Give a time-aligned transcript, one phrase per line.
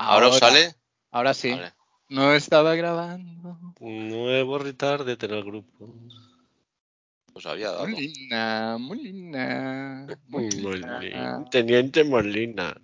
[0.00, 0.74] ¿Ahora os sale?
[1.10, 1.50] Ahora sí.
[1.50, 1.72] Vale.
[2.08, 3.58] No estaba grabando.
[3.80, 5.94] Nuevo retard en el grupo.
[7.34, 7.86] Os había dado.
[7.86, 10.06] Molina, Molina.
[10.26, 10.92] Molina.
[10.94, 11.44] Molina.
[11.50, 12.74] Teniente Molina.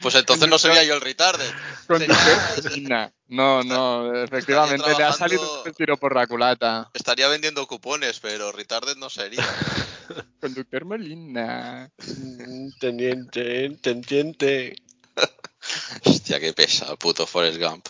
[0.00, 1.48] Pues entonces no sería yo el retarded.
[1.86, 3.12] Conductor Sería- Molina.
[3.28, 6.90] No, no, efectivamente le ha salido el tiro por la culata.
[6.94, 9.44] Estaría vendiendo cupones, pero retarded no sería.
[10.40, 11.90] Conductor Molina.
[12.80, 14.74] Teniente, teniente.
[16.04, 17.86] Hostia, qué pesa, puto Forrest Gump.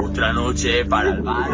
[0.00, 1.50] Otra noche para el bar.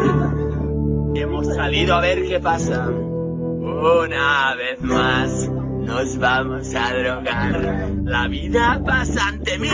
[1.15, 2.87] Hemos salido a ver qué pasa.
[2.87, 7.91] Una vez más nos vamos a drogar.
[8.03, 9.69] La vida pasa ante mí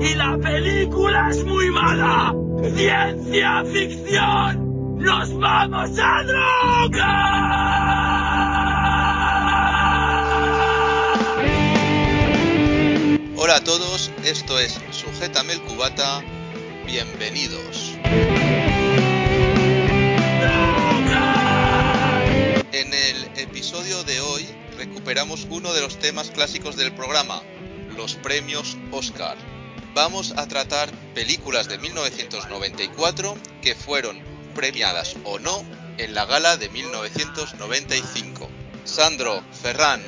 [0.00, 2.34] y la película es muy mala.
[2.74, 4.98] Ciencia ficción.
[4.98, 7.68] Nos vamos a drogar.
[13.36, 14.78] Hola a todos, esto es
[15.18, 16.22] Sujétame el Cubata.
[16.86, 17.94] Bienvenidos.
[22.70, 27.42] En el episodio de hoy recuperamos uno de los temas clásicos del programa,
[27.96, 29.36] los premios Oscar.
[29.92, 34.20] Vamos a tratar películas de 1994 que fueron
[34.54, 35.64] premiadas o no
[35.96, 38.48] en la gala de 1995.
[38.84, 40.00] Sandro, Ferran,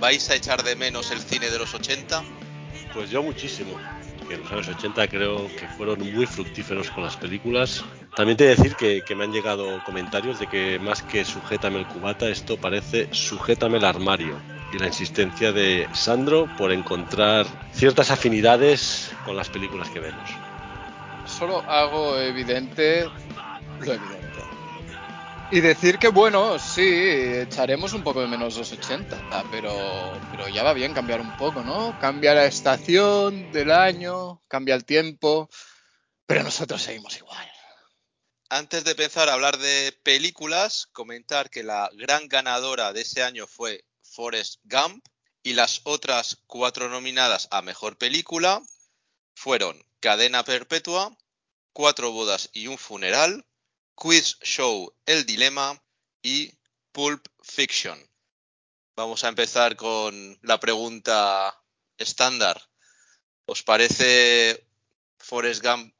[0.00, 2.24] ¿vais a echar de menos el cine de los 80?
[2.94, 3.78] Pues yo muchísimo.
[4.28, 7.84] Que en los años 80 creo que fueron muy fructíferos con las películas.
[8.14, 11.86] También te decir que, que me han llegado comentarios de que más que sujétame el
[11.86, 14.36] cubata, esto parece sujétame el armario.
[14.72, 20.30] Y la insistencia de Sandro por encontrar ciertas afinidades con las películas que vemos.
[21.26, 23.04] Solo hago evidente
[23.80, 24.23] lo evidente.
[25.54, 29.72] Y decir que, bueno, sí, echaremos un poco de menos los 80, pero,
[30.32, 31.96] pero ya va bien cambiar un poco, ¿no?
[32.00, 35.48] Cambia la estación del año, cambia el tiempo,
[36.26, 37.48] pero nosotros seguimos igual.
[38.48, 43.46] Antes de empezar a hablar de películas, comentar que la gran ganadora de ese año
[43.46, 45.06] fue Forrest Gump
[45.44, 48.60] y las otras cuatro nominadas a Mejor Película
[49.36, 51.16] fueron Cadena Perpetua,
[51.72, 53.46] Cuatro Bodas y un Funeral,
[53.94, 55.80] Quiz Show El Dilema
[56.22, 56.50] y
[56.92, 57.98] Pulp Fiction.
[58.96, 61.54] Vamos a empezar con la pregunta
[61.98, 62.60] estándar.
[63.46, 64.66] ¿Os parece
[65.18, 65.94] Forrest Gump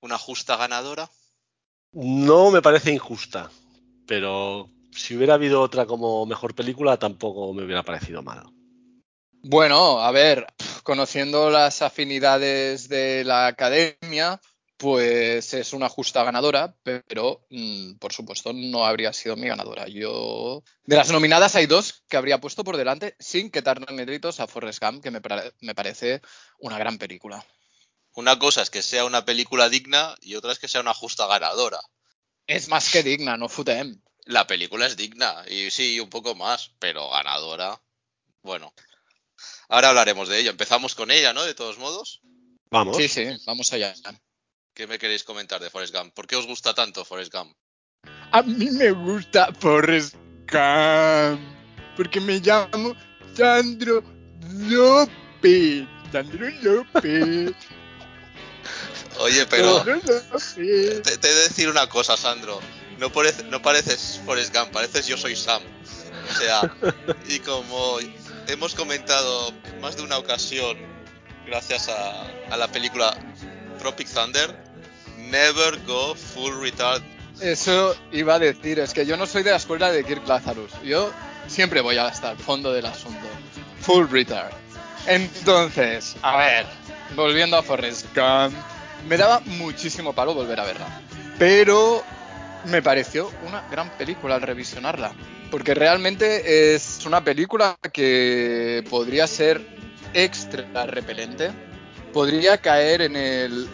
[0.00, 1.10] una justa ganadora?
[1.92, 3.50] No me parece injusta,
[4.06, 8.44] pero si hubiera habido otra como mejor película tampoco me hubiera parecido mal.
[9.44, 10.46] Bueno, a ver,
[10.82, 14.40] conociendo las afinidades de la academia,
[14.82, 19.86] pues es una justa ganadora, pero mm, por supuesto no habría sido mi ganadora.
[19.86, 24.48] Yo, de las nominadas hay dos que habría puesto por delante sin quitarle méritos a
[24.48, 25.20] Forrest Gump, que me,
[25.60, 26.20] me parece
[26.58, 27.46] una gran película.
[28.14, 31.28] Una cosa es que sea una película digna y otra es que sea una justa
[31.28, 31.78] ganadora.
[32.48, 34.02] Es más que digna, no futem.
[34.24, 37.80] La película es digna y sí, un poco más, pero ganadora.
[38.42, 38.74] Bueno,
[39.68, 40.50] ahora hablaremos de ello.
[40.50, 41.44] Empezamos con ella, ¿no?
[41.44, 42.20] De todos modos.
[42.68, 42.96] Vamos.
[42.96, 43.94] Sí, sí, vamos allá.
[44.74, 46.14] ¿Qué me queréis comentar de Forrest Gump?
[46.14, 47.54] ¿Por qué os gusta tanto Forrest Gump?
[48.32, 50.14] A mí me gusta Forrest
[50.50, 51.40] Gump,
[51.96, 52.94] porque me llamo
[53.36, 54.02] Sandro
[54.50, 55.86] López.
[56.10, 57.52] Sandro López.
[59.18, 62.58] Oye, pero te, te he de decir una cosa, Sandro.
[62.98, 65.62] No, parece- no pareces Forrest Gump, pareces Yo Soy Sam.
[66.30, 66.74] O sea,
[67.28, 67.98] y como
[68.48, 69.52] hemos comentado
[69.82, 70.78] más de una ocasión,
[71.46, 73.14] gracias a, a la película
[73.82, 74.54] Tropic Thunder,
[75.18, 77.02] never go full retard.
[77.40, 80.70] Eso iba a decir, es que yo no soy de la escuela de Kirk Lazarus.
[80.84, 81.10] Yo
[81.48, 83.26] siempre voy hasta el fondo del asunto.
[83.80, 84.52] Full retard.
[85.08, 86.66] Entonces, a ver,
[87.16, 88.54] volviendo a Forrest Gump,
[89.08, 91.00] me daba muchísimo palo volver a verla.
[91.36, 92.04] Pero
[92.66, 95.12] me pareció una gran película al revisionarla.
[95.50, 99.60] Porque realmente es una película que podría ser
[100.14, 101.50] extra repelente.
[102.12, 103.68] Podría caer en el,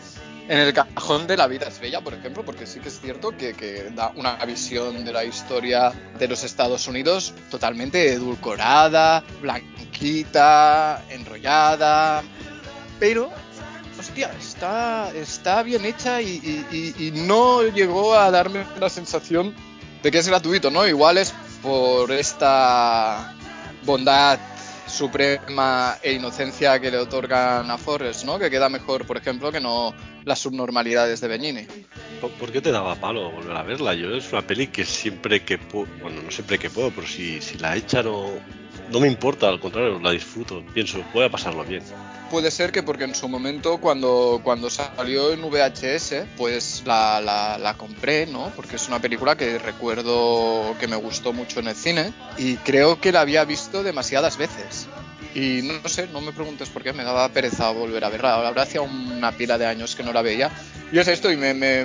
[0.48, 3.36] en el cajón de La vida es bella, por ejemplo, porque sí que es cierto
[3.36, 12.22] que, da una visión de la historia de los Estados Unidos totalmente edulcorada, blanquita, enrollada,
[12.98, 13.30] pero,
[13.98, 16.66] hostia, está, está bien hecha y-
[16.98, 19.54] y no llegó a darme la sensación
[20.02, 20.86] de que es gratuito, ¿no?
[20.86, 23.34] Igual es por esta
[23.84, 24.38] bondad
[24.88, 28.38] suprema e inocencia que le otorgan a Forrest, ¿no?
[28.38, 29.94] Que queda mejor, por ejemplo, que no
[30.24, 31.66] las subnormalidades de Benigni.
[32.20, 33.94] ¿Por, qué te daba palo volver a verla?
[33.94, 37.40] Yo es una peli que siempre que puedo, bueno, no siempre que puedo, pero si,
[37.40, 38.32] si la echan o,
[38.90, 40.62] no me importa, al contrario, la disfruto.
[40.74, 41.82] Pienso, voy a pasarlo bien.
[42.30, 47.74] Puede ser que porque en su momento cuando, cuando salió en VHS, pues la, la,
[47.74, 48.52] compré, ¿no?
[48.54, 53.00] Porque es una película que recuerdo que me gustó mucho en el cine y creo
[53.00, 54.88] que la había visto demasiadas veces.
[55.34, 58.34] Y no, sé, no me preguntes por qué, me daba pereza volver a verla.
[58.34, 60.50] Ahora hacía una pila de años que no la veía.
[60.90, 61.84] Y es esto, y me.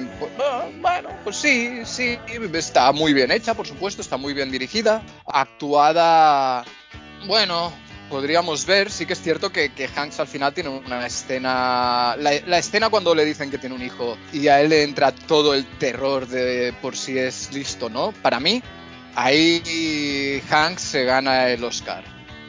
[0.81, 2.17] bueno, pues sí, sí,
[2.53, 5.03] está muy bien hecha, por supuesto, está muy bien dirigida.
[5.25, 6.63] Actuada.
[7.25, 7.71] Bueno,
[8.09, 12.15] podríamos ver, sí que es cierto que, que Hanks al final tiene una escena.
[12.19, 15.11] La, la, escena cuando le dicen que tiene un hijo y a él le entra
[15.13, 18.11] todo el terror de por si es listo, ¿no?
[18.21, 18.61] Para mí,
[19.15, 22.03] ahí Hanks se gana el Oscar.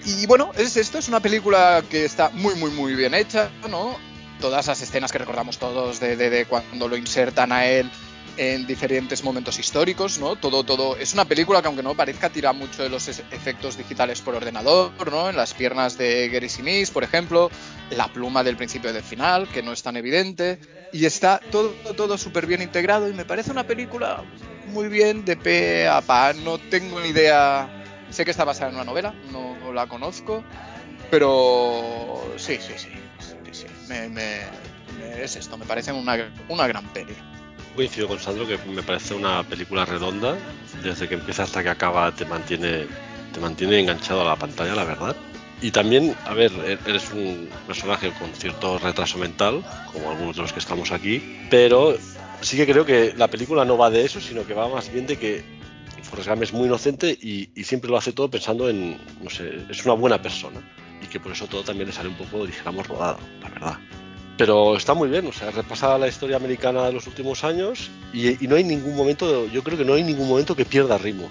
[0.05, 3.97] Y bueno, es esto, es una película que está muy, muy, muy bien hecha, ¿no?
[4.41, 7.91] Todas las escenas que recordamos todos de, de, de cuando lo insertan a él
[8.37, 10.37] en diferentes momentos históricos, ¿no?
[10.37, 10.97] Todo, todo.
[10.97, 14.93] Es una película que, aunque no parezca, tira mucho de los efectos digitales por ordenador,
[15.11, 15.31] ¿no?
[15.31, 17.51] En las piernas de Gary Sinise, por ejemplo,
[17.91, 20.59] la pluma del principio y del final, que no es tan evidente.
[20.93, 24.23] Y está todo, todo súper bien integrado y me parece una película
[24.67, 26.33] muy bien de pe a pa.
[26.33, 27.85] No tengo ni idea.
[28.11, 30.45] Sé que está basada en una novela, no la conozco,
[31.11, 32.89] pero sí, sí, sí.
[33.19, 33.67] sí, sí.
[33.89, 34.41] Me, me,
[34.99, 37.15] me, es esto, me parece una, una gran peli
[37.75, 40.37] coincido con Sandro que me parece una película redonda.
[40.83, 42.87] Desde que empieza hasta que acaba te mantiene,
[43.33, 45.17] te mantiene enganchado a la pantalla, la verdad.
[45.61, 46.53] Y también, a ver,
[46.87, 51.97] eres un personaje con cierto retraso mental, como algunos de los que estamos aquí, pero
[52.41, 55.07] sí que creo que la película no va de eso, sino que va más bien
[55.07, 55.45] de que
[56.03, 59.65] Forrest Gump es muy inocente y, y siempre lo hace todo pensando en, no sé,
[59.71, 60.61] es una buena persona.
[61.03, 63.79] Y que por eso todo también le sale un poco, dijéramos, rodado, la verdad.
[64.37, 68.45] Pero está muy bien, o sea, repasa la historia americana de los últimos años y,
[68.45, 71.31] y, no hay ningún momento, yo creo que no hay ningún momento que pierda ritmo.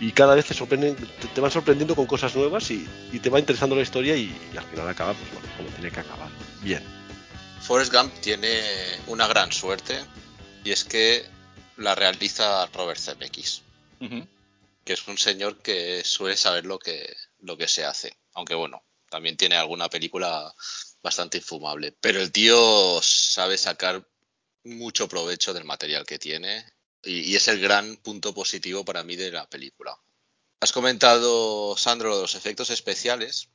[0.00, 3.30] Y cada vez te, sorprenden, te, te van sorprendiendo con cosas nuevas y, y, te
[3.30, 6.28] va interesando la historia y, y al final acaba, pues bueno, como tiene que acabar.
[6.60, 6.82] Bien.
[7.62, 8.60] Forrest Gump tiene
[9.06, 9.96] una gran suerte
[10.64, 11.24] y es que
[11.76, 13.62] la realiza Robert Zemeckis,
[14.00, 14.26] uh -huh.
[14.84, 18.16] que es un señor que suele saber lo que, lo que se hace.
[18.34, 20.52] Aunque bueno, también tiene alguna película
[21.02, 21.92] bastante infumable.
[22.00, 24.06] Pero el tío sabe sacar
[24.64, 26.64] mucho provecho del material que tiene
[27.02, 29.98] y, y, es el gran punto positivo para mí de la película.
[30.60, 33.48] Has comentado, Sandro, los efectos especiales.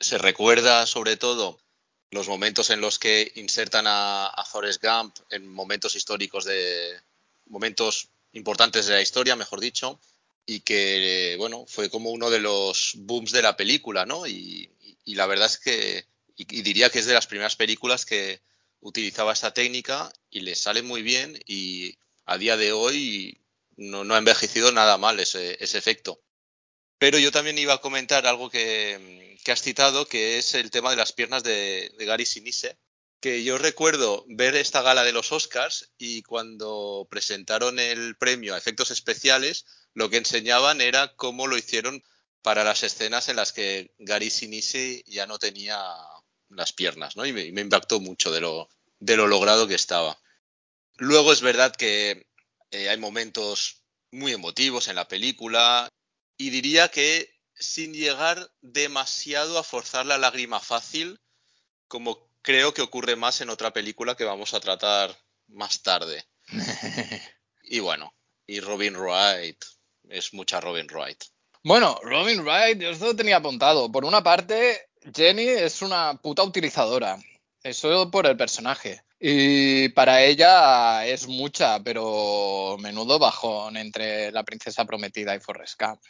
[0.00, 1.60] Se recuerda sobre todo
[2.10, 7.00] los momentos en los que insertan a, a Forrest Gump en momentos históricos de
[7.46, 10.00] momentos importantes de la historia, mejor dicho,
[10.44, 14.26] y que bueno, fue como uno de los booms de la película, ¿no?
[14.26, 14.70] Y,
[15.04, 18.42] y la verdad es que y, y, diría que es de las primeras películas que
[18.80, 23.40] utilizaba esta técnica y le sale muy bien y a día de hoy
[23.76, 26.22] no, no ha envejecido nada mal ese, ese, efecto.
[26.98, 30.90] Pero yo también iba a comentar algo que, que, has citado, que es el tema
[30.90, 32.78] de las piernas de, de Gary Sinise,
[33.20, 38.58] que yo recuerdo ver esta gala de los Oscars y cuando presentaron el premio a
[38.58, 42.02] efectos especiales, lo que enseñaban era cómo lo hicieron
[42.42, 45.82] para las escenas en las que Gary Sinise ya no tenía
[46.48, 47.26] las piernas, ¿no?
[47.26, 50.18] Y me, me impactó mucho de lo, de lo, logrado que estaba.
[50.96, 52.26] Luego es verdad que
[52.70, 55.88] eh, hay momentos muy emotivos en la película
[56.38, 61.20] y diría que sin llegar demasiado a forzar la lágrima fácil,
[61.88, 65.16] como creo que ocurre más en otra película que vamos a tratar
[65.48, 66.24] más tarde.
[67.62, 68.14] y bueno,
[68.46, 69.62] y Robin Wright,
[70.08, 71.24] es mucha Robin Wright.
[71.64, 73.90] Bueno, Robin Wright, yo esto lo tenía apuntado.
[73.90, 77.18] Por una parte, Jenny es una puta utilizadora.
[77.62, 79.02] Eso por el personaje.
[79.18, 86.00] Y para ella es mucha, pero menudo bajón entre la princesa prometida y Forrest Gump.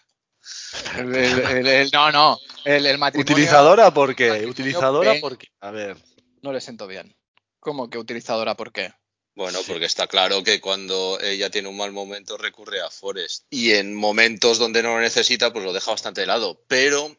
[0.99, 2.39] El, el, el, no, no.
[2.65, 3.33] El, matrimonio.
[3.33, 4.47] ¿Utilizadora por qué?
[4.47, 5.49] ¿Utilizadora por qué?
[5.61, 5.97] A ver.
[6.43, 7.17] No le siento bien.
[7.61, 8.93] ¿Cómo que utilizadora por qué?
[9.35, 13.45] Bueno, porque está claro que cuando ella tiene un mal momento recurre a Forrest.
[13.51, 16.65] Y en momentos donde no lo necesita, pues lo deja bastante de lado.
[16.69, 17.17] Pero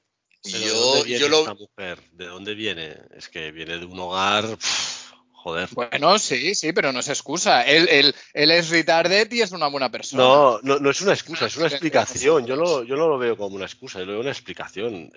[0.51, 1.39] pero yo, ¿de yo lo.
[1.39, 1.99] Esta mujer?
[2.13, 2.95] ¿De dónde viene?
[3.15, 4.45] Es que viene de un hogar.
[4.57, 5.69] Pff, joder.
[5.71, 7.63] Bueno, sí, sí, pero no es excusa.
[7.63, 10.23] Él, él, él, es retarded y es una buena persona.
[10.23, 12.45] No, no, no es una excusa, es una explicación.
[12.45, 15.11] Yo, lo, yo no lo veo como una excusa, yo lo veo una explicación.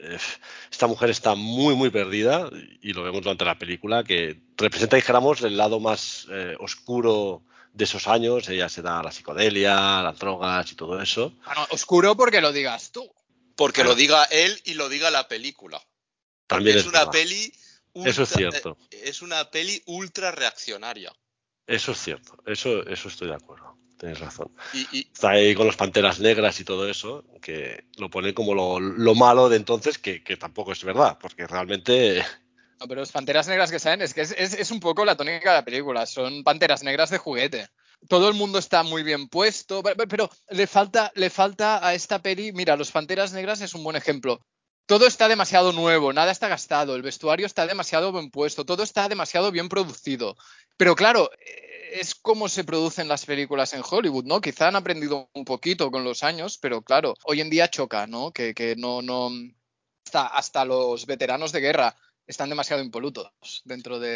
[0.71, 2.49] Esta mujer está muy, muy perdida
[2.81, 7.85] y lo vemos durante la película, que representa, dijéramos, el lado más eh, oscuro de
[7.85, 8.49] esos años.
[8.49, 11.33] Ella se da la psicodelia, las drogas y todo eso.
[11.45, 13.11] Bueno, oscuro porque lo digas tú
[13.61, 13.91] porque claro.
[13.91, 15.83] lo diga él y lo diga la película.
[16.47, 17.13] También es, es una verdad.
[17.13, 17.53] peli.
[17.93, 18.79] Ultra, eso es cierto.
[18.91, 21.13] Es una peli ultra reaccionaria.
[21.67, 22.39] Eso es cierto.
[22.47, 23.77] Eso, eso estoy de acuerdo.
[23.99, 24.51] tenéis razón.
[24.73, 28.55] Y, y- Está ahí con los panteras negras y todo eso, que lo pone como
[28.55, 32.25] lo, lo malo de entonces, que, que tampoco es verdad, porque realmente
[32.79, 35.17] No, pero las panteras negras que salen es que es, es- es un poco la
[35.19, 36.07] tónica de la película.
[36.07, 37.69] Son panteras negras de juguete.
[38.09, 41.95] Todo el mundo está muy bien puesto, pe- pe- pero le falta, le falta a
[41.95, 42.53] esta peli.
[42.53, 44.41] Mira, los panteras negras es un buen ejemplo.
[44.87, 49.09] Todo está demasiado nuevo, nada está gastado, el vestuario está demasiado bien puesto, todo está
[49.09, 50.37] demasiado bien producido.
[50.77, 54.41] Pero claro, eh, es como se producen las películas en Hollywood, ¿no?
[54.41, 58.33] Quizá han aprendido un poquito con los años, pero claro, hoy en día choca, ¿no?
[58.33, 59.31] Que, que no, no.
[60.05, 61.95] Hasta, hasta los veteranos de guerra
[62.27, 64.09] están demasiado impolutos dentro de,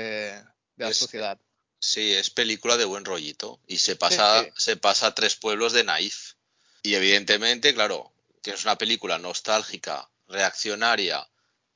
[0.75, 1.39] de la Es- sociedad.
[1.85, 3.61] Sí, es película de buen rollito.
[3.67, 4.51] Y se pasa, sí.
[4.57, 6.35] se pasa a tres pueblos de naif.
[6.83, 8.13] Y evidentemente, claro,
[8.43, 11.27] tienes una película nostálgica, reaccionaria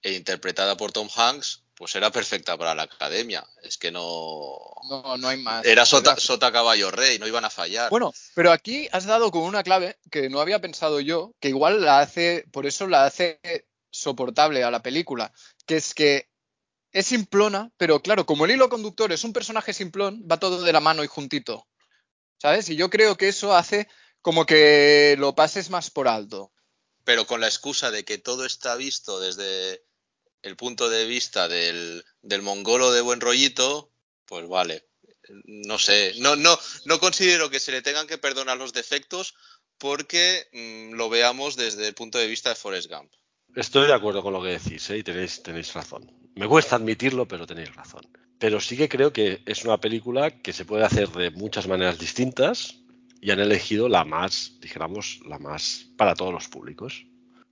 [0.03, 3.47] e interpretada por Tom Hanks, pues era perfecta para la academia.
[3.63, 4.59] Es que no.
[4.89, 5.65] No, no hay más.
[5.65, 7.91] Era sota, Era- sota caballo rey, no iban a fallar.
[7.91, 11.83] Bueno, pero aquí has dado con una clave que no había pensado yo, que igual
[11.83, 13.41] la hace, por eso la hace
[13.91, 15.33] soportable a la película,
[15.67, 16.29] que es que
[16.93, 20.73] es simplona, pero claro, como el hilo conductor es un personaje simplón, va todo de
[20.73, 21.67] la mano y juntito.
[22.41, 22.69] ¿Sabes?
[22.69, 23.89] Y yo creo que eso hace
[24.23, 26.53] como que lo pases más por alto.
[27.05, 29.83] pero con la excusa de que todo está visto desde
[30.43, 33.91] el punto de vista del, del mongolo de buen rollito,
[34.27, 34.87] pues vale.
[35.45, 39.35] No sé, no, no, no considero que se le tengan que perdonar los defectos
[39.79, 43.13] porque mm, lo veamos desde el punto de vista de Forrest Gump.
[43.55, 44.99] Estoy de acuerdo con lo que decís ¿eh?
[44.99, 46.11] y tenéis, tenéis razón.
[46.39, 48.03] Me cuesta admitirlo, pero tenéis razón.
[48.39, 51.99] Pero sí que creo que es una película que se puede hacer de muchas maneras
[51.99, 52.79] distintas
[53.21, 57.05] y han elegido la más, dijéramos, la más para todos los públicos.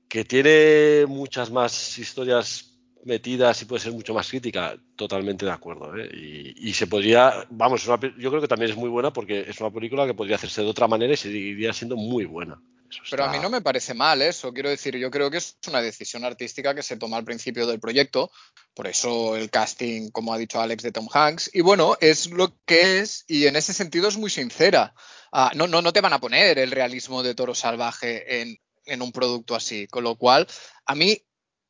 [0.09, 5.97] Que tiene muchas más historias metidas y puede ser mucho más crítica, totalmente de acuerdo.
[5.97, 6.09] ¿eh?
[6.55, 10.07] Y, se podría, vamos, yo creo que también es muy buena porque es una película
[10.07, 12.63] que podría hacerse de otra manera y seguiría siendo muy buena.
[12.89, 15.57] Eso Pero a mí no me parece mal eso, quiero decir, yo creo que es
[15.69, 18.31] una decisión artística que se toma al principio del proyecto,
[18.75, 22.57] por eso el casting, como ha dicho Alex, de Tom Hanks, y bueno, es lo
[22.65, 24.95] que es, y en ese sentido es muy sincera.
[25.33, 29.03] Ah, no, no, no te van a poner el realismo de Toro Salvaje en, en
[29.03, 30.47] un producto así, con lo cual,
[30.85, 31.25] a mí,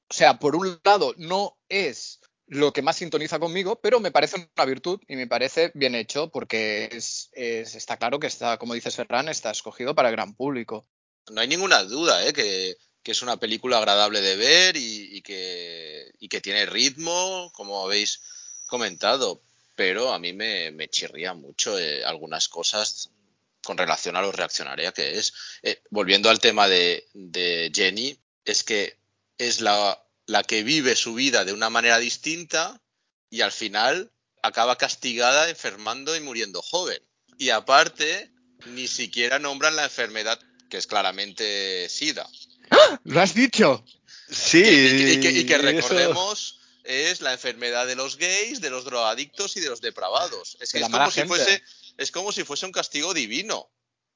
[0.08, 4.36] o sea, por un lado, no es lo que más sintoniza conmigo, pero me parece
[4.56, 8.74] una virtud y me parece bien hecho porque es, es- está claro que está, como
[8.74, 10.86] dices Ferran, está escogido para el gran público.
[11.30, 12.32] No hay ninguna duda ¿eh?
[12.32, 17.84] que, es una película agradable de ver y, y que, y que tiene ritmo, como
[17.84, 18.20] habéis
[18.66, 19.42] comentado,
[19.76, 23.10] pero a mí me, me chirría mucho eh, algunas cosas
[23.62, 25.34] con relación a lo reaccionaria que es.
[25.62, 28.98] Eh, volviendo al tema de, de Jenny, es que
[29.38, 32.80] es la, la que vive su vida de una manera distinta
[33.28, 34.10] y al final
[34.42, 37.02] acaba castigada, enfermando y muriendo joven.
[37.38, 38.32] Y aparte,
[38.66, 42.28] ni siquiera nombran la enfermedad que es claramente SIDA.
[43.04, 43.84] ¿Lo has dicho?
[44.30, 48.70] Sí, Y, y que, y que eso- recordemos es la enfermedad de los gays, de
[48.70, 50.56] los drogadictos y de los depravados.
[50.60, 51.62] Es que De es como, si fuese,
[51.98, 53.68] es como si fuese un castigo divino.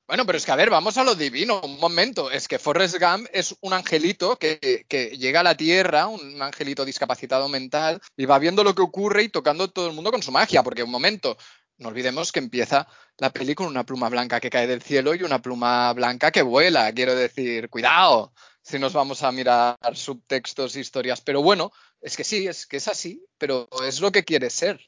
[0.07, 1.61] Bueno, pero es que a ver, vamos a lo divino.
[1.62, 6.09] Un momento, es que Forrest Gump es un angelito que, que llega a la Tierra,
[6.09, 10.11] un angelito discapacitado mental, y va viendo lo que ocurre y tocando todo el mundo
[10.11, 10.64] con su magia.
[10.64, 11.38] Porque un momento,
[11.80, 12.87] no olvidemos que empieza
[13.18, 16.42] la peli con una pluma blanca que cae del cielo y una pluma blanca que
[16.42, 16.92] vuela.
[16.92, 18.32] Quiero decir, cuidado
[18.62, 21.20] si nos vamos a mirar subtextos, historias.
[21.22, 24.78] Pero bueno, es que sí, es que es así, pero es lo que quiere ser.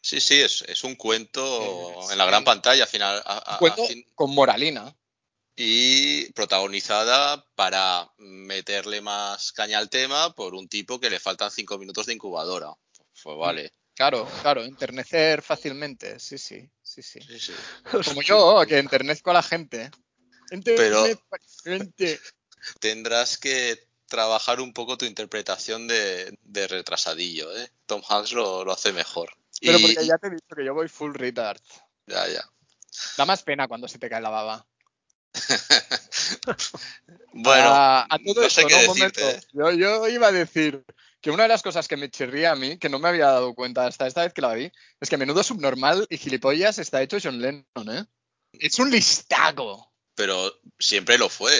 [0.00, 3.84] Sí, sí, es, es un cuento en la gran pantalla final, a- a- Un cuento
[3.84, 4.96] a fin- con moralina.
[5.56, 11.78] y protagonizada para meterle más caña al tema por un tipo que le faltan cinco
[11.78, 12.72] minutos de incubadora.
[13.22, 13.72] Pues vale.
[13.96, 17.18] Claro, claro, enternecer fácilmente, sí, sí, sí, sí.
[17.22, 17.52] Sí, sí.
[18.04, 19.90] Como yo, que enternezco a la gente.
[20.50, 22.20] Enternezco a la gente.
[22.78, 27.70] Tendrás que trabajar un poco tu interpretación de, de retrasadillo, ¿eh?
[27.86, 29.30] Tom Hanks lo, lo hace mejor.
[29.62, 31.58] Pero Y- porque ya te he dicho que yo voy full retard.
[32.06, 32.44] ya, ya.
[33.16, 34.66] Da más pena cuando se te cae la baba.
[37.38, 38.80] Bueno, a todo no sé esto, qué ¿no?
[38.92, 39.46] Un decirte, momento.
[39.46, 39.50] ¿eh?
[39.52, 40.82] Yo, yo iba a decir
[41.26, 43.52] que una de las cosas que me chirría a mí, que no me había dado
[43.52, 47.02] cuenta hasta esta vez que la vi, es que a menudo subnormal y gilipollas está
[47.02, 48.04] hecho John Lennon, ¿eh?
[48.52, 49.92] Es un listago.
[50.14, 51.50] pero siempre lo fue.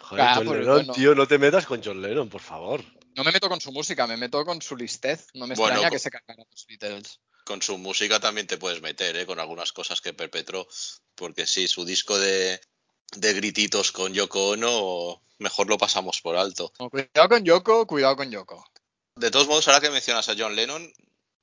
[0.00, 0.92] Joder, Ah, John pues Lennon, bueno.
[0.92, 2.84] tío, no te metas con John Lennon, por favor.
[3.14, 5.28] No me meto con su música, me meto con su listez.
[5.32, 7.20] No me Bueno, extraña que se cargaran los Beatles.
[7.46, 9.24] Con su música también te puedes meter, ¿eh?
[9.24, 10.68] Con algunas cosas que perpetró.
[11.14, 12.60] Porque sí, su disco de,
[13.16, 16.70] de grititos con Yoko Ono, mejor lo pasamos por alto.
[16.78, 18.62] No, cuidado con Yoko, cuidado con Yoko.
[19.16, 20.92] De todos modos, ahora que mencionas a John Lennon,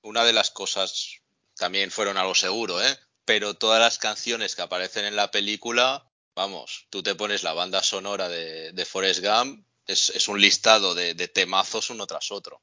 [0.03, 1.21] una de las cosas
[1.55, 2.97] también fueron a lo seguro, ¿eh?
[3.25, 7.81] pero todas las canciones que aparecen en la película, vamos, tú te pones la banda
[7.81, 12.61] sonora de, de Forrest Gump, es, es un listado de, de temazos uno tras otro.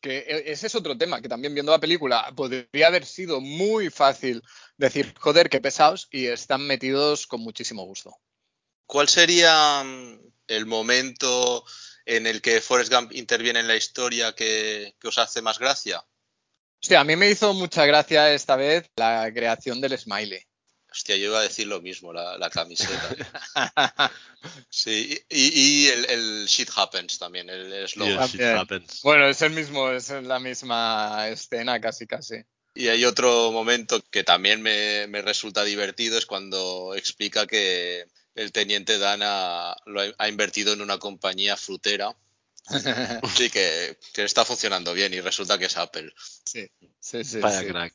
[0.00, 3.90] Que e- ese es otro tema, que también viendo la película podría haber sido muy
[3.90, 4.42] fácil
[4.76, 8.16] decir, joder, qué pesados, y están metidos con muchísimo gusto.
[8.86, 11.64] ¿Cuál sería mm, el momento
[12.16, 16.04] en el que Forrest Gump interviene en la historia que, que os hace más gracia?
[16.82, 20.42] Hostia, a mí me hizo mucha gracia esta vez la creación del smiley.
[20.90, 23.14] Hostia, yo iba a decir lo mismo, la, la camiseta.
[24.70, 28.26] Sí, y, y el, el shit happens también, el el eslogan.
[28.26, 28.56] shit También.
[28.56, 29.00] happens.
[29.02, 32.36] bueno, es el mismo, es la misma escena casi casi.
[32.74, 38.06] Y hay otro momento que también me, me resulta divertido, es cuando explica que
[38.40, 42.16] el teniente Dan ha, lo ha, ha invertido en una compañía frutera
[43.38, 46.12] y que, que está funcionando bien y resulta que es Apple.
[46.44, 46.66] Sí,
[46.98, 47.38] sí, sí.
[47.40, 47.66] Vaya sí.
[47.66, 47.94] crack.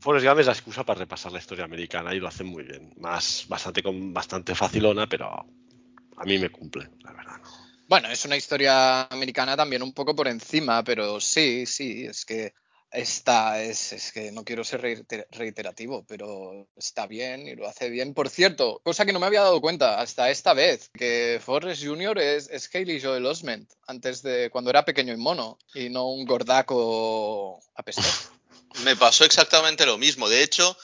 [0.00, 2.92] Forrest Gump es la excusa para repasar la historia americana y lo hacen muy bien.
[2.96, 7.40] Más, bastante, con, bastante facilona, pero a mí me cumple, la verdad.
[7.86, 12.52] Bueno, es una historia americana también un poco por encima, pero sí, sí, es que
[12.92, 17.88] está, es, es que no quiero ser reiter- reiterativo, pero está bien y lo hace
[17.90, 18.14] bien.
[18.14, 22.18] Por cierto, cosa que no me había dado cuenta hasta esta vez, que Forrest Jr.
[22.18, 26.24] es, es Haley Joel Osment, antes de cuando era pequeño y mono, y no un
[26.26, 28.30] gordaco apestoso.
[28.84, 30.28] Me pasó exactamente lo mismo.
[30.28, 30.76] De hecho,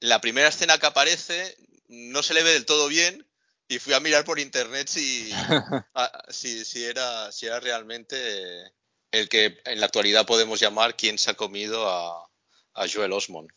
[0.00, 1.56] la primera escena que aparece
[1.88, 3.26] no se le ve del todo bien
[3.68, 5.30] y fui a mirar por internet si,
[5.94, 8.72] a- si, si era, si era realmente
[9.16, 12.28] el que en la actualidad podemos llamar quien se ha comido a,
[12.74, 13.50] a Joel Osmond.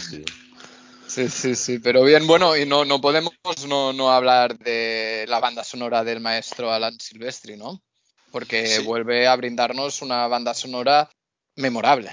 [0.00, 0.24] sí.
[1.08, 3.32] Sí, sí, sí, pero bien, bueno, y no, no podemos
[3.66, 7.82] no, no hablar de la banda sonora del maestro Alan Silvestri, ¿no?
[8.30, 8.82] Porque Sí.
[8.82, 11.10] vuelve a brindarnos una banda sonora
[11.56, 12.10] memorable.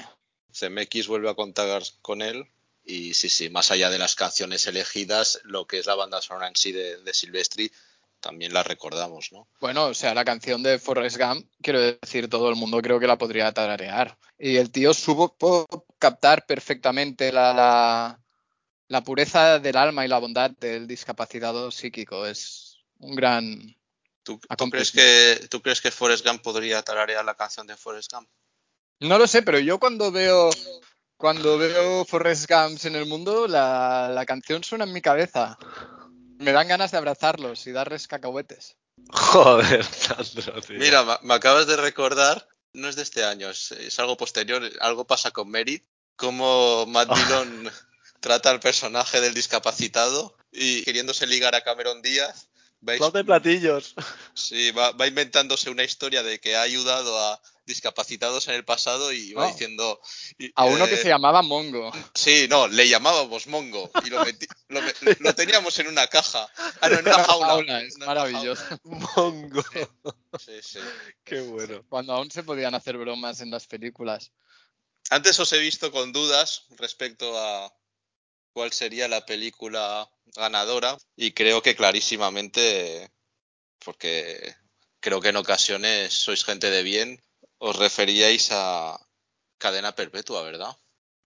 [0.53, 2.49] CMX vuelve a contar con él
[2.85, 6.47] y sí, sí, más allá de las canciones elegidas, lo que es la banda sonora
[6.47, 7.69] en sí de, de Silvestri,
[8.25, 9.47] también la recordamos, ¿no?
[9.61, 13.05] Bueno, o sea, la canción de Forrest Gump, quiero decir, todo el mundo creo que
[13.05, 14.17] la podría tararear.
[14.39, 15.37] Y el tío supo
[15.99, 18.19] captar perfectamente la, la,
[18.87, 22.25] la pureza del alma y la bondad del discapacitado psíquico.
[22.25, 23.75] Es un gran...
[24.23, 25.05] ¿Tú, A tú crees conclusión.
[25.41, 28.27] que, ¿Tú crees que Forrest Gump podría tararear la canción de Forrest Gump?
[29.01, 30.49] No lo sé, pero yo cuando veo
[31.17, 35.57] cuando veo Forrest Gump en el mundo, la, la canción suena en mi cabeza.
[36.37, 38.77] Me dan ganas de abrazarlos y darles cacahuetes.
[39.09, 40.79] Joder, Sandro, tío.
[40.79, 45.05] Mira, me acabas de recordar, no es de este año, es, es algo posterior, algo
[45.05, 45.83] pasa con Mary,
[46.15, 47.69] cómo Matt Dillon
[48.19, 52.49] trata al personaje del discapacitado y queriéndose ligar a Cameron Díaz,
[52.81, 53.01] ¿veis?
[53.13, 53.95] De platillos.
[54.35, 59.11] Sí, va, va inventándose una historia de que ha ayudado a discapacitados en el pasado
[59.11, 59.51] y va Oh.
[59.51, 59.99] diciendo...
[60.37, 61.91] y- A uno que eh, se llamaba Mongo.
[62.13, 64.23] Sí, no, le llamábamos Mongo y lo,
[65.35, 66.47] teníamos en una caja.
[66.81, 67.47] Ah, no, en una jaula.
[67.47, 68.63] jaula, es Una maravilloso.
[68.83, 69.63] Mongo.
[70.37, 70.79] Sí, sí.
[71.23, 71.83] Qué bueno.
[71.89, 74.31] Cuando aún se podían hacer bromas en las películas.
[75.09, 77.73] Antes os he visto con dudas respecto a
[78.53, 83.11] cuál sería la película ganadora y creo que clarísimamente,
[83.79, 84.55] porque
[84.99, 87.23] creo que en ocasiones sois gente de bien,
[87.57, 88.99] os referíais a
[89.57, 90.75] cadena perpetua, ¿verdad?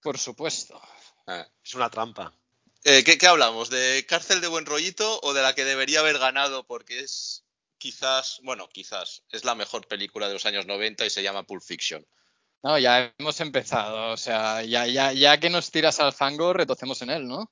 [0.02, 0.82] Por supuesto.
[1.28, 1.46] Eh.
[1.64, 2.34] Es una trampa.
[2.84, 3.70] Eh, ¿qué, qué hablamos?
[3.70, 7.44] ¿De cárcel de buen rollito o de la que debería haber ganado porque es
[7.78, 11.64] quizás, bueno, quizás, es la mejor película de los años 90 y se llama Pulp
[11.64, 12.06] Fiction?
[12.62, 14.12] No, ya hemos empezado.
[14.12, 17.52] O sea, ya, ya, ya que nos tiras al fango, retocemos en él, ¿no?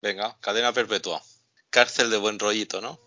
[0.00, 1.22] Venga, cadena perpetua.
[1.70, 3.00] Cárcel de buen rollito, ¿no?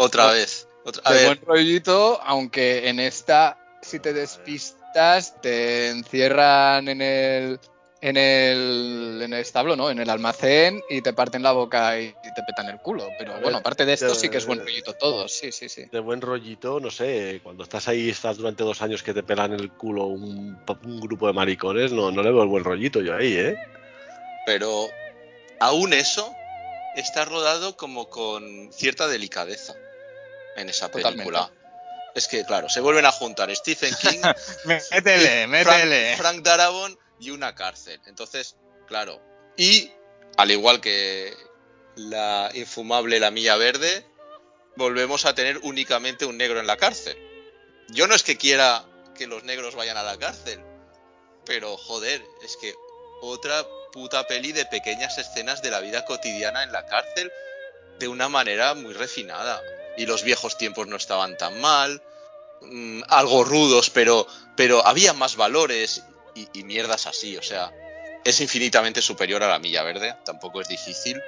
[0.00, 0.68] Otra vez.
[0.84, 7.02] Otra- a de ver, buen rollito, aunque en esta, si te despistas, te encierran en
[7.02, 7.60] el,
[8.00, 9.90] en el, en el establo, ¿no?
[9.90, 13.08] En el almacén y te parten la boca y, y te petan el culo.
[13.18, 15.26] Pero A bueno, ver, aparte de esto, sí que es buen rollito todo.
[15.26, 15.86] Sí, sí, sí.
[15.90, 19.52] De buen rollito, no sé, cuando estás ahí, estás durante dos años que te pelan
[19.52, 23.16] el culo un, un grupo de maricones, no, no le veo el buen rollito yo
[23.16, 23.58] ahí, ¿eh?
[24.46, 24.88] pero
[25.60, 26.34] aún eso
[26.94, 29.74] está rodado como con cierta delicadeza
[30.60, 31.24] en esa Totalmente.
[31.24, 31.52] película.
[32.14, 34.20] Es que, claro, se vuelven a juntar Stephen King,
[34.64, 38.00] Métele, Frank, Frank Darabont y una cárcel.
[38.06, 39.20] Entonces, claro.
[39.56, 39.92] Y,
[40.36, 41.34] al igual que
[41.96, 44.06] la infumable La Milla Verde,
[44.76, 47.16] volvemos a tener únicamente un negro en la cárcel.
[47.88, 48.84] Yo no es que quiera
[49.16, 50.60] que los negros vayan a la cárcel,
[51.44, 52.74] pero joder, es que
[53.20, 57.32] otra puta peli de pequeñas escenas de la vida cotidiana en la cárcel
[57.98, 59.60] de una manera muy refinada.
[59.98, 62.02] Y los viejos tiempos no estaban tan mal,
[62.62, 66.02] mm, algo rudos, pero, pero había más valores
[66.34, 67.70] y, y mierdas así, o sea,
[68.24, 71.20] es infinitamente superior a la Milla Verde, tampoco es difícil,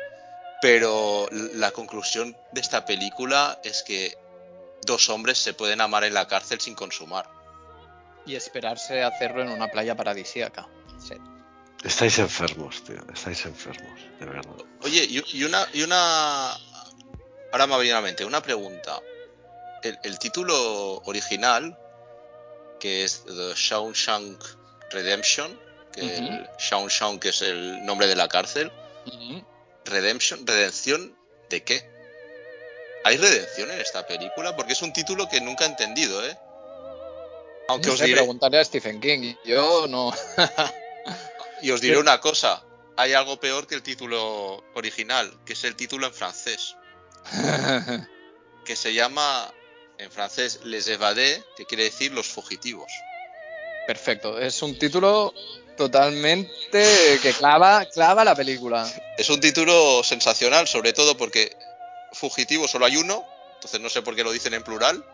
[0.60, 4.16] pero la conclusión de esta película es que
[4.82, 7.28] dos hombres se pueden amar en la cárcel sin consumar.
[8.26, 10.68] Y esperarse a hacerlo en una playa paradisíaca.
[10.98, 11.14] Sí.
[11.82, 14.54] Estáis enfermos, tío, estáis enfermos, de verdad.
[14.82, 16.52] Oye, y, una, y una...
[17.52, 19.00] Ahora me ha venido a la mente, una pregunta.
[19.82, 21.76] El, título original,
[22.78, 24.44] que es The Shawshank
[24.90, 25.58] Redemption,
[25.92, 28.70] que el Shawshank es el nombre de la cárcel.
[29.84, 31.16] Redemption, ¿redención
[31.48, 31.90] de qué?
[33.04, 34.54] ¿Hay redención en esta película?
[34.54, 36.36] Porque es un título que nunca he entendido, ¿eh?
[37.68, 38.14] Aunque os diré...
[38.14, 40.12] preguntarle a Stephen King, yo no...
[41.62, 42.62] y os diré una cosa,
[42.96, 46.76] hay algo peor que el título original, que es el título en francés.
[48.64, 49.52] que se llama
[49.98, 52.90] en francés Les Evadés, que quiere decir los fugitivos.
[53.86, 55.34] Perfecto, es un título
[55.76, 58.86] totalmente que clava, clava la película.
[59.18, 61.56] Es un título sensacional, sobre todo porque
[62.12, 65.04] fugitivo solo hay uno, entonces no sé por qué lo dicen en plural,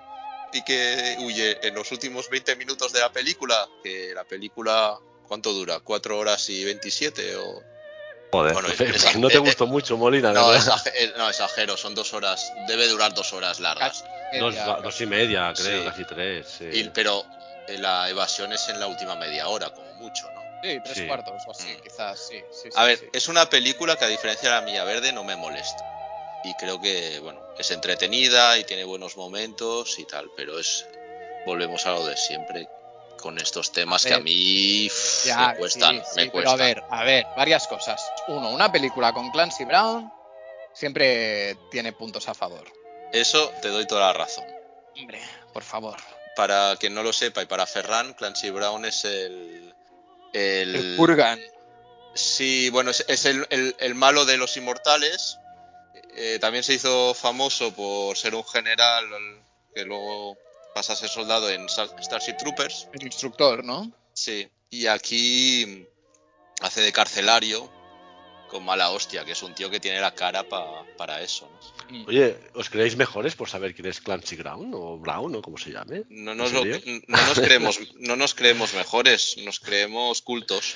[0.52, 5.52] y que huye en los últimos 20 minutos de la película, que la película, ¿cuánto
[5.52, 5.79] dura?
[5.81, 7.75] ¿4 horas y 27 o...?
[8.32, 8.54] Joder,
[9.18, 10.32] no te gustó mucho, Molina.
[10.32, 14.04] No, exagero, no, exagero, son dos horas, debe durar dos horas largas.
[14.38, 16.58] Dos, y media, creo, casi tres.
[16.92, 17.24] pero
[17.68, 20.36] eh, la evasión es en la última media hora, como mucho, ¿no?
[20.62, 21.82] Sí, tres cuartos o así, mm.
[21.82, 22.42] quizás, sí.
[22.74, 25.84] a ver, es una película que a diferencia de la Milla Verde no me molesta.
[26.42, 30.86] Y creo que, bueno, es entretenida y tiene buenos momentos y tal, pero es.
[31.44, 32.68] Volvemos a lo de siempre
[33.26, 34.88] con estos temas que a mí
[35.26, 36.00] me cuestan.
[36.14, 38.00] me Pero a ver, a ver, varias cosas.
[38.28, 40.12] Uno, una película con Clancy Brown
[40.72, 42.70] siempre tiene puntos a favor.
[43.12, 44.44] Eso te doy toda la razón.
[44.96, 45.20] Hombre,
[45.52, 45.96] por favor.
[46.36, 49.74] Para quien no lo sepa y para Ferran, Clancy Brown es el
[50.32, 51.40] el, Kurgan.
[52.14, 55.36] Sí, bueno, es, el, malo de los inmortales.
[56.14, 59.04] Eh, también se hizo famoso por ser un general
[59.74, 60.38] que luego
[60.76, 62.88] pasa a ser soldado en Starship Troopers.
[62.92, 63.90] El instructor, ¿no?
[64.12, 65.86] Sí, y aquí
[66.60, 67.72] hace de carcelario
[68.50, 71.48] con mala hostia, que es un tío que tiene la cara para eso.
[71.50, 71.98] ¿no?
[71.98, 72.08] Mm.
[72.08, 75.72] Oye, ¿os creéis mejores por saber quién es Clancy Brown o Brown o como se
[75.72, 76.04] llame?
[76.10, 80.74] No nos, no nos, creemos, no nos creemos mejores, nos creemos cultos.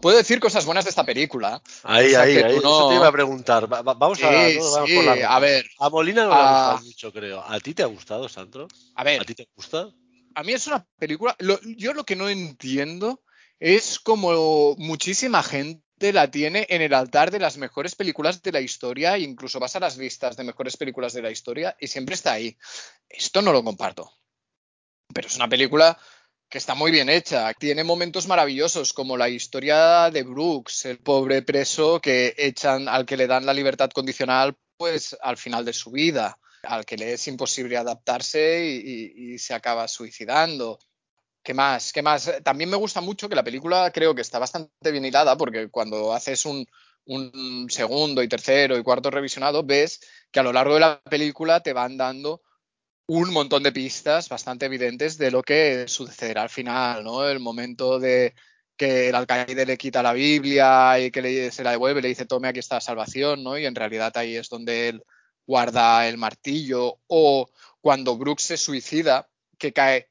[0.00, 1.62] Puedo decir cosas buenas de esta película.
[1.82, 2.56] Ahí, ahí, ahí.
[2.56, 3.66] Eso te iba a preguntar.
[3.66, 5.66] vamos a, a ver.
[5.78, 6.70] A Molina no le ha ah.
[6.72, 7.44] gustado mucho, creo.
[7.46, 8.68] ¿A ti te ha gustado, Sandro?
[8.94, 9.20] A ver.
[9.20, 9.88] ¿A ti te gusta?
[10.34, 11.36] A mí es una película.
[11.38, 13.22] yo lo que no entiendo
[13.60, 18.60] es como muchísima gente la tiene en el altar de las mejores películas de la
[18.60, 22.32] historia, incluso vas a las listas de mejores películas de la historia y siempre está
[22.32, 22.56] ahí.
[23.08, 24.12] Esto no lo comparto.
[25.14, 25.98] Pero es una película
[26.48, 27.52] que está muy bien hecha.
[27.54, 33.16] Tiene momentos maravillosos como la historia de Brooks, el pobre preso que echan al que
[33.16, 37.26] le dan la libertad condicional pues al final de su vida, al que le es
[37.28, 40.78] imposible adaptarse y se acaba suicidando.
[41.44, 41.92] ¿Qué más?
[41.92, 42.32] ¿Qué más?
[42.42, 46.14] También me gusta mucho que la película creo que está bastante bien hilada porque cuando
[46.14, 46.66] haces un,
[47.68, 50.00] segundo y tercero y cuarto revisionado ves
[50.32, 52.40] que a lo largo de la película te van dando
[53.06, 57.28] un montón de pistas bastante evidentes de lo que sucederá al final, ¿no?
[57.28, 58.34] El momento de
[58.76, 62.48] que el alcaide le quita la Biblia y que se la devuelve, le dice, tome,
[62.48, 63.58] aquí está la salvación, ¿no?
[63.58, 65.04] Y en realidad ahí es donde él
[65.46, 66.98] guarda el martillo.
[67.06, 67.46] O
[67.80, 70.08] cuando Brooks se suicida, que cae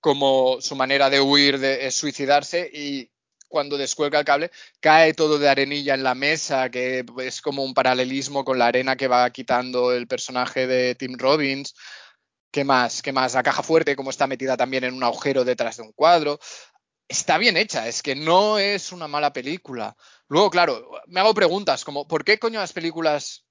[0.00, 3.10] como su manera de huir de, es suicidarse y
[3.48, 7.74] cuando descuelga el cable cae todo de arenilla en la mesa, que es como un
[7.74, 11.74] paralelismo con la arena que va quitando el personaje de Tim Robbins.
[12.56, 13.02] ¿Qué más?
[13.02, 13.34] ¿Qué más?
[13.34, 16.38] La caja fuerte, como está metida también en un agujero detrás de un cuadro.
[17.06, 19.94] Está bien hecha, es que no es una mala película.
[20.28, 23.44] Luego, claro, me hago preguntas como, ¿por qué coño las películas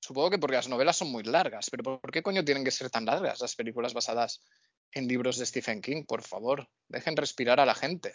[0.00, 2.88] Supongo que porque las novelas son muy largas, pero ¿por qué coño tienen que ser
[2.88, 4.40] tan largas las películas basadas
[4.92, 6.66] en libros de Stephen King, por favor.
[6.88, 8.14] Dejen respirar a la gente.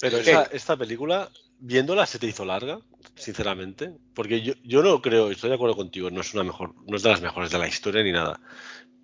[0.00, 2.80] Pero esta película, viéndola, se te hizo larga,
[3.14, 3.92] sinceramente.
[4.14, 7.02] Porque yo, yo no creo, estoy de acuerdo contigo, no es una mejor, no es
[7.02, 8.38] de las mejores de la historia ni nada.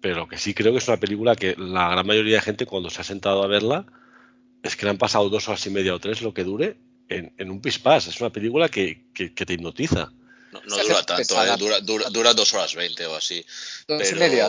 [0.03, 2.91] Pero que sí creo que es una película que la gran mayoría de gente, cuando
[2.91, 3.87] se ha sentado a verla,
[4.63, 6.77] es que le han pasado dos horas y media o tres lo que dure
[7.09, 8.09] en, en un pispás.
[8.09, 10.13] Es una película que, que, que te hipnotiza.
[10.53, 11.81] No, dura tanto, ¿eh?
[12.11, 13.43] dura, dos horas veinte o así.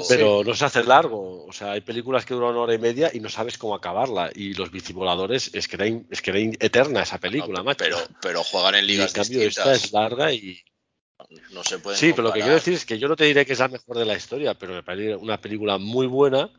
[0.09, 1.45] pero, no se hace largo.
[1.45, 4.29] O sea, hay películas que duran una hora y media y no sabes cómo acabarla.
[4.35, 8.75] Y los bicivoladores es que era, es que era eterna esa película, Pero, pero juegan
[8.75, 10.61] en ligas y en cambio, esta es larga y.
[11.51, 11.97] No se puede.
[11.97, 13.67] Sí, pero lo que quiero decir es que yo no te diré que es la
[13.67, 16.49] mejor de la historia, pero me parece una película muy buena,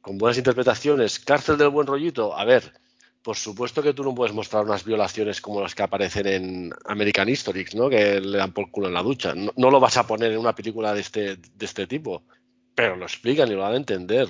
[0.00, 1.18] con buenas interpretaciones.
[1.18, 2.72] Cárcel del buen rollito, a ver,
[3.22, 7.28] por supuesto que tú no puedes mostrar unas violaciones como las que aparecen en American
[7.28, 7.90] Historics, ¿no?
[7.90, 9.34] Que le dan por culo en la ducha.
[9.34, 12.22] No, no lo vas a poner en una película de este, de este tipo.
[12.74, 14.28] Pero lo explican y lo van a entender.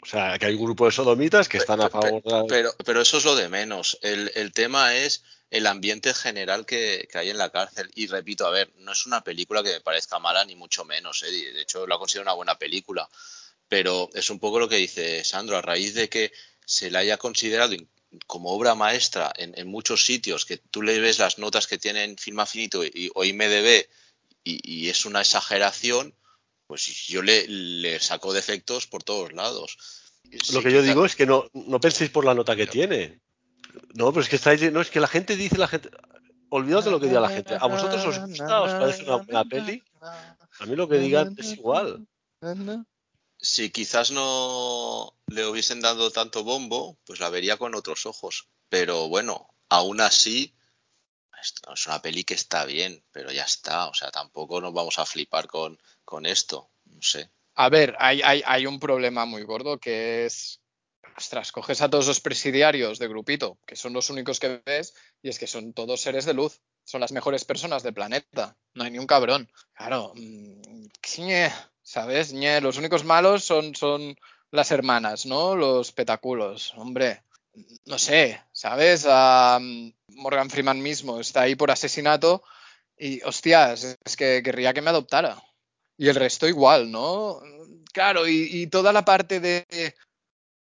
[0.00, 2.44] O sea, que hay un grupo de sodomitas que están a favor de...
[2.46, 3.98] Pero, pero eso es lo de menos.
[4.02, 7.90] El, el tema es el ambiente general que, que, hay en la cárcel.
[7.94, 11.22] Y repito, a ver, no es una película que me parezca mala, ni mucho menos.
[11.22, 11.30] ¿eh?
[11.30, 13.08] De hecho, la considero una buena película.
[13.68, 16.32] Pero es un poco lo que dice Sandro, a raíz de que
[16.64, 17.74] se la haya considerado
[18.26, 22.16] como obra maestra en, en muchos sitios, que tú le ves las notas que tienen
[22.16, 23.86] Film Affinito y, o IMDB
[24.44, 26.14] y, y es una exageración,
[26.66, 29.76] pues yo le, le saco defectos por todos lados.
[30.52, 33.20] Lo que yo digo es que no, no penséis por la nota que tiene.
[33.94, 35.90] No, pero es que estáis, no es que la gente dice la gente,
[36.48, 37.56] olvidaos de lo que diga la gente.
[37.60, 38.62] ¿A vosotros os gusta?
[38.62, 39.82] ¿Os parece una buena peli?
[40.00, 42.06] A mí lo que digan es igual.
[43.38, 48.48] Si quizás no le hubiesen dado tanto bombo, pues la vería con otros ojos.
[48.68, 50.54] Pero bueno, aún así,
[51.42, 53.88] esto es una peli que está bien, pero ya está.
[53.88, 56.70] O sea, tampoco nos vamos a flipar con, con esto.
[56.86, 57.30] No sé.
[57.56, 60.60] A ver, hay, hay, hay un problema muy gordo que es
[61.16, 65.28] ostras, coges a todos los presidiarios de grupito, que son los únicos que ves, y
[65.28, 68.90] es que son todos seres de luz, son las mejores personas del planeta, no hay
[68.90, 69.50] ni un cabrón.
[69.74, 70.86] Claro, mmm,
[71.82, 72.32] ¿sabes?
[72.32, 74.16] Ñe, los únicos malos son, son
[74.50, 75.54] las hermanas, ¿no?
[75.54, 77.22] Los petaculos, hombre.
[77.86, 79.04] No sé, ¿sabes?
[79.04, 82.42] Uh, Morgan Freeman mismo está ahí por asesinato
[82.98, 85.40] y, hostias, es que querría que me adoptara.
[85.96, 87.40] Y el resto igual, ¿no?
[87.92, 89.64] Claro, y, y toda la parte de,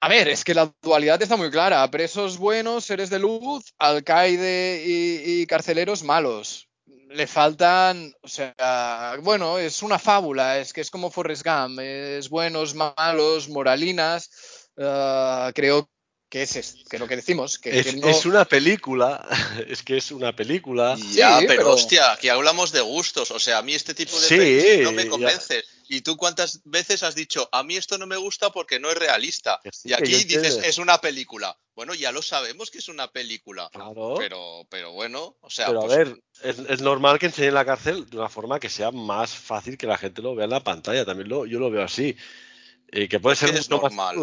[0.04, 1.90] a ver, es que la dualidad está muy clara.
[1.92, 6.68] Presos buenos, seres de luz, alcaide y, y, carceleros malos.
[7.10, 12.30] Le faltan, o sea, bueno, es una fábula, es que es como Forrest Gump, es
[12.30, 14.30] buenos, malos, moralinas.
[14.76, 15.88] Uh, creo
[16.32, 17.60] que es, es que lo que decimos.
[17.60, 18.08] Que, es, que no...
[18.08, 19.24] es, una película,
[19.68, 20.96] es que es una película.
[21.12, 24.20] Ya, sí, pero, pero, hostia, aquí hablamos de gustos, o sea, a mí este tipo
[24.20, 25.62] de sí, no me convence.
[25.62, 25.81] Ya.
[25.94, 28.98] ¿Y tú cuántas veces has dicho, a mí esto no me gusta porque no es
[28.98, 29.60] realista?
[29.74, 31.60] Sí, y aquí dices, es una película.
[31.76, 33.70] Bueno, ya lo sabemos que es una película.
[33.74, 34.16] Claro.
[34.18, 35.68] Pero, pero bueno, o sea.
[35.68, 38.70] Pero pues, a ver, es, es, normal que enseñen la cárcel de una forma que
[38.70, 41.04] sea más fácil que la gente lo vea en la pantalla.
[41.04, 42.16] También lo, yo lo veo así.
[42.94, 44.16] Eh, que puede ser es normal.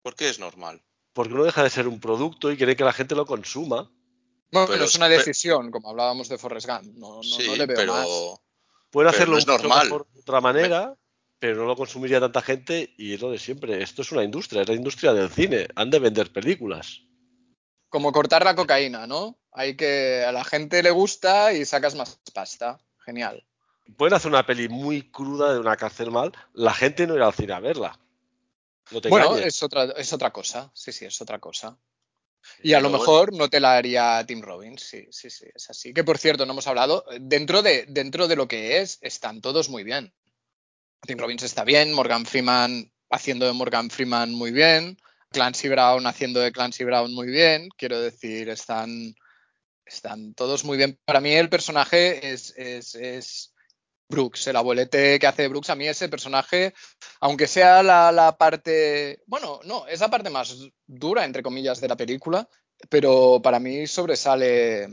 [0.00, 0.82] ¿Por qué es normal?
[1.12, 3.92] Porque no deja de ser un producto y quiere que la gente lo consuma.
[4.50, 6.84] Bueno, pero es una decisión, pero, como hablábamos de Forrest Gump.
[6.96, 8.40] No, no, sí, no le veo pero, más.
[8.90, 9.88] Pueden hacerlo no es normal.
[9.88, 10.96] de otra manera,
[11.38, 13.82] pero no lo consumiría tanta gente y es lo de siempre.
[13.82, 15.68] Esto es una industria, es la industria del cine.
[15.76, 17.02] Han de vender películas.
[17.88, 19.38] Como cortar la cocaína, ¿no?
[19.52, 22.78] Hay que a la gente le gusta y sacas más pasta.
[23.04, 23.44] Genial.
[23.96, 27.34] Pueden hacer una peli muy cruda de una cárcel mal, la gente no irá al
[27.34, 27.98] cine a verla.
[28.92, 30.70] No bueno, es otra, es otra cosa.
[30.74, 31.76] Sí, sí, es otra cosa.
[32.62, 35.92] Y a lo mejor no te la haría Tim Robbins, sí, sí, sí, es así.
[35.92, 39.68] Que por cierto, no hemos hablado, dentro de, dentro de lo que es, están todos
[39.68, 40.12] muy bien.
[41.02, 44.96] Tim Robbins está bien, Morgan Freeman haciendo de Morgan Freeman muy bien,
[45.30, 49.14] Clancy Brown haciendo de Clancy Brown muy bien, quiero decir, están,
[49.84, 50.98] están todos muy bien.
[51.04, 53.54] Para mí el personaje es, es, es
[54.10, 56.74] Brooks, el abuelete que hace Brooks, a mí ese personaje,
[57.20, 61.96] aunque sea la, parte, bueno, no, es la parte más dura, entre comillas, de la
[61.96, 62.48] película,
[62.88, 64.88] pero para mí sobresale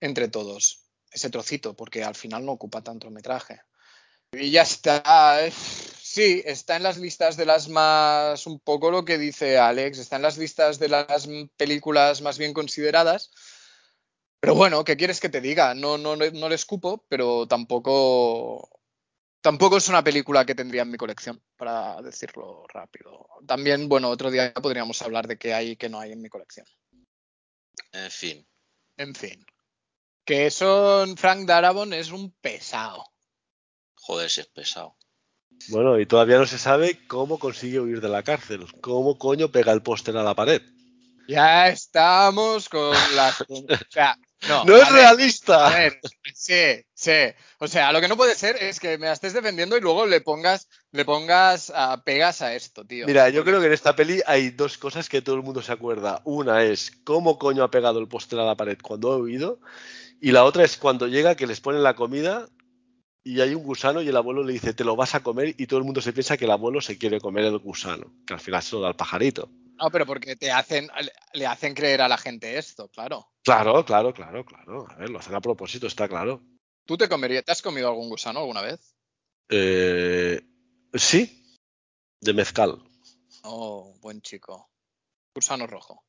[0.00, 3.60] entre todos ese trocito, porque al final no ocupa tanto metraje.
[4.32, 9.18] Y ya está, sí, está en las listas de las más, un poco lo que
[9.18, 13.32] dice Alex, está en las listas de las películas más bien consideradas,
[14.40, 15.74] pero bueno, ¿qué quieres que te diga?
[15.74, 18.68] No, no, no le escupo, pero tampoco.
[19.42, 23.26] Tampoco es una película que tendría en mi colección, para decirlo rápido.
[23.46, 26.28] También, bueno, otro día podríamos hablar de qué hay y qué no hay en mi
[26.28, 26.66] colección.
[27.92, 28.46] En fin.
[28.96, 29.44] En fin.
[30.24, 33.04] Que eso, Frank Darabont es un pesado.
[33.94, 34.96] Joder, si es pesado.
[35.68, 38.66] Bueno, y todavía no se sabe cómo consigue huir de la cárcel.
[38.80, 40.62] ¿Cómo coño pega el póster a la pared?
[41.28, 43.34] Ya estamos con la.
[43.48, 45.66] o sea, no, no es ver, realista.
[45.66, 46.00] A ver,
[46.34, 47.34] sí, sí.
[47.58, 50.20] O sea, lo que no puede ser es que me estés defendiendo y luego le
[50.20, 53.06] pongas, le pongas uh, pegas a esto, tío.
[53.06, 55.72] Mira, yo creo que en esta peli hay dos cosas que todo el mundo se
[55.72, 56.22] acuerda.
[56.24, 59.60] Una es cómo coño ha pegado el póster a la pared cuando ha huido.
[60.20, 62.48] Y la otra es cuando llega que les ponen la comida
[63.22, 65.66] y hay un gusano y el abuelo le dice te lo vas a comer y
[65.66, 68.40] todo el mundo se piensa que el abuelo se quiere comer el gusano, que al
[68.40, 69.50] final se lo da al pajarito.
[69.78, 70.88] No, pero porque te hacen,
[71.32, 73.29] le hacen creer a la gente esto, claro.
[73.44, 74.86] Claro, claro, claro, claro.
[74.90, 76.42] A ver, lo hacen a propósito, está claro.
[76.84, 78.94] ¿Tú te comerías, te has comido algún gusano alguna vez?
[79.48, 80.40] Eh,
[80.94, 81.58] sí,
[82.20, 82.82] de mezcal.
[83.42, 84.70] Oh, buen chico.
[85.34, 86.04] Gusano rojo.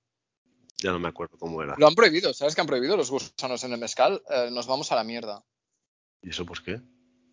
[0.78, 1.76] Ya no me acuerdo cómo era.
[1.78, 4.22] Lo han prohibido, ¿sabes que han prohibido los gusanos en el mezcal?
[4.30, 5.44] Eh, nos vamos a la mierda.
[6.22, 6.82] ¿Y eso pues qué?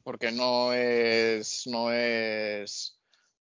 [0.04, 2.98] Porque no es, no es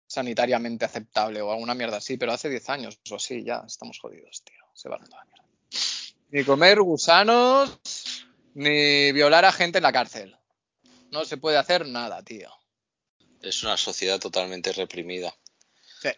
[0.07, 4.43] sanitariamente aceptable o alguna mierda así, pero hace 10 años o así ya estamos jodidos,
[4.45, 4.65] tío.
[4.75, 5.46] Se van a la mierda.
[6.29, 7.79] Ni comer gusanos,
[8.55, 10.37] ni violar a gente en la cárcel.
[11.11, 12.51] No se puede hacer nada, tío.
[13.43, 15.35] Es una sociedad totalmente reprimida.
[16.01, 16.09] Sí,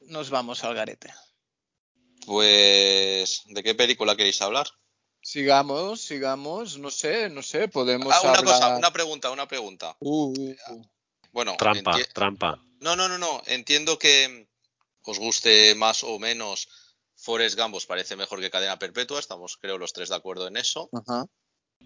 [0.00, 1.12] nos vamos al garete.
[2.26, 4.68] Pues, ¿de qué película queréis hablar?
[5.20, 8.44] Sigamos, sigamos, no sé, no sé, podemos Ah, una hablar...
[8.44, 9.96] cosa, una pregunta, una pregunta.
[10.00, 10.86] Uh, uh, uh.
[11.32, 12.62] Bueno, Trampa, enti- trampa.
[12.80, 13.42] no, no, no, no.
[13.46, 14.48] Entiendo que
[15.02, 16.68] os guste más o menos
[17.18, 19.18] Forrest Gump os parece mejor que Cadena Perpetua.
[19.18, 20.88] Estamos, creo, los tres de acuerdo en eso.
[20.92, 21.26] Ajá.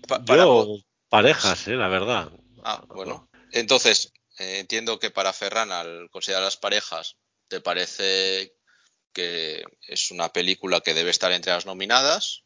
[0.07, 2.31] Pa- para Yo, vo- parejas, eh, la verdad.
[2.63, 3.29] Ah, bueno.
[3.53, 7.17] Entonces, eh, entiendo que para Ferran, al considerar las parejas,
[7.49, 8.55] te parece
[9.13, 12.45] que es una película que debe estar entre las nominadas.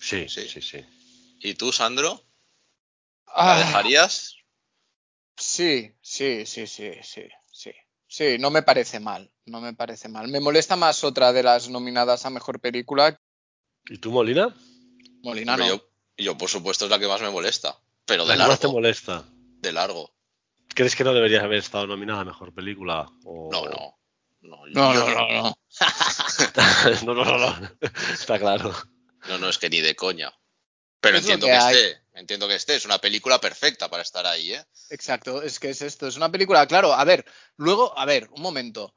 [0.00, 0.48] Sí, Sí.
[0.48, 0.84] sí, sí.
[1.40, 2.22] ¿Y tú, Sandro?
[3.26, 4.36] ¿La Ah, dejarías?
[5.36, 7.70] Sí, sí, sí, sí, sí, sí.
[8.16, 10.26] Sí, no me parece mal, no me parece mal.
[10.28, 13.20] Me molesta más otra de las nominadas a mejor película,
[13.90, 14.54] ¿Y tú, Molina?
[15.22, 15.74] Molina Hombre, no.
[15.76, 17.78] yo, yo, por supuesto, es la que más me molesta.
[18.06, 18.78] Pero de ¿La más te largo.
[18.80, 19.22] molesta?
[19.60, 20.14] De largo.
[20.74, 23.06] ¿Crees que no deberías haber estado nominada a mejor película?
[23.26, 23.98] O- No, no.
[24.40, 25.28] No, No, yo no, no,
[27.04, 27.14] no.
[27.14, 27.70] no, no, no, no.
[28.14, 28.72] Está claro.
[29.28, 30.32] No, no, es que ni de coña.
[31.06, 32.02] Pero Es entiendo que esté.
[32.14, 32.74] Entiendo que esté.
[32.76, 34.64] Es una película perfecta para estar ahí, ¿eh?
[34.90, 37.24] Exacto, es que es esto, es una película, claro, a ver,
[37.56, 38.94] luego, a ver, un momento.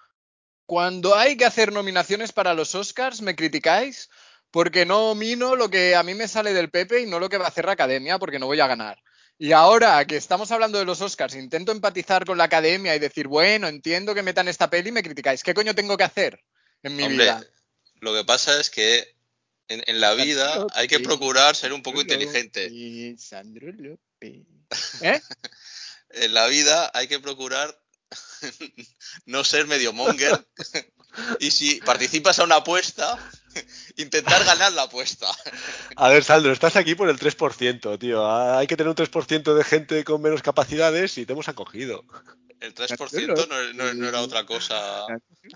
[0.65, 4.09] Cuando hay que hacer nominaciones para los Oscars, me criticáis
[4.51, 7.37] porque no domino lo que a mí me sale del Pepe y no lo que
[7.37, 9.01] va a hacer la academia porque no voy a ganar.
[9.37, 13.27] Y ahora que estamos hablando de los Oscars, intento empatizar con la academia y decir,
[13.27, 15.43] bueno, entiendo que metan esta peli y me criticáis.
[15.43, 16.43] ¿Qué coño tengo que hacer
[16.83, 17.43] en mi Hombre, vida?
[18.01, 19.15] lo que pasa es que
[19.69, 22.69] en, en la vida Sandro hay que López, procurar ser un poco Sandro inteligente.
[22.69, 24.45] López, Sandro López.
[25.01, 25.21] ¿Eh?
[26.11, 27.79] En la vida hay que procurar
[29.25, 30.43] no ser medio monger.
[31.39, 33.17] y si participas a una apuesta,
[33.95, 35.27] intentar ganar la apuesta.
[35.95, 38.25] A ver, Sandro, estás aquí por el 3%, tío.
[38.25, 42.03] Ah, Hay que tener un 3% de gente con menos capacidades y te hemos acogido.
[42.59, 45.05] El 3% no, no- no era otra cosa.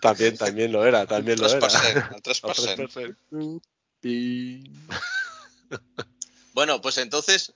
[0.02, 1.60] También, también lo era, también lo era.
[1.60, 3.16] 3%, el El 3%.
[3.32, 3.62] 3%.
[6.54, 7.52] Bueno, pues entonces,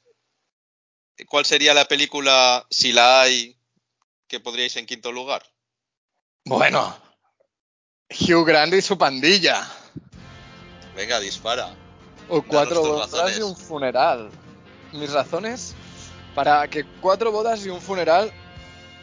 [1.27, 3.55] ¿cuál sería la película, si la hay,
[4.27, 5.43] que podríais en quinto lugar?
[6.45, 6.97] Bueno,
[8.09, 9.69] Hugh Grant y su pandilla.
[10.95, 11.75] Venga, dispara.
[12.27, 13.37] O cuatro bodas razones.
[13.37, 14.31] y un funeral.
[14.93, 15.75] Mis razones
[16.33, 18.31] para que cuatro bodas y un funeral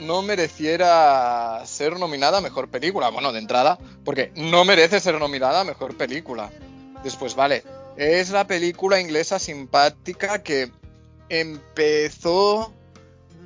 [0.00, 3.10] no mereciera ser nominada a mejor película.
[3.10, 6.50] Bueno, de entrada, porque no merece ser nominada a mejor película.
[7.04, 7.62] Después, vale,
[7.96, 10.72] es la película inglesa simpática que
[11.28, 12.72] empezó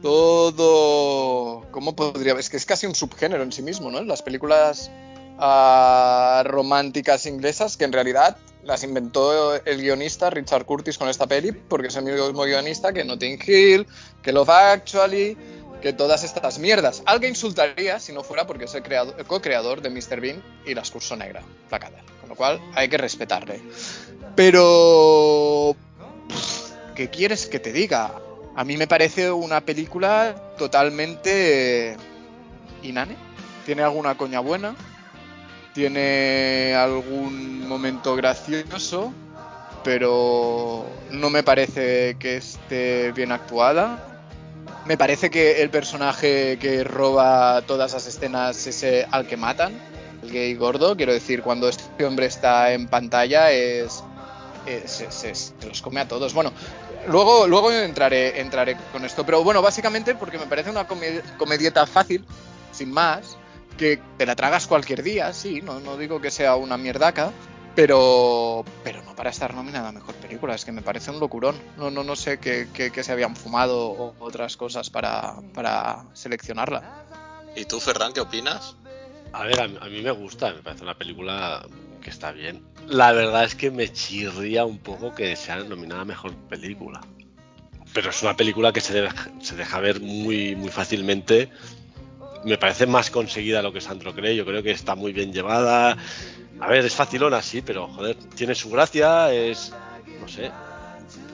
[0.03, 1.67] todo.
[1.71, 2.35] ¿Cómo podría.?
[2.39, 4.01] Es que es casi un subgénero en sí mismo, ¿no?
[4.03, 4.91] Las películas
[5.39, 11.53] ah, románticas inglesas que en realidad las inventó el guionista Richard Curtis con esta peli,
[11.53, 13.87] porque es el mismo guionista que Notting Hill,
[14.23, 15.37] que Love Actually,
[15.81, 17.03] que todas estas mierdas.
[17.07, 20.21] Alguien insultaría si no fuera porque es el, creado- el co-creador de Mr.
[20.21, 22.03] Bean y La Excurso Negra, la cadena.
[22.29, 23.61] Lo cual hay que respetarle.
[24.35, 25.75] Pero...
[26.95, 28.13] ¿Qué quieres que te diga?
[28.57, 31.97] A mí me parece una película totalmente
[32.83, 33.17] inane.
[33.65, 34.75] Tiene alguna coña buena,
[35.75, 39.13] tiene algún momento gracioso,
[39.85, 44.25] pero no me parece que esté bien actuada.
[44.87, 49.81] Me parece que el personaje que roba todas las escenas es ese al que matan,
[50.23, 50.97] el gay gordo.
[50.97, 54.03] Quiero decir, cuando este hombre está en pantalla es,
[54.67, 55.33] es- se,
[55.67, 56.35] los come a todos.
[56.35, 56.53] Bueno,
[57.09, 61.87] luego, luego entraré, entraré con esto, pero bueno, básicamente porque me parece una come- comedieta
[61.87, 62.25] fácil,
[62.73, 63.37] sin más,
[63.77, 67.31] que te la tragas cualquier día, sí, no, no digo que sea una mierdaca,
[67.77, 71.55] pero, pero no para estar nominada a mejor película, es que me parece un locurón.
[71.77, 76.03] No, no, no sé qué, qué- qué se habían fumado o otras cosas para, para
[76.13, 76.83] seleccionarla.
[77.55, 78.75] ¿Y tú, Ferran, qué opinas?
[79.33, 81.65] A ver, a, a mí me gusta, me parece una película
[82.03, 82.63] que está bien.
[82.89, 87.01] La verdad es que me chirría un poco que sea nominada mejor película.
[87.93, 89.09] Pero es una película que se,
[89.57, 91.49] deja ver muy, muy fácilmente.
[92.45, 94.37] Me parece más conseguida lo que Sandro cree.
[94.37, 95.97] Yo creo que está muy bien llevada.
[96.61, 99.73] A ver, es facilona, sí, pero joder, tiene su gracia, es.
[100.21, 100.51] No sé.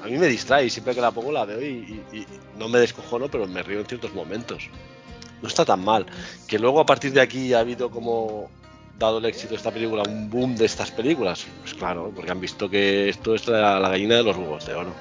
[0.03, 2.27] A mí me distrae siempre que la pongo la veo y, y- y
[2.59, 4.69] no me descojono, pero me río en ciertos momentos.
[5.43, 6.07] No está tan mal.
[6.47, 8.49] Que luego a partir de aquí ha habido como
[8.99, 11.45] dado el éxito de esta película un boom de estas películas?
[11.63, 14.75] Pues claro, porque han visto que esto es la, la gallina de los huevos de
[14.75, 14.95] oro.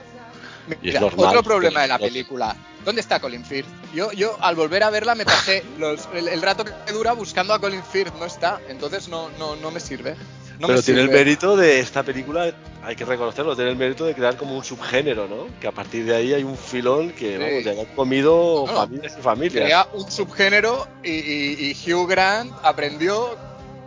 [0.82, 2.56] Y es normal otro problema de la película.
[2.86, 3.68] ¿Dónde está Colin Firth?
[3.94, 7.54] Yo, yo al volver a verla me pasé los- el, el rato que dura buscando
[7.54, 8.14] a Colin Firth.
[8.18, 8.60] No está.
[8.70, 10.16] Entonces no, no, no me sirve.
[10.60, 14.06] No Pero me tiene el mérito de esta película, hay que reconocerlo, tiene el mérito
[14.06, 15.48] de crear como un subgénero, ¿no?
[15.60, 17.44] Que a partir de ahí hay un filón que, Sí.
[17.44, 19.66] vamos, ya han comido No, familias y familias.
[19.66, 23.36] Crea un subgénero y, y- y Hugh Grant aprendió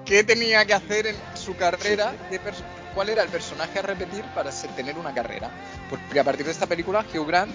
[0.04, 2.62] qué tenía que hacer en su carrera, qué pers-
[2.94, 5.50] cuál era el personaje a repetir para tener una carrera.
[5.88, 7.52] Porque a partir de esta película, Hugh Grant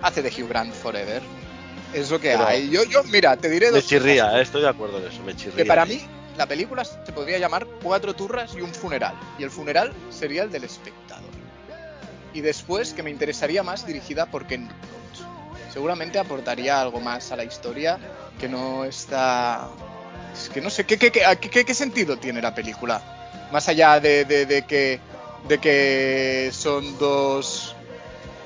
[0.00, 1.20] hace de Hugh Grant Forever.
[1.92, 2.70] Es lo que Pero- hay.
[2.70, 3.88] Yo, yo, mira, te diré Me dos cosas.
[3.90, 5.56] chirría, eh, estoy de acuerdo en eso, me chirría.
[5.56, 6.02] Que para mí
[6.38, 9.14] la película se podría llamar Cuatro turras y un funeral.
[9.38, 11.28] Y el funeral sería el del espectador.
[12.32, 15.72] Y después que me interesaría más dirigida por Ken Loach.
[15.72, 17.98] Seguramente aportaría algo más a la historia
[18.40, 19.68] que no está...
[20.32, 23.02] Es que no sé, ¿qué, qué, qué, qué- qué- qué sentido tiene la película?
[23.50, 25.00] Más allá de, de- de que,
[25.48, 27.74] de que son dos...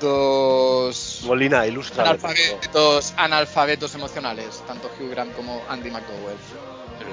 [0.01, 2.03] Dos Molina, ilustra.
[2.03, 6.35] analfabetos, analfabetos emocionales, tanto Hugh Grant como Andy McDowell.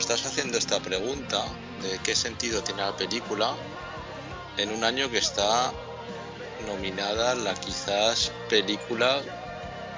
[0.01, 1.45] Estás haciendo esta pregunta
[1.83, 3.55] de qué sentido tiene la película
[4.57, 5.73] en un año que está
[6.67, 9.21] nominada la quizás película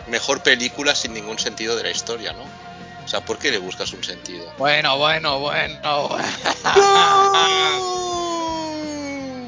[0.09, 2.42] mejor película sin ningún sentido de la historia, ¿no?
[2.42, 4.53] O sea, ¿por qué le buscas un sentido?
[4.59, 5.78] Bueno, bueno, bueno.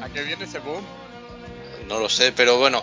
[0.01, 0.85] ¿A qué viene ese boom?
[1.87, 2.81] No lo sé, pero bueno,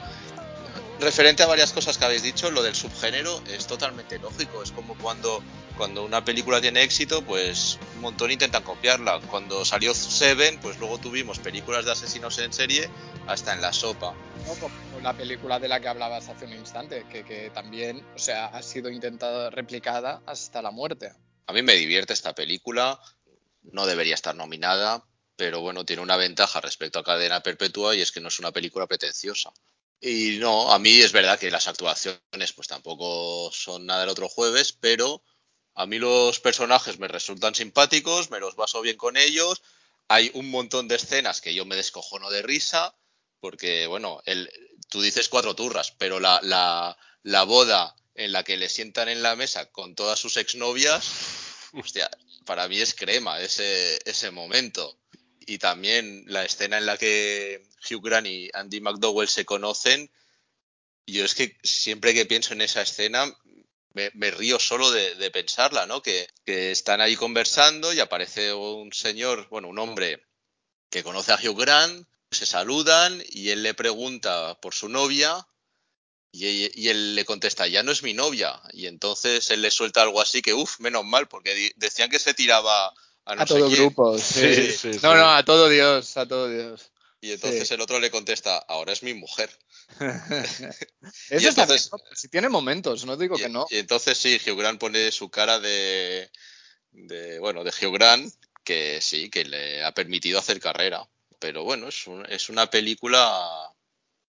[1.00, 4.62] referente a varias cosas que habéis dicho, lo del subgénero es totalmente lógico.
[4.62, 5.42] Es como cuando,
[5.76, 9.20] cuando una película tiene éxito, pues un montón intentan copiarla.
[9.30, 12.88] Cuando salió Seven, pues luego tuvimos películas de asesinos en serie
[13.26, 14.14] hasta en la sopa.
[14.46, 18.18] No, como la película de la que hablabas hace un instante, que, que también, o
[18.18, 21.12] sea, ha sido intentada replicada hasta la muerte.
[21.46, 23.00] A mí me divierte esta película,
[23.62, 25.04] no debería estar nominada,
[25.36, 28.52] pero bueno, tiene una ventaja respecto a Cadena Perpetua y es que no es una
[28.52, 29.52] película pretenciosa.
[30.00, 34.28] Y no, a mí es verdad que las actuaciones pues tampoco son nada del otro
[34.28, 35.22] jueves, pero
[35.74, 39.62] a mí los personajes me resultan simpáticos, me los baso bien con ellos.
[40.08, 42.94] Hay un montón de escenas que yo me descojono de risa,
[43.40, 44.50] porque bueno, el,
[44.90, 49.22] tú dices cuatro turras, pero la, la, la boda en la que le sientan en
[49.22, 51.10] la mesa con todas sus exnovias,
[51.72, 52.10] hostia,
[52.44, 54.98] para mí es crema ese, ese momento.
[55.40, 60.10] Y también la escena en la que Hugh Grant y Andy McDowell se conocen,
[61.06, 63.34] yo es que siempre que pienso en esa escena
[63.94, 66.02] me, me río solo de, de pensarla, ¿no?
[66.02, 70.24] Que, que están ahí conversando y aparece un señor, bueno, un hombre
[70.90, 75.46] que conoce a Hugh Grant, se saludan y él le pregunta por su novia
[76.32, 78.60] y, él le contesta, ya no es mi novia.
[78.72, 82.32] Y entonces él le suelta algo así que, uff, menos mal, porque decían que se
[82.32, 82.92] tiraba
[83.26, 83.80] a no a todo quién.
[83.80, 84.94] grupo, Sí, sí.
[84.94, 86.91] sí, No, no, a todo Dios, a todo Dios.
[87.22, 87.74] Y entonces Sí.
[87.74, 89.48] el otro le contesta, ahora es mi mujer.
[91.30, 91.98] Eso entonces- ¿no?
[92.16, 93.64] si tiene momentos, no digo Y, que no.
[93.70, 96.30] y entonces sí, Hugh pone su cara de,
[96.90, 101.08] de, bueno, de Hugh Grant, que sí, que le ha permitido hacer carrera.
[101.38, 103.72] Pero bueno, es, un- es una película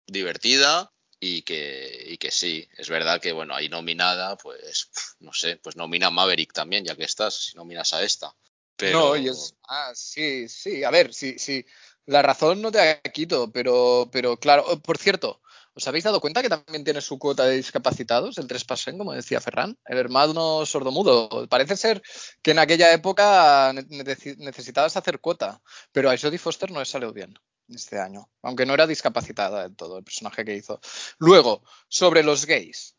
[0.06, 4.90] divertida y que, y que sí, es verdad que bueno, ahí nominada, pues
[5.20, 8.36] no sé, pues nomina a Maverick también, ya que estás, si nominas a esta.
[8.76, 9.54] Pero No, y es.
[9.70, 10.84] Ah, sí, sí.
[10.84, 11.64] A ver, sí, sí.
[12.12, 14.64] La razón no te la quito, pero, pero claro.
[14.68, 15.42] oh, Por cierto,
[15.74, 19.40] ¿os habéis dado cuenta que también tiene su cuota de discapacitados, el 3%, como decía
[19.42, 19.78] Ferran?
[19.86, 21.48] El hermano sordomudo.
[21.48, 22.02] Parece ser
[22.42, 26.86] que en aquella época ne- necesi- necesitabas hacer cuota, pero a Jodie Foster no le
[26.86, 27.34] salió bien
[27.70, 30.80] este año, aunque no era discapacitada del todo el personaje que hizo.
[31.20, 32.96] Luego, sobre los gays.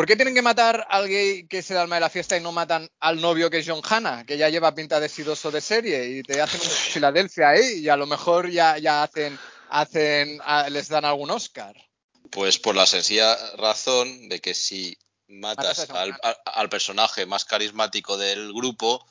[0.00, 2.40] ¿Por qué tienen que matar al gay que es el alma de la fiesta y
[2.40, 5.60] no matan al novio que es John Hanna, que ya lleva pinta de sidoso de
[5.60, 9.38] serie y te hacen un Filadelfia ahí y a lo mejor ya, ya hacen,
[9.68, 11.76] hacen a- les dan algún Oscar?
[12.30, 14.96] Pues por la sencilla razón de que si
[15.28, 15.86] matas
[16.46, 19.06] al personaje más carismático del grupo,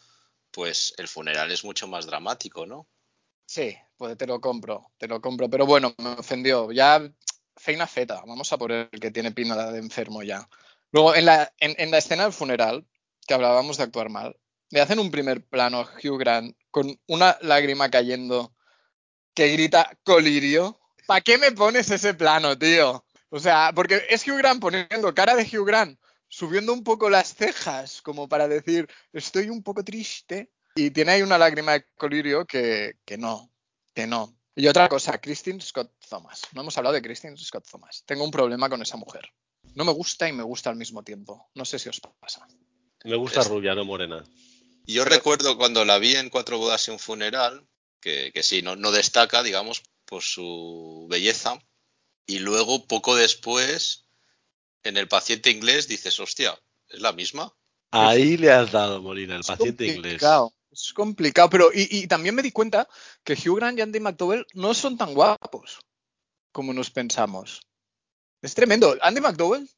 [0.50, 2.88] pues el funeral es mucho más dramático, ¿no?
[3.46, 6.72] Sí, pues te lo compro, te lo compro, pero bueno, me ofendió.
[6.72, 7.00] Ya,
[7.56, 10.50] feina feta, vamos a por el que tiene pinta de enfermo ya.
[10.92, 12.86] Luego, en la, la escena del funeral,
[13.28, 14.36] que hablábamos de actuar mal,
[14.72, 18.56] le hacen un primer plano a Hugh Grant con una lágrima cayendo
[19.34, 20.80] que grita colirio.
[21.08, 23.06] ¿Para qué me pones ese plano, tío?
[23.30, 27.36] O sea, porque es Hugh Grant poniendo cara de Hugh Grant, subiendo un poco las
[27.36, 30.52] cejas, como para decir, estoy un poco triste.
[30.76, 33.52] Y tiene ahí una lágrima de colirio que, que no,
[33.94, 34.38] que no.
[34.56, 36.42] Y otra cosa, Christine Scott Thomas.
[36.54, 38.04] No hemos hablado de Christine Scott Thomas.
[38.06, 39.32] Tengo un problema con esa mujer.
[39.76, 41.50] No me gusta y me gusta al mismo tiempo.
[41.56, 42.48] No sé si os pasa.
[43.04, 44.24] Me gusta Es- rubia, no morena.
[44.86, 47.68] Yo recuerdo cuando la vi en Cuatro bodas y un funeral,
[48.02, 51.60] que, que sí, no, no destaca, digamos, por su belleza.
[52.26, 54.06] Y luego, poco después,
[54.84, 57.54] en El paciente inglés, dices, hostia, ¿es la misma?
[57.92, 60.04] Ahí le has dado, Molina, el Es paciente inglés.
[60.14, 62.88] complicado, Es complicado, pero y, y también me di cuenta
[63.24, 65.80] que Hugh Grant y Andy McDowell no son tan guapos
[66.52, 67.62] como nos pensamos.
[68.42, 68.96] Es tremendo.
[69.02, 69.70] Andy McDowell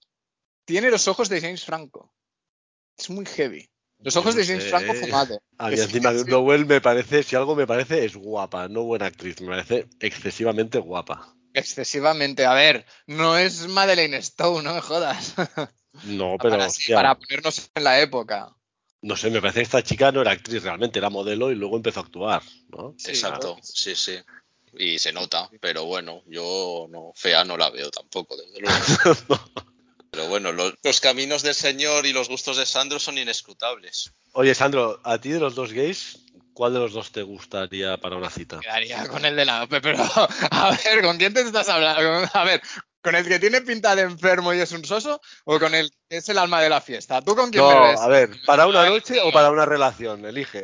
[0.66, 2.14] tiene los ojos de James Franco.
[2.98, 3.70] Es muy heavy.
[4.00, 4.96] Los ojos de James Franco eh.
[4.96, 5.42] fumado.
[5.58, 6.00] A mí Andy.
[6.00, 10.80] McDowell me parece, si algo me parece, es guapa, no buena actriz, me parece excesivamente
[10.80, 11.36] guapa.
[11.54, 12.46] Excesivamente.
[12.46, 15.36] A ver, no es Madeleine Stowe, no me jodas.
[16.06, 16.58] No, pero
[16.94, 18.56] para, ponernos en la época.
[19.02, 21.76] no sé, me parece que esta chica no era actriz realmente, era modelo y luego
[21.76, 22.96] empezó a actuar, ¿no?
[22.98, 23.62] Sí, Exacto, ¿no?
[23.62, 24.18] sí, sí.
[24.74, 28.78] Y se nota, pero bueno, yo no, fea no la veo tampoco, desde luego.
[30.12, 34.12] Pero bueno, lo- los, caminos del señor y los gustos de Sandro son inescrutables.
[34.34, 38.18] Oye, Sandro, a ti de los dos gays, ¿cuál de los dos te gustaría para
[38.18, 38.60] una cita?
[38.60, 40.00] Quedaría con el de la OPE, pero
[40.52, 42.30] a ver, ¿con quién te estás hablando?
[42.34, 42.62] A ver,
[43.02, 46.18] ¿con el que tiene pinta de enfermo y es un soso o con el que
[46.18, 47.22] es el alma de la fiesta?
[47.22, 48.00] ¿Tú con quién me No, ves?
[48.02, 50.26] a ver, ¿para una noche o para una relación?
[50.26, 50.64] Elige.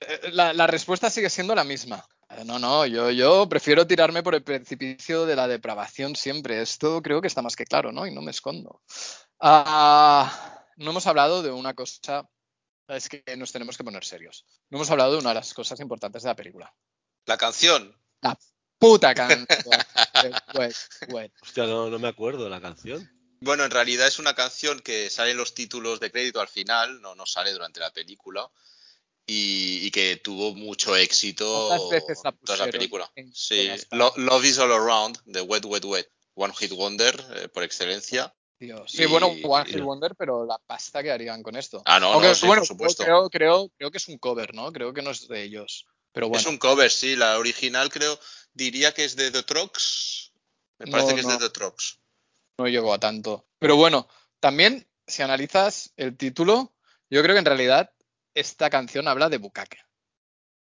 [0.00, 2.04] Eh, La, la respuesta sigue siendo la misma.
[2.44, 6.62] No, no, yo, yo prefiero tirarme por el precipicio de la depravación siempre.
[6.62, 8.06] Esto creo que está más que claro, ¿no?
[8.06, 8.82] Y no me escondo.
[9.40, 12.28] Ah, no hemos hablado de una cosa.
[12.88, 14.46] Es que nos tenemos que poner serios.
[14.70, 16.74] No hemos hablado de una de las cosas importantes de la película.
[17.26, 17.94] La canción,
[18.82, 19.46] Puta canción.
[21.08, 21.32] Wet.
[21.40, 23.08] Hostia, no, no me acuerdo de la canción.
[23.40, 27.00] bueno, en realidad es una canción que sale en los títulos de crédito al final,
[27.00, 28.50] no, no sale durante la película.
[29.26, 33.10] Y, y que tuvo mucho éxito ¿Cuántas veces la tras la película.
[33.14, 34.12] en Sí, Lo-?
[34.16, 36.10] Love is All Around, de Wet, Wet, Wet.
[36.34, 38.34] One Hit Wonder, eh, por excelencia.
[38.86, 41.82] Sí, Y- bueno, One Hit Wonder, pero la pasta que harían con esto.
[41.84, 43.02] Ah, no, Aunque, no, sí, bueno, por supuesto.
[43.04, 44.72] Creo, creo, creo que es un cover, ¿no?
[44.72, 45.86] Creo que no es de ellos.
[46.12, 47.16] Pero bueno, Es un cover, sí.
[47.16, 48.18] La original creo,
[48.54, 50.32] diría que es de The Trucks.
[50.78, 51.32] Me parece No, que es no.
[51.32, 51.98] de The Trucks.
[52.58, 53.46] no llegó a tanto.
[53.58, 54.08] Pero bueno,
[54.40, 56.72] también, si analizas el título,
[57.10, 57.90] yo creo que en realidad
[58.34, 59.78] esta canción habla de bucaque.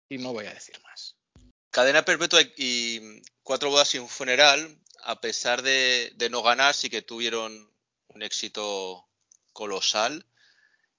[0.09, 1.17] Y no voy a decir más.
[1.71, 6.91] Cadena Perpetua y- Cuatro Bodas y un Funeral, a pesar de, de no ganar, sí
[6.91, 7.73] que tuvieron
[8.09, 9.09] un éxito
[9.53, 10.27] colosal.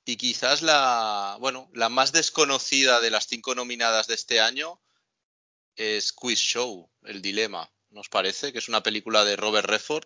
[0.06, 4.82] Y quizás la, bueno, la más desconocida de las cinco nominadas de este año
[5.76, 7.72] es Quiz Show, El Dilema.
[7.92, 8.52] ¿Nos parece?
[8.52, 10.06] Que es una película de Robert Redford.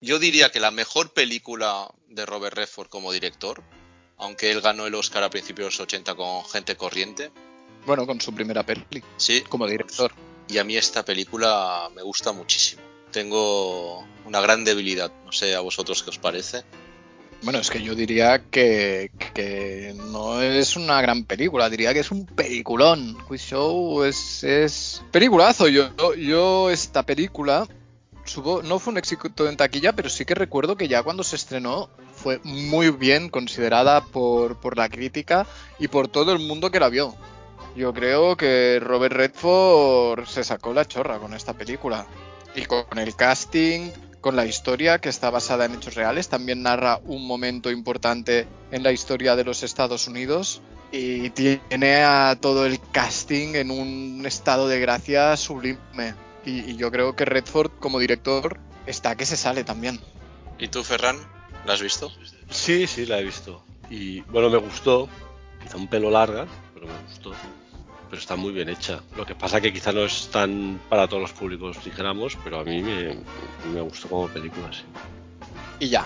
[0.00, 3.62] Yo diría que la mejor película de Robert Redford como director,
[4.22, 7.30] aunque él ganó el Oscar a principios de los 80 con Gente Corriente.
[7.84, 8.84] Bueno, con su primera peli
[9.16, 10.12] Sí, como director.
[10.48, 12.80] y a mí esta película me gusta muchísimo.
[13.10, 16.62] Tengo una gran debilidad, no sé a vosotros qué os parece.
[17.42, 22.12] Bueno, es que yo diría que, que no es una gran película, diría que es
[22.12, 23.18] un peliculón.
[23.26, 25.66] Quiz Show es, es peliculazo.
[25.66, 27.66] Yo, yo esta película
[28.64, 31.88] no fue un éxito en taquilla, pero sí que recuerdo que ya cuando se estrenó
[32.14, 35.46] fue muy bien considerada por, por la crítica
[35.78, 37.14] y por todo el mundo que la vio.
[37.74, 42.06] Yo creo que Robert Redford se sacó la chorra con esta película.
[42.54, 47.00] Y con el casting, con la historia que está basada en hechos reales, también narra
[47.04, 50.60] un momento importante en la historia de los Estados Unidos
[50.92, 56.14] y tiene a todo el casting en un estado de gracia sublime.
[56.44, 60.00] Y, y yo creo que Redford como director está que se sale también.
[60.58, 61.16] ¿Y tú, Ferran?
[61.66, 62.10] ¿La has visto?
[62.50, 63.64] Sí, sí, la he visto.
[63.90, 65.08] Y bueno, me gustó.
[65.62, 67.32] Quizá un pelo larga, pero me gustó.
[68.10, 69.00] Pero está muy bien hecha.
[69.16, 72.64] Lo que pasa que quizá no es tan para todos los públicos, dijéramos, pero a
[72.64, 73.16] mí me,
[73.72, 74.82] me gustó como película, sí.
[75.78, 76.04] Y ya.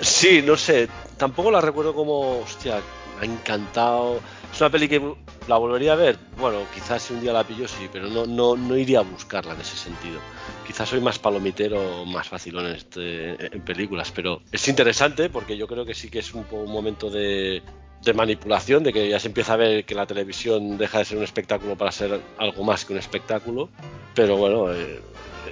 [0.00, 0.88] Sí, no sé,
[1.18, 2.80] tampoco la recuerdo como, hostia,
[3.20, 4.20] me ha encantado.
[4.52, 5.00] Es una peli que
[5.48, 6.16] la volvería a ver.
[6.38, 9.54] Bueno, quizás si un día la pillo, sí, pero no, no, no iría a buscarla
[9.54, 10.20] en ese sentido.
[10.66, 15.66] Quizás soy más palomitero, más facilón en, este, en películas, pero es interesante porque yo
[15.66, 17.62] creo que sí que es un, un momento de,
[18.02, 21.16] de manipulación, de que ya se empieza a ver que la televisión deja de ser
[21.18, 23.70] un espectáculo para ser algo más que un espectáculo.
[24.14, 25.00] Pero bueno, eh,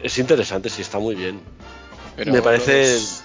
[0.03, 1.41] es interesante, sí, está muy bien.
[2.17, 3.23] Pero Me parece los-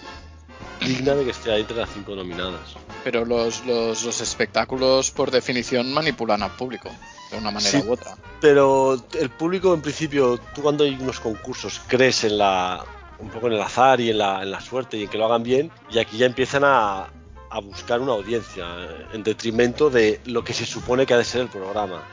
[0.86, 2.76] digna de que esté ahí entre las cinco nominadas.
[3.04, 6.90] Pero los, los, los espectáculos, por definición, manipulan al público,
[7.32, 7.84] de una manera Sí.
[7.88, 8.16] u otra.
[8.40, 12.84] Pero el público, en principio, tú cuando hay unos concursos crees en la
[13.20, 15.26] un poco en el azar y en la, en la suerte y en que lo
[15.26, 17.08] hagan bien, y aquí ya empiezan a,
[17.50, 18.66] a buscar una audiencia
[19.14, 22.04] en detrimento de lo que se supone que ha de ser el programa.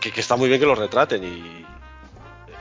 [0.00, 1.64] Que, que está muy bien que lo retraten y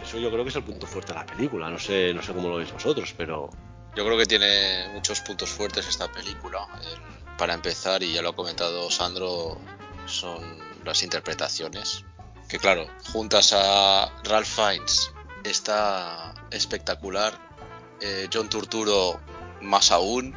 [0.03, 1.69] eso yo creo que es el punto fuerte de la película.
[1.71, 3.49] No sé, no sé cómo lo veis vosotros, pero
[3.95, 6.67] Yo creo que tiene muchos puntos fuertes esta película.
[6.81, 9.59] El- para empezar, y ya lo ha comentado Sandro,
[10.05, 12.03] son las interpretaciones.
[12.47, 15.11] Que claro, juntas a Ralph Fiennes
[15.43, 17.39] está espectacular,
[17.99, 19.19] eh, John Turturro
[19.61, 20.35] más aún,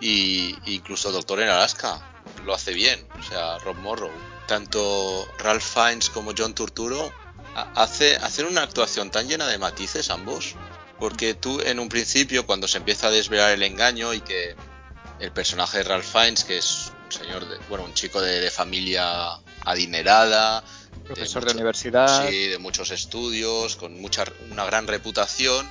[0.00, 2.02] y incluso Doctor en Alaska
[2.44, 4.10] lo hace bien, o sea, Rob Morrow.
[4.46, 7.12] Tanto Ralph Fiennes como John Turturro
[7.74, 10.54] hace, hacen una actuación tan llena de matices ambos,
[10.98, 14.54] porque tú en un principio cuando se empieza a desvelar el engaño y que
[15.20, 19.38] el personaje de Ralph Fiennes, que es un señor, de, bueno, un chico de, familia
[19.64, 20.62] adinerada,
[21.04, 25.68] profesor de, universidad, sí, de muchos estudios, con mucha, una gran reputación,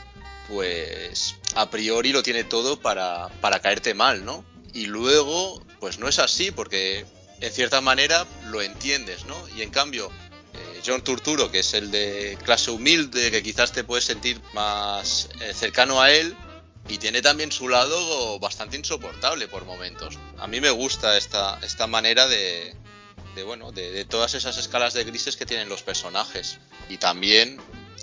[0.48, 4.44] pues a priori lo tiene todo para, para caerte mal, ¿no?
[4.74, 7.06] Y luego, pues no es así, porque
[7.42, 9.36] en cierta manera lo entiendes, ¿no?
[9.56, 10.12] Y en cambio,
[10.86, 15.54] John Turturro, que es el de clase humilde, que quizás te puedes sentir más eh,
[15.54, 16.36] cercano a él,
[16.88, 20.20] y tiene también su lado bastante insoportable por momentos.
[20.38, 22.76] A mí me gusta esta, esta manera de,
[23.36, 26.60] de bueno, de, de, todas esas escalas de grises que tienen los personajes.
[26.88, 27.60] Y también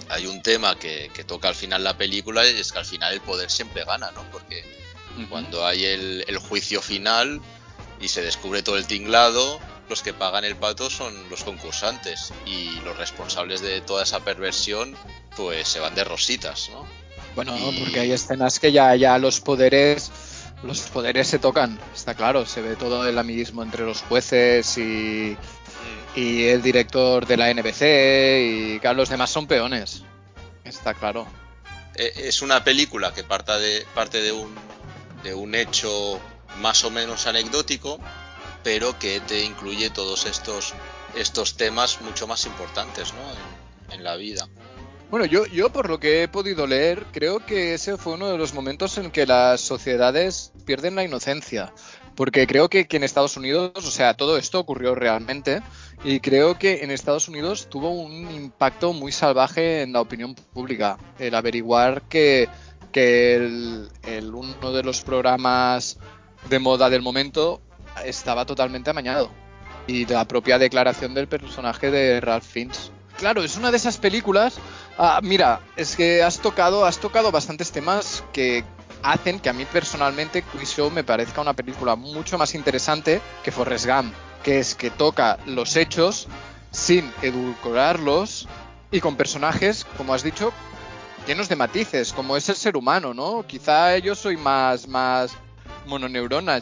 [0.08, 3.12] hay un tema que, que, toca al final la película y es que al final
[3.12, 4.28] el poder siempre gana, ¿no?
[4.32, 4.64] Porque
[5.28, 7.40] cuando hay el, el, juicio final
[8.00, 9.60] y se descubre todo el tinglado,
[9.92, 14.96] los que pagan el pato son los concursantes y los responsables de toda esa perversión
[15.36, 16.86] pues se van de rositas, ¿no?
[17.34, 20.10] Bueno, porque hay escenas que ya, ya los poderes
[20.62, 25.36] los poderes se tocan, está claro, se ve todo el amiguismo entre los jueces y,
[25.36, 26.18] mm.
[26.18, 27.82] y el director de la NBC
[28.76, 30.04] y claro, los demás son peones,
[30.64, 31.26] está claro.
[31.96, 34.54] E, es una película que parta de, parte de un,
[35.22, 36.18] de un hecho
[36.62, 38.00] más o menos anecdótico,
[38.62, 40.74] pero que te incluye todos estos,
[41.16, 43.94] estos temas mucho más importantes ¿no?
[43.94, 44.48] en, la vida.
[45.10, 48.38] Bueno, yo, yo por lo que he podido leer, creo que ese fue uno de
[48.38, 51.72] los momentos en que las sociedades pierden la inocencia.
[52.14, 55.62] Porque creo que, en Estados Unidos, o sea, todo esto ocurrió realmente.
[56.04, 60.98] Y creo que en Estados Unidos tuvo un impacto muy salvaje en la opinión pública.
[61.18, 62.48] El averiguar que,
[62.90, 65.98] que el, uno de los programas
[66.50, 67.62] de moda del momento
[68.04, 69.30] estaba totalmente amañado.
[69.86, 74.58] Y la propia declaración del personaje de Ralph Fiennes claro, es una de esas películas.
[74.98, 78.64] Ah, mira, es que has tocado, has tocado bastantes temas que
[79.04, 83.52] hacen que a mí personalmente Quiz Show me parezca una película mucho más interesante que
[83.52, 84.12] Forrest Gump,
[84.42, 86.26] que es que toca los hechos
[86.72, 88.48] sin edulcorarlos
[88.90, 90.52] y con personajes, como has dicho,
[91.24, 93.44] llenos de matices, como es el ser humano, ¿no?
[93.46, 95.32] Quizá yo soy más, más
[95.86, 96.60] mononeurona,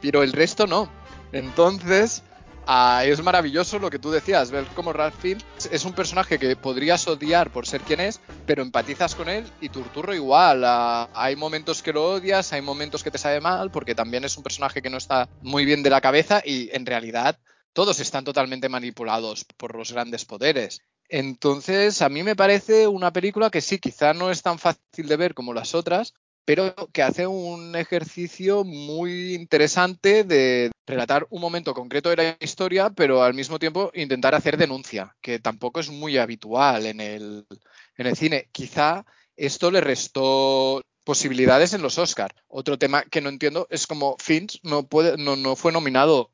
[0.00, 0.88] pero el resto no.
[1.32, 2.22] Entonces,
[2.68, 7.06] Ah, es maravilloso lo que tú decías, ver cómo Fiennes es un personaje que podrías
[7.06, 10.64] odiar por ser quien es, pero empatizas con él y Turturro igual.
[10.64, 14.36] Ah, hay momentos que lo odias, hay momentos que te sabe mal, porque también es
[14.36, 17.38] un personaje que no está muy bien de la cabeza y en realidad
[17.72, 20.80] todos están totalmente manipulados por los grandes poderes.
[21.08, 25.16] Entonces, a mí me parece una película que sí, quizá no es tan fácil de
[25.16, 26.14] ver como las otras,
[26.46, 32.90] pero que hace un ejercicio muy interesante de relatar un momento concreto de la historia,
[32.90, 37.46] pero al mismo tiempo intentar hacer denuncia, que tampoco es muy habitual en el,
[37.96, 38.48] en el cine.
[38.52, 42.36] Quizá esto le restó posibilidades en los Oscars.
[42.46, 46.30] Otro tema que no entiendo es cómo Finch no, puede, no, no fue nominado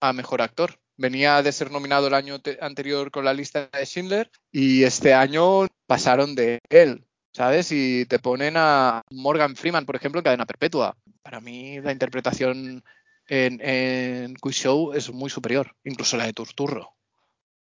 [0.00, 0.80] a Mejor Actor.
[0.96, 5.68] Venía de ser nominado el año anterior con la lista de Schindler y este año
[5.86, 7.06] pasaron de él.
[7.32, 7.72] ¿Sabes?
[7.72, 10.96] Y te ponen a Morgan Freeman, por ejemplo, en cadena perpetua.
[11.22, 12.84] Para mí la interpretación
[13.28, 16.94] en, en Quiz Show es muy superior, incluso la de Turturro.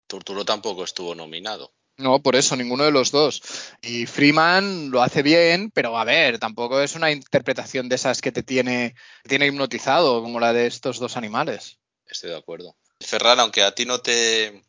[0.07, 1.73] Turturro tampoco estuvo nominado.
[1.97, 3.41] No, por eso, ninguno de los dos.
[3.81, 8.33] Y Freeman lo hace bien, pero a ver, tampoco es una interpretación de esas que
[8.33, 8.97] te tiene,
[9.29, 11.79] tiene hipnotizado, como la de estos dos animales.
[12.07, 12.77] Estoy de acuerdo.
[13.01, 14.65] Ferran, aunque a ti no te,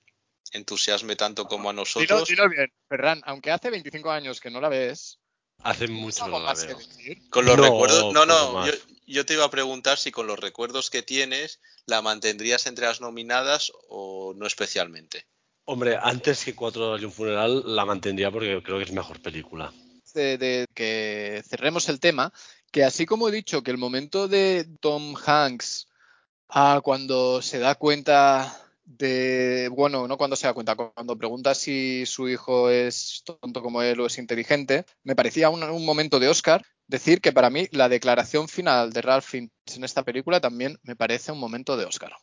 [0.56, 2.28] entusiasme tanto como a nosotros.
[2.28, 5.20] Dilo, dilo bien, Ferran, aunque hace 25 años que no la ves.
[5.64, 6.78] Hace mucho no la veo.
[7.30, 8.14] Con los no, recuerdos.
[8.14, 8.74] No, no, yo,
[9.08, 13.02] yo, te iba a preguntar si con los recuerdos que tienes la mantendrías entre las
[13.02, 15.26] nominadas o no especialmente.
[15.66, 19.74] Hombre, antes que Cuatro de un funeral la mantendría porque creo que es mejor película.
[20.14, 22.32] De, de que cerremos el tema,
[22.72, 25.88] que así como he dicho que el momento de Tom Hanks,
[26.50, 32.06] ah, cuando se da cuenta de, bueno, no cuando se da cuenta, cuando pregunta si
[32.06, 36.30] su hijo es tonto como él o es inteligente, me parecía un, un momento de
[36.30, 40.80] Oscar decir que para mí la declaración final de Ralph Fiennes en esta película también
[40.84, 42.14] me parece un momento de Oscar.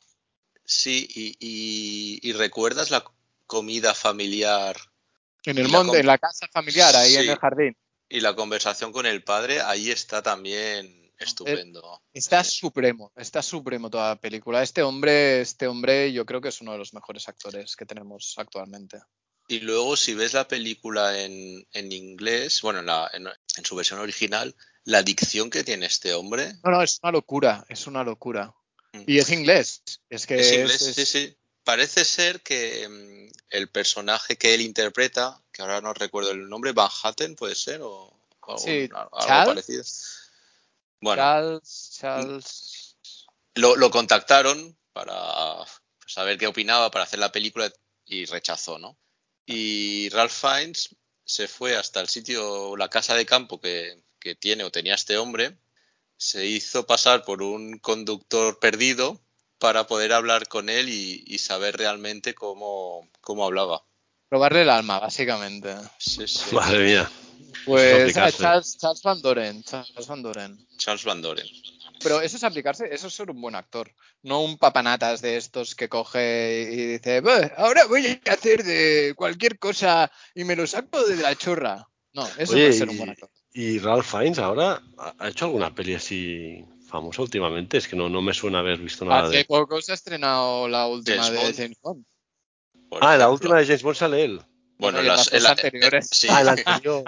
[0.64, 3.04] Sí, y, y, y recuerdas la
[3.46, 4.76] comida familiar.
[5.44, 7.76] En el monte, en la casa familiar, ahí sí, en el jardín.
[8.08, 12.02] Y la conversación con el padre, ahí está también Estupendo.
[12.12, 14.62] Está supremo, está supremo toda la película.
[14.62, 18.34] Este hombre, este hombre, yo creo que es uno de los mejores actores que tenemos
[18.36, 18.98] actualmente.
[19.48, 23.74] Y luego, si ves la película en, en inglés, bueno, en, la- en- en su
[23.76, 24.54] versión original,
[24.84, 28.54] la dicción que tiene este hombre No, no, es una locura, es una locura.
[28.92, 29.02] Mm.
[29.06, 29.82] Y es inglés.
[30.08, 31.36] Es que es inglés, es- sí, sí.
[31.64, 36.72] Parece ser que mm, el personaje que él interpreta, que ahora no recuerdo el nombre,
[36.72, 39.84] Van Hatten, puede ser, o, o algún- Sí, algo parecido.
[41.02, 42.96] Bueno, Charles, Charles.
[43.56, 45.64] lo, lo contactaron para
[46.06, 47.70] saber qué opinaba, para hacer la película
[48.06, 48.96] y rechazó, ¿no?
[49.44, 54.62] Y Ralph Fiennes se fue hasta el sitio, la casa de campo que, que tiene
[54.62, 55.58] o tenía este hombre,
[56.16, 59.20] se hizo pasar por un conductor perdido
[59.58, 63.84] para poder hablar con él y, y saber realmente cómo, cómo hablaba.
[64.30, 65.74] Robarle el alma, básicamente.
[65.98, 66.54] Sí, sí.
[66.54, 67.10] Madre mía.
[67.64, 68.42] Pues aplicarse.
[68.42, 70.66] Charles, Charles Van Doren, Charles Van Doren.
[70.76, 71.46] Charles Van Doren.
[72.02, 73.94] Pero eso es aplicarse, eso es ser un buen actor.
[74.22, 79.14] No un papanatas de estos que coge y dice, "Bah, ahora voy a hacer de
[79.16, 81.86] cualquier cosa y me lo saco de la chorra.
[82.12, 83.30] No, eso Oye, no es ser un buen actor.
[83.52, 84.82] ¿Y Ralph Fiennes ahora
[85.18, 87.78] ha hecho alguna peli así famosa últimamente?
[87.78, 89.44] Es que no, no me suena haber visto nada Hace de...
[89.44, 91.56] poco se ha estrenado la última James de Bond.
[91.56, 92.04] James Bond.
[92.88, 94.42] por Ah, la última de James Bond sale él.
[94.82, 96.08] Bueno, en las en anteriores.
[96.10, 96.48] sí, Ah, el
[96.82, 97.04] anterior.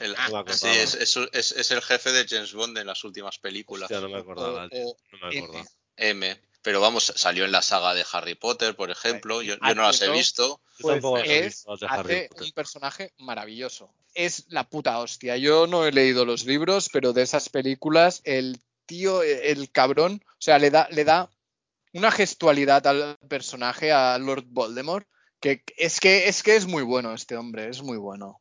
[0.00, 3.38] El- no sí, es, es- es- es el jefe de James Bond en las últimas
[3.38, 3.90] películas.
[3.90, 4.64] Hostia, no me acordaba.
[4.64, 4.86] O- tío.
[4.88, 5.64] o No me acordaba.
[5.96, 6.40] M.
[6.62, 9.42] Pero vamos, salió en la saga de Harry Potter, por ejemplo.
[9.42, 10.62] Yo, yo no las he visto.
[10.80, 13.92] Pues es, hace un personaje maravilloso.
[14.14, 15.36] Es la puta hostia.
[15.36, 20.36] Yo no he leído los libros, pero de esas películas, el tío, el cabrón, o
[20.40, 21.30] sea, le da, le da
[21.92, 25.06] una gestualidad al personaje, a Lord Voldemort,
[25.44, 28.40] que es que es que es muy bueno este hombre, es muy bueno.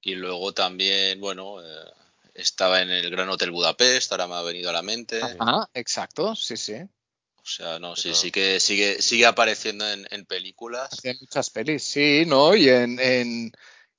[0.00, 1.90] Y luego también, bueno, eh,
[2.34, 5.20] estaba en el Gran Hotel Budapest, ahora me ha venido a la mente.
[5.40, 6.74] Ah, exacto, sí, sí.
[6.74, 10.92] O sea, no, sí, Pero- sí que sigue, sigue apareciendo en, en películas.
[10.92, 12.54] Hace muchas pelis, sí, ¿no?
[12.54, 13.52] Y en, en,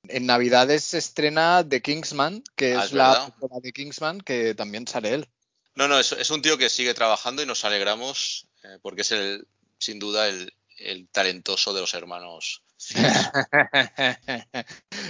[0.08, 4.54] en Navidades se estrena The Kingsman, que Ah, es es la película de Kingsman, que
[4.54, 5.28] también sale él.
[5.74, 9.12] No, no, es, es un tío que sigue trabajando y nos alegramos eh, porque es
[9.12, 9.46] el,
[9.78, 12.62] sin duda el, el talentoso de los hermanos.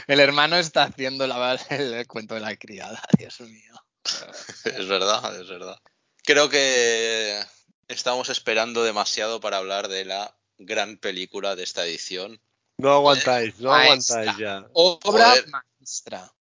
[0.07, 3.75] El hermano está haciendo la- el, cuento de la criada, Dios mío.
[4.64, 5.79] Es verdad, es verdad.
[6.25, 7.41] Creo que
[7.89, 12.41] estamos esperando demasiado para hablar de la gran película de esta edición.
[12.79, 14.21] No aguantáis, no Maestra.
[14.21, 14.66] aguantáis ya.
[14.73, 15.47] Obra Joder.
[15.49, 16.33] maestra.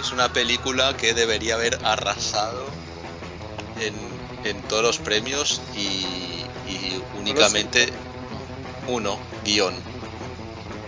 [0.00, 2.66] Es una película que debería haber arrasado
[3.80, 3.94] en,
[4.44, 7.88] en todos los premios y, y únicamente
[8.88, 9.74] uno, guion.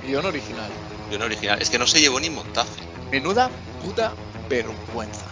[0.06, 0.70] Guión original.
[1.08, 1.62] Guión original.
[1.62, 2.70] Es que no se llevó ni montaje.
[3.10, 3.50] Menuda
[3.82, 4.14] puta
[4.48, 5.26] vergüenza.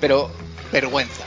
[0.00, 0.30] Pero,
[0.72, 1.24] vergüenza.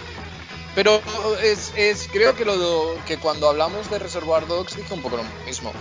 [0.74, 1.02] Pero
[1.44, 5.24] es, es creo que lo que cuando hablamos de Reservoir Dogs dije un poco lo
[5.46, 5.74] mismo.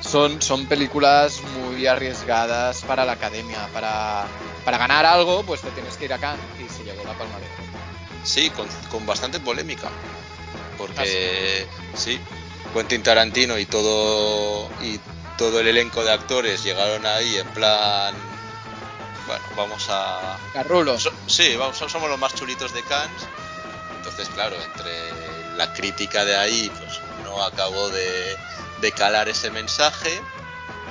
[0.00, 3.68] Son, son películas muy arriesgadas para la academia.
[3.72, 4.26] Para,
[4.64, 7.61] para ganar algo, pues te tienes que ir acá y se llevó la palma de.
[8.24, 9.90] Sí, con, con bastante polémica.
[10.78, 12.20] Porque sí,
[12.74, 14.98] Quentin Tarantino y todo y
[15.36, 18.14] todo el elenco de actores llegaron ahí en plan
[19.26, 20.98] bueno, vamos a Carrulo.
[20.98, 23.22] So- sí, vamos, so- somos los más chulitos de Cannes.
[23.96, 25.10] Entonces, claro, entre
[25.56, 28.36] la crítica de ahí, pues no acabó de,
[28.80, 30.20] de calar ese mensaje,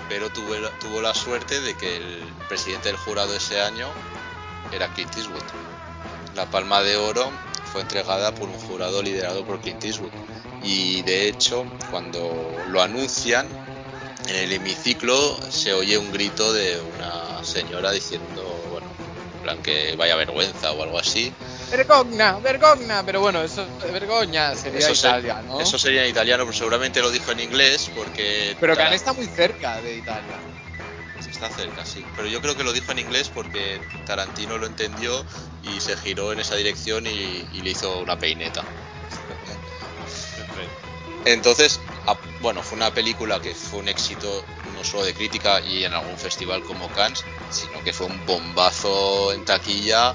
[0.07, 3.89] pero tuvo, la- tuvo la suerte de que el presidente del jurado ese año
[4.71, 5.43] era Clint Eastwood.
[6.35, 7.29] La palma de oro
[7.71, 10.11] fue entregada por un jurado liderado por Clint Eastwood.
[10.63, 13.47] Y de hecho, cuando lo anuncian,
[14.27, 18.87] en el hemiciclo se oye un grito de una señora diciendo, bueno,
[19.35, 21.33] en plan que vaya vergüenza o algo así.
[21.71, 23.03] Vergogna, vergogna.
[23.05, 25.59] Pero bueno, eso, vergogna sería Eso se- Italia, ¿no?
[25.59, 28.55] Eso sería en italiano, pero seguramente lo dijo en inglés porque...
[28.59, 30.37] Pero Cannes está muy cerca de Italia.
[31.41, 32.05] Está cerca, sí.
[32.15, 35.25] Pero yo creo que lo dijo en inglés porque Tarantino lo entendió
[35.63, 37.09] y se giró en esa dirección y,
[37.51, 38.63] y le hizo una peineta.
[41.25, 45.83] Entonces, a- bueno, fue una película que fue un éxito no solo de crítica y
[45.83, 50.13] en algún festival como Cannes, sino que fue un bombazo en taquilla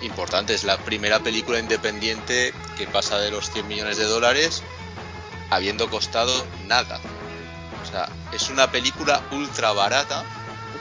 [0.00, 0.54] importante.
[0.54, 4.62] Es la primera película independiente que pasa de los 100 millones de dólares
[5.50, 6.98] habiendo costado nada.
[7.82, 10.24] O sea, es una película ultra barata.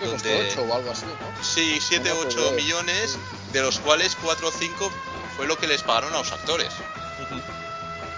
[0.03, 1.43] Que costó Donde- 8 o algo así, ¿no?
[1.43, 2.51] Sí, 7 No me 8 acuerdo.
[2.57, 3.17] millones,
[3.51, 4.91] de los cuales 4 o 5
[5.37, 6.69] fue lo que les pagaron a los actores.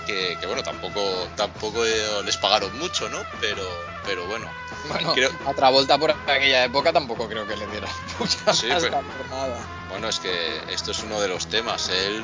[0.06, 1.02] que, que, bueno, tampoco,
[1.36, 3.24] tampoco eh, les pagaron mucho, ¿no?
[3.42, 3.64] Pero,
[4.06, 4.48] pero bueno.
[4.88, 7.88] Bueno, creo- a Travolta por aquella época tampoco creo que le diera
[8.20, 9.58] mucha Sí, pero- por nada.
[9.90, 11.90] Bueno, es que esto es uno de los temas.
[11.90, 12.24] Él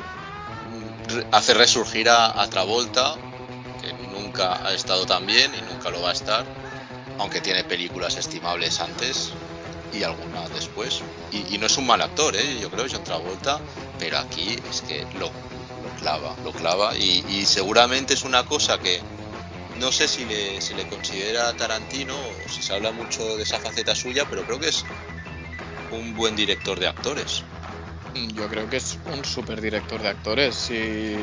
[1.32, 3.16] hace resurgir a, a Travolta,
[3.80, 6.44] que nunca ha estado tan bien y nunca lo va a estar,
[7.18, 9.32] aunque tiene películas estimables antes
[9.92, 11.02] y algunas después.
[11.32, 12.58] Y, no es un mal actor, ¿eh?
[12.60, 13.60] yo creo, John Travolta,
[13.98, 15.30] pero aquí es que lo,
[16.00, 19.00] clava, lo clava y, seguramente es una cosa que
[19.78, 23.94] no sé si le, le considera Tarantino o si se habla mucho de esa faceta
[23.94, 24.84] suya, pero creo que es
[25.90, 27.42] un buen director de actores.
[28.34, 31.16] Yo creo que es un super director de actores y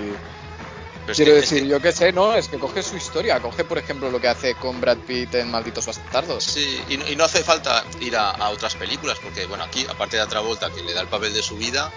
[1.10, 3.64] Pero es quiero que- decir, yo qué sé, no, es que coge su historia, coge
[3.64, 6.44] por ejemplo lo que hace con Brad Pitt en Malditos Bastardos.
[6.44, 9.86] Sí, y, no- y no hace falta ir a, a otras películas, porque bueno, aquí,
[9.90, 11.92] aparte de Travolta, que le da el papel de su vida,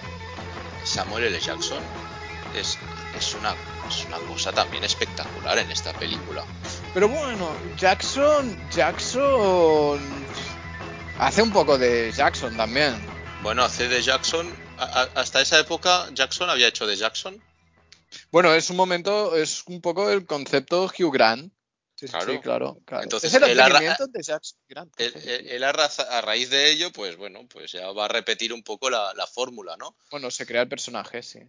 [0.84, 1.38] Samuel L.
[1.40, 1.78] Jackson
[2.56, 2.78] es,
[3.18, 3.54] es, una,
[3.88, 6.44] es una cosa también espectacular en esta película.
[6.94, 10.00] Pero bueno, Jackson, Jackson
[11.18, 12.94] hace un poco de Jackson también.
[13.42, 14.48] Bueno, hace de Jackson,
[14.78, 17.40] a- a- hasta esa época Jackson había hecho de Jackson.
[18.32, 21.52] Bueno, es un momento, es un poco el concepto Hugh Grant.
[21.94, 22.32] Sí, sí, Claro.
[22.32, 23.04] sí, claro, claro.
[23.04, 24.92] Entonces, es el él arra- advenimiento de Jackson Grant.
[24.98, 28.08] Él, él- él a, raza- a raíz de ello, pues bueno, pues ya va a
[28.08, 29.96] repetir un poco la, la fórmula, ¿no?
[30.10, 31.40] Bueno, se crea el personaje, sí.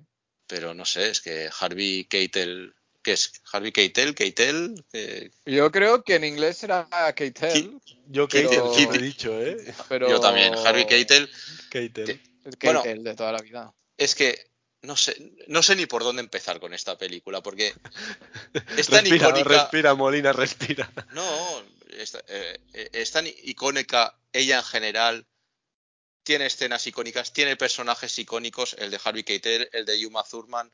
[0.45, 3.31] Pero no sé, es que Harvey Keitel, ¿qué es?
[3.51, 9.01] Harvey Keitel, Keitel, que- Yo creo que en inglés será Keitel, Yo Keitel, Keitel, Keitel.
[9.01, 9.73] he dicho, ¿eh?
[9.89, 11.31] pero yo también, Harvey Keitel,
[11.71, 12.21] Keitel.
[12.61, 12.83] Bueno.
[12.83, 13.73] Keitel de toda la vida.
[13.97, 14.51] es que
[14.83, 15.15] no sé,
[15.47, 17.73] no sé ni por dónde empezar con esta película, porque
[18.77, 19.49] es tan Respira, icónica.
[19.49, 20.91] respira, Molina, respira.
[21.13, 25.25] No, es, eh, eh, es tan icónica ella en general.
[26.23, 30.71] Tiene escenas icónicas, tiene personajes icónicos, el de Harvey Keitel, el de Yuma Thurman,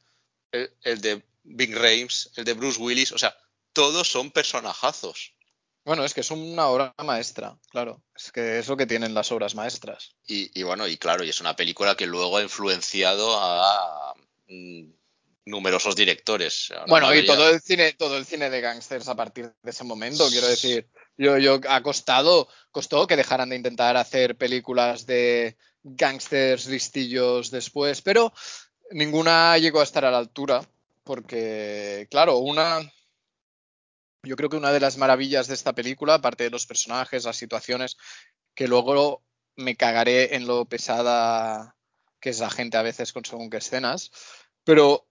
[0.52, 3.36] el, el de Bing Rames, el de Bruce Willis, o sea,
[3.74, 5.34] todos son personajazos.
[5.86, 8.04] Bueno, es que es una obra maestra, claro.
[8.16, 10.16] Es que es lo que tienen las obras maestras.
[10.28, 14.14] Y, y bueno, y claro, y es una película que luego ha influenciado a
[14.48, 14.92] mm,
[15.46, 16.72] numerosos directores.
[16.88, 20.30] Bueno, y todo el cine, todo el cine de gangsters a partir de ese momento,
[20.30, 20.88] quiero decir.
[21.18, 28.02] Yo, yo ha costado, costó que dejaran de intentar hacer películas de gangsters listillos después,
[28.02, 28.32] pero
[28.92, 30.62] ninguna llegó a estar a la altura,
[31.04, 32.80] porque, claro, una.
[34.24, 37.38] Yo creo que una de las maravillas de esta película, aparte de los personajes, las
[37.38, 37.98] situaciones,
[38.54, 39.24] que luego
[39.56, 41.76] me cagaré en lo pesada
[42.20, 44.12] que es la gente a veces con según qué escenas,
[44.64, 45.08] pero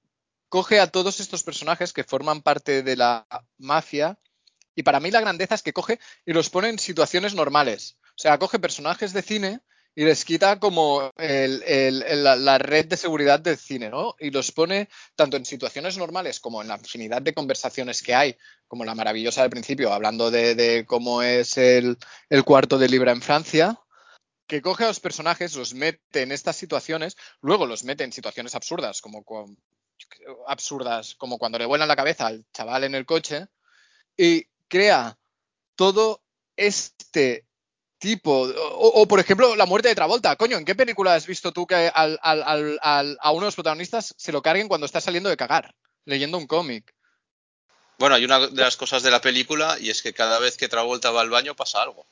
[0.49, 4.19] coge a todos estos personajes que forman parte de la mafia
[4.75, 7.99] y para mí la grandeza es que coge y los pone en situaciones normales.
[8.11, 9.61] O sea, coge personajes de cine
[9.99, 14.15] y les quita como el- la, red de seguridad del cine, ¿no?
[14.21, 18.37] Y los pone tanto en situaciones normales como en la infinidad de conversaciones que hay,
[18.69, 21.99] como la maravillosa del principio, hablando de, cómo es el,
[22.45, 23.77] cuarto de libra en Francia,
[24.47, 28.55] que coge a los personajes, los mete en estas situaciones, luego los mete en situaciones
[28.55, 29.25] absurdas, como
[30.47, 33.49] absurdas, como cuando le vuelan la cabeza al chaval en el coche,
[34.17, 35.19] y crea
[35.75, 36.23] todo
[36.55, 37.48] este
[37.99, 41.53] tipo, o, o, por ejemplo la muerte de Travolta, coño, ¿en qué película has visto
[41.53, 44.87] tú que al- al- al- al- a uno de los protagonistas se lo carguen cuando
[44.87, 45.75] está saliendo de cagar,
[46.05, 46.95] leyendo un cómic?
[47.99, 50.69] Bueno, hay una de las cosas de la película y es que cada vez que
[50.69, 52.07] Travolta va al baño pasa algo.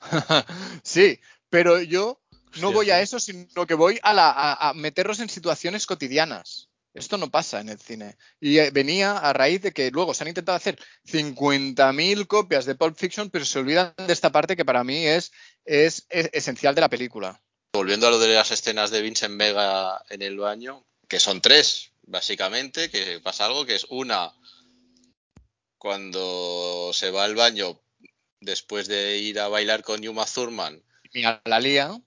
[0.82, 1.18] sí,
[1.48, 2.18] pero yo
[2.60, 5.86] no Sí, voy a eso, sino que voy a, la- a- a meterlos en situaciones
[5.86, 6.69] cotidianas.
[6.92, 8.16] Esto no pasa en el cine.
[8.40, 12.74] Y eh, venía a raíz de que luego se han intentado hacer 50.000 copias de
[12.74, 15.32] Pulp Fiction, pero se olvidan de esta parte que para mí es,
[15.64, 17.40] es, es esencial de la película.
[17.72, 21.92] Volviendo a lo de las escenas de Vincent Vega en el baño, que son tres,
[22.02, 24.32] básicamente, que pasa algo, que es una
[25.78, 27.80] cuando se va al baño
[28.40, 30.82] después de ir a bailar con Yuma Thurman
[31.12, 32.00] Mira, la lía.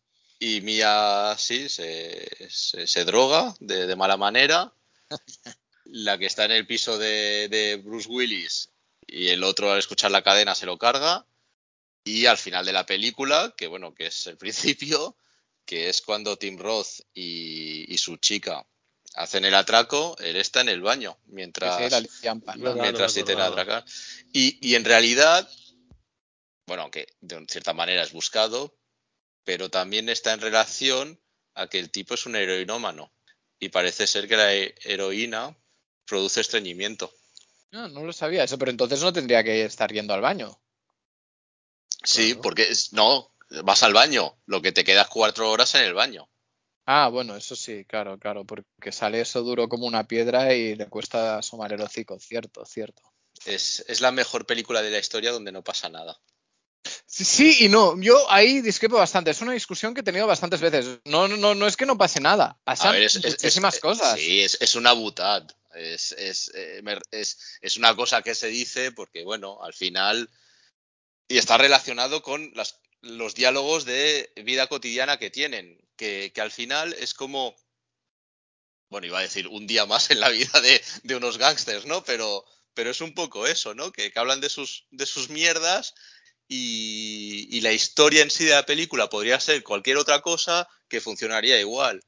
[0.45, 4.73] Y Mia sí se, se- se droga de, de mala manera.
[5.85, 8.69] La que está en el piso de, de Bruce Willis
[9.05, 11.25] y el otro al escuchar la cadena se lo carga.
[12.05, 15.15] Y al final de la película, que bueno, que es el principio,
[15.65, 18.65] que es cuando Tim Roth y, y su chica
[19.15, 21.77] hacen el atraco, él está en el baño mientras,
[22.81, 23.85] mientras no atracar.
[24.33, 25.47] Y, y en realidad,
[26.67, 28.75] bueno, aunque de cierta manera es buscado,
[29.43, 31.19] pero también está en relación
[31.55, 33.11] a que el tipo es un heroinómano.
[33.59, 35.55] Y parece ser que la he- heroína
[36.05, 37.13] produce estreñimiento.
[37.71, 40.59] No, no lo sabía eso, pero entonces no tendría que estar yendo al baño.
[42.03, 42.41] Sí, Claro.
[42.41, 43.33] porque es- no,
[43.63, 46.29] vas al baño, lo que te quedas cuatro horas en el baño.
[46.85, 50.89] Ah, bueno, eso sí, claro, claro, porque sale eso duro como una piedra y le
[50.89, 53.01] cuesta asomar el hocico, cierto, cierto.
[53.45, 56.19] Es, es la mejor película de la historia donde no pasa nada.
[57.15, 60.99] Sí, y no, yo ahí discrepo bastante, es una discusión que he tenido bastantes veces.
[61.05, 64.19] No, no, no es que no pase nada, pasan ver, es- muchísimas es- cosas.
[64.19, 65.45] Sí, es, una butad.
[65.75, 70.27] Es, es, eh, es- es una cosa que se dice porque, bueno, al final.
[71.27, 75.79] Y está relacionado con las, los diálogos de vida cotidiana que tienen.
[75.95, 77.55] Que, que al final es como.
[78.89, 82.03] Bueno, iba a decir un día más en la vida de, de unos gángsters, ¿no?
[82.03, 82.43] Pero,
[82.73, 83.91] pero es un poco eso, ¿no?
[83.91, 85.93] Que, que hablan de sus, de sus mierdas
[86.47, 91.01] y, y la historia en sí de la película podría ser cualquier otra cosa que
[91.01, 92.01] funcionaría igual.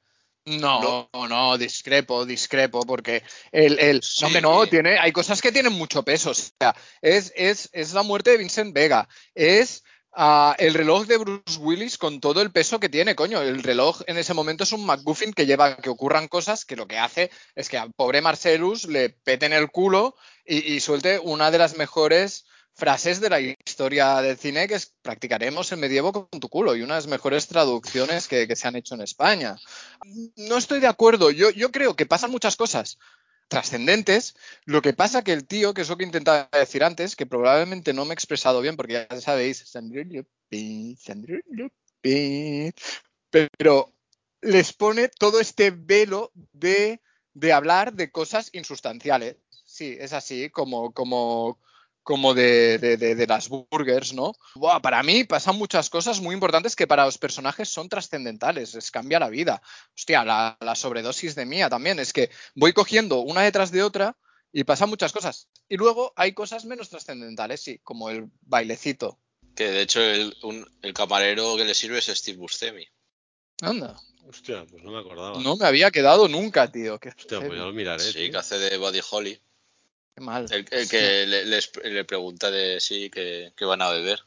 [0.47, 4.25] No, no, discrepo, discrepo, porque el, el Sí.
[4.31, 6.31] no, no, tiene, hay cosas que tienen mucho peso.
[6.31, 9.83] O sea, es, es, es la muerte de Vincent Vega, es
[10.13, 13.41] ah, el reloj de Bruce Willis con todo el peso que tiene, coño.
[13.41, 16.75] El reloj en ese momento es un McGuffin que lleva a que ocurran cosas que
[16.75, 20.15] lo que hace es que al pobre Marcellus le peten el culo
[20.45, 22.45] y, y suelte una de las mejores
[22.75, 27.07] frases de la historia del cine que practicaremos el medievo con tu culo y unas
[27.07, 29.55] mejores traducciones que, se han hecho en España.
[30.35, 31.31] No estoy de acuerdo.
[31.31, 32.97] Yo, yo creo que pasan muchas cosas
[33.47, 34.35] trascendentes.
[34.65, 37.93] Lo que pasa que el tío, que es lo que intentaba decir antes, que probablemente
[37.93, 39.63] no me he expresado bien, porque ya sabéis,
[43.31, 43.93] pero
[44.41, 47.01] les pone todo este velo de,
[47.33, 49.37] de hablar de cosas insustanciales.
[49.65, 51.59] Sí, es así, como, como,
[52.05, 54.35] como de, de, de, de las burgers, ¿no?
[54.53, 58.91] Buah, para mí pasan muchas cosas muy importantes que para los personajes son trascendentales, les
[58.91, 59.59] cambia la vida.
[59.95, 64.15] Hostia, la, la, sobredosis de mía también, es que voy cogiendo una detrás de otra
[64.53, 65.49] y pasan muchas cosas.
[65.67, 69.19] Y luego hay cosas menos trascendentales, sí, como el bailecito.
[69.55, 72.85] Que de hecho el, un, el camarero que le sirve es Steve Buscemi.
[73.61, 73.99] Anda.
[74.27, 75.39] Hostia, pues no me acordaba.
[75.41, 76.95] No me había quedado nunca, tío.
[76.95, 78.03] Hostia, pues ya lo miraré.
[78.03, 78.31] Sí, tío.
[78.31, 79.41] que hace de Buddy Holly.
[80.15, 80.45] Qué mal.
[80.49, 84.19] El, el que le, les- le pregunta de sí que, que van a beber.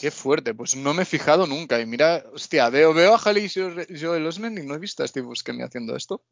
[0.00, 1.78] Qué fuerte, pues no me he fijado nunca.
[1.78, 5.26] Y mira, hostia, veo, veo a Haley Joel Osment y no he visto a Steve
[5.26, 6.24] Buscemi haciendo esto.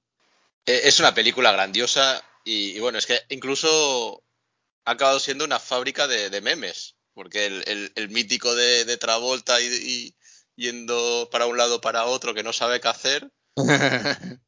[0.65, 4.23] Eh, Es una película grandiosa y, y bueno, es que incluso
[4.87, 6.97] ha acabado siendo una fábrica de, de memes.
[7.13, 10.15] Porque el, el- el mítico de, de Travolta y, y
[10.57, 13.31] yendo para un lado para otro que no sabe qué hacer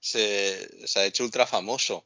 [0.00, 2.04] se, se ha hecho ultra famoso.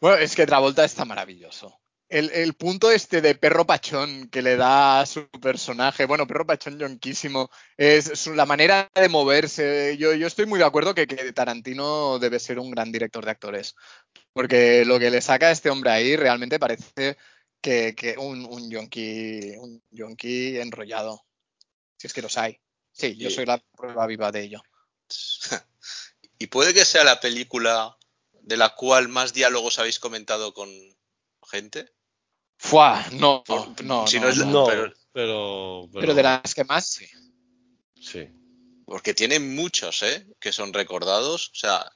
[0.00, 1.78] Bueno, es que Travolta está maravilloso.
[2.08, 6.46] El, el punto este de perro pachón que le da a su personaje, bueno, perro
[6.46, 9.96] pachón yonquísimo, es su- la manera de moverse.
[9.96, 13.30] Yo, yo estoy muy de acuerdo que, que Tarantino debe ser un gran director de
[13.30, 13.74] actores.
[14.34, 17.16] Porque lo que le saca a este hombre ahí realmente parece
[17.62, 21.24] que, que un, un yonki, un yonki enrollado.
[21.96, 22.58] Si es que los hay.
[22.92, 24.62] Sí, yo soy la prueba viva de ello.
[26.38, 27.96] Y puede que sea la película
[28.42, 30.68] de la cual más diálogos habéis comentado con
[31.50, 31.92] gente.
[32.58, 34.52] Fuá, no, Por- no, si no, no es la- no.
[34.52, 37.06] No, pero- pero, pero, Pero de las que más, sí.
[38.00, 38.28] Sí.
[38.86, 40.26] Porque tiene muchos, ¿eh?
[40.40, 41.48] Que son recordados.
[41.50, 41.90] O sea,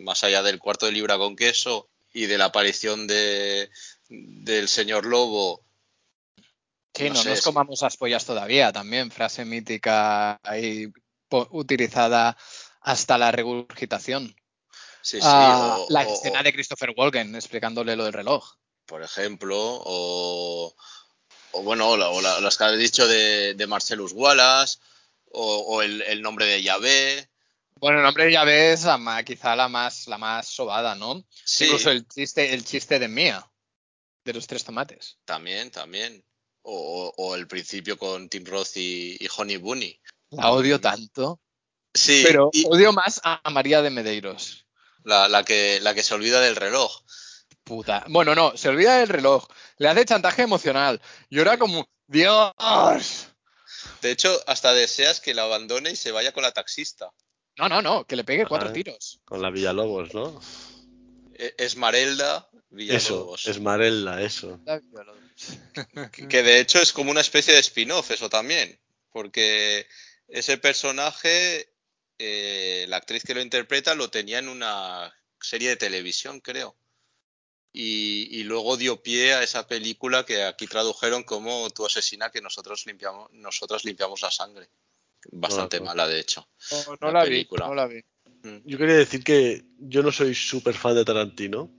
[0.00, 3.70] más allá del cuarto de libra con queso y de la aparición de,
[4.08, 5.64] del señor Lobo.
[6.94, 10.92] Sí, No no, sé, nos comamos las pollas todavía, también, frase mítica ahí
[11.50, 12.36] utilizada
[12.80, 14.34] hasta la regurgitación.
[15.04, 15.26] Sí, sí.
[15.26, 18.54] O- la o- escena o, de Christopher Walken explicándole lo del reloj.
[18.86, 20.74] por ejemplo, o,
[21.52, 24.78] o bueno, o, la- o la- las que has dicho de, de Marcellus Wallace,
[25.30, 27.28] o, el, el nombre de Yahvé.
[27.80, 31.24] Bueno, el nombre ya ves la ma- quizá la más, la más sobada, ¿no?
[31.44, 33.44] Sí, Incluso el chiste, el chiste de Mía,
[34.24, 35.18] de los tres tomates.
[35.24, 36.24] también, también.
[36.62, 36.72] O,
[37.18, 40.00] o- o el principio con Tim Roth y, y Honey Bunny.
[40.30, 41.40] La odio tanto.
[41.92, 44.63] Sí, Pero y odio más a María de Medeiros.
[45.04, 47.02] La, la que, la que se olvida del reloj.
[47.62, 48.04] Puta.
[48.08, 49.46] Bueno, no, se olvida del reloj.
[49.78, 51.00] Le hace chantaje emocional.
[51.30, 52.52] Y ahora como, Dios.
[54.02, 57.10] De hecho, hasta deseas que la abandone y se vaya con la taxista.
[57.56, 58.74] No, no, no, que le pegue cuatro Ajá.
[58.74, 59.20] tiros.
[59.24, 60.40] Con la Villalobos, ¿no?
[61.34, 63.46] E- Esmarelda Eso, Villalobos.
[63.46, 64.60] Eso.
[66.12, 68.78] Que- Que de hecho es como una especie de spin-off, eso también.
[69.10, 69.86] Porque
[70.28, 71.73] ese personaje,
[72.18, 76.76] eh, la actriz que lo interpreta, lo tenía en una serie de televisión, creo.
[77.72, 82.40] Y, y luego dio pie a esa película que aquí tradujeron como Tu asesina que
[82.40, 84.68] nosotros limpiamos, nosotras limpiamos la sangre.
[85.32, 85.90] Bastante No, no.
[85.90, 86.48] mala, de hecho.
[86.70, 87.66] No, no La la vi, película.
[87.66, 88.00] no la vi.
[88.42, 88.58] Mm.
[88.64, 91.70] Yo quería decir que yo no soy súper fan de Tarantino.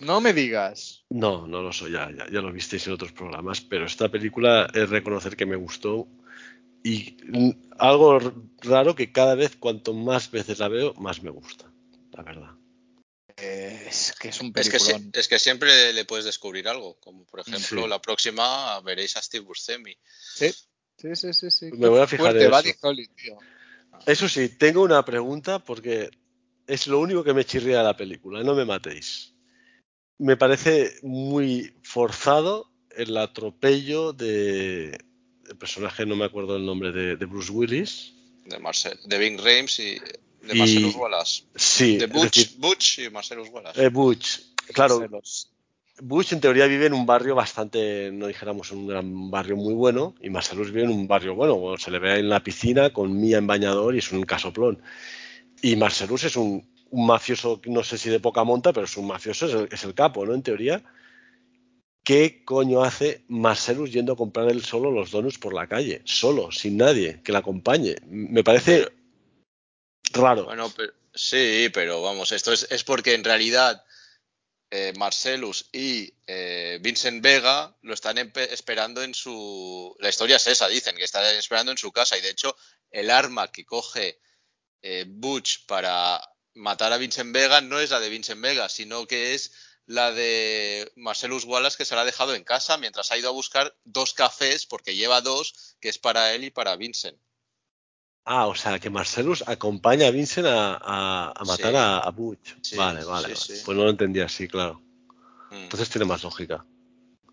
[0.00, 1.04] No me digas.
[1.08, 4.68] No, no lo soy, ya, ya, ya lo visteis en otros programas, pero esta película
[4.74, 6.06] es reconocer que me gustó
[6.88, 7.16] y
[7.78, 8.18] algo
[8.62, 11.72] raro que cada vez, cuanto más veces la veo, más me gusta,
[12.12, 12.50] la verdad.
[13.36, 15.10] Es que es un Es que, peliculón.
[15.12, 17.88] es que siempre le puedes descubrir algo, como por ejemplo Sí.
[17.88, 19.96] la próxima veréis a Steve Buscemi.
[20.34, 20.50] Sí,
[20.96, 21.50] sí, sí, sí.
[21.50, 21.70] sí.
[21.72, 22.78] Me voy a fijar Fuerte, en Buddy eso.
[22.88, 23.38] Holly, tío.
[24.06, 26.10] Eso sí, tengo una pregunta porque
[26.66, 29.34] es lo único que me chirría de la película, no me matéis.
[30.18, 34.98] Me parece muy forzado el atropello de...
[35.48, 38.12] El personaje, no me acuerdo el nombre, de, de Bruce Willis.
[38.44, 41.42] De, Marcel, de Bing Rames y de Y- Marcellus Wallace.
[41.54, 43.84] Sí, De Butch, decir, Butch y Marcellus Wallace.
[43.84, 44.40] eh, Butch.
[44.72, 45.50] Claro, Celos.
[45.98, 50.14] Bush en teoría vive en un barrio bastante, no dijéramos un gran barrio muy bueno,
[50.20, 53.38] y Marcellus vive en un barrio bueno, se le ve en la piscina con Mía
[53.38, 54.78] en bañador y es un casoplón.
[55.62, 59.06] Y Marcellus es un, un mafioso, no sé si de poca monta, pero es un
[59.06, 60.34] mafioso, es el, es el capo, ¿no?
[60.34, 60.82] En teoría.
[62.06, 66.02] ¿Qué coño hace Marcellus yendo a comprar él solo los donuts por la calle?
[66.04, 67.96] Solo, sin nadie, que le acompañe.
[68.06, 68.92] Me parece
[70.12, 70.44] raro.
[70.44, 73.84] Bueno, pero, sí, pero vamos, esto es, es porque en realidad
[74.70, 79.96] eh, Marcellus y eh, Vincent Vega lo están esperando en su...
[79.98, 82.56] La historia es esa, dicen, que están esperando en su casa y de hecho
[82.92, 84.20] el arma que coge
[84.80, 86.20] eh, Butch para
[86.54, 89.50] matar a Vincent Vega no es la de Vincent Vega, sino que es
[89.86, 93.32] la de Marcellus Wallace que se la ha dejado en casa mientras ha ido a
[93.32, 97.18] buscar dos cafés, porque lleva dos, que es para él y para Vincent.
[98.24, 101.76] Ah, o sea, que Marcellus acompaña a Vincent a, a- a matar Sí.
[101.76, 102.56] a, a Butch.
[102.62, 103.58] Sí, vale, vale, sí, vale.
[103.58, 103.62] sí.
[103.64, 104.80] Pues no lo entendía así, claro.
[105.50, 105.54] Mm.
[105.54, 106.64] Entonces tiene más lógica.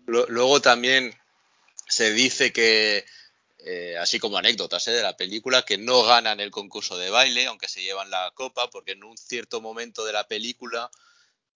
[0.06, 1.12] Lo- Luego también
[1.88, 3.04] se dice que,
[3.58, 7.46] eh, así como anécdotas eh, de la película, que no ganan el concurso de baile,
[7.46, 10.88] aunque se llevan la copa, porque en un cierto momento de la película,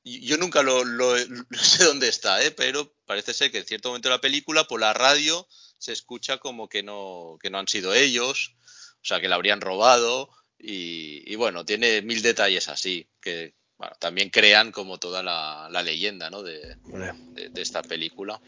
[0.04, 1.16] yo nunca lo, lo-
[1.60, 4.80] sé dónde está, eh, pero parece ser que en cierto momento de la película, por
[4.80, 5.46] la radio,
[5.78, 8.54] se escucha como que no, que no han sido ellos,
[9.00, 10.28] o sea, que la habrían robado,
[10.58, 15.82] y, y bueno, tiene mil detalles así, que bueno, también crean como toda la, la
[15.82, 16.42] leyenda ¿no?
[16.42, 17.12] de, Vale.
[17.34, 18.40] de- de esta película.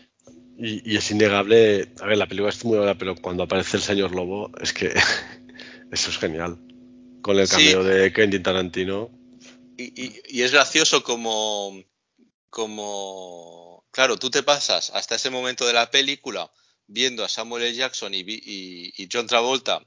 [0.59, 1.95] Y, y es innegable.
[2.01, 4.93] A ver, la película es muy buena, pero cuando aparece el señor Lobo, es que
[5.93, 6.59] eso es genial.
[7.23, 7.57] Con el Sí.
[7.57, 9.11] cameo de Quentin Tarantino.
[9.85, 11.72] Y, y- es gracioso como,
[12.51, 16.53] como, claro, tú te pasas hasta ese momento de la película
[16.87, 17.74] viendo a Samuel L.
[17.76, 19.87] Jackson y- y John Travolta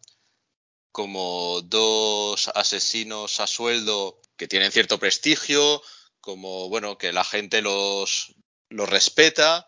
[0.92, 5.82] como dos asesinos a sueldo que tienen cierto prestigio,
[6.22, 8.36] como, bueno, que la gente los,
[8.74, 9.66] los respeta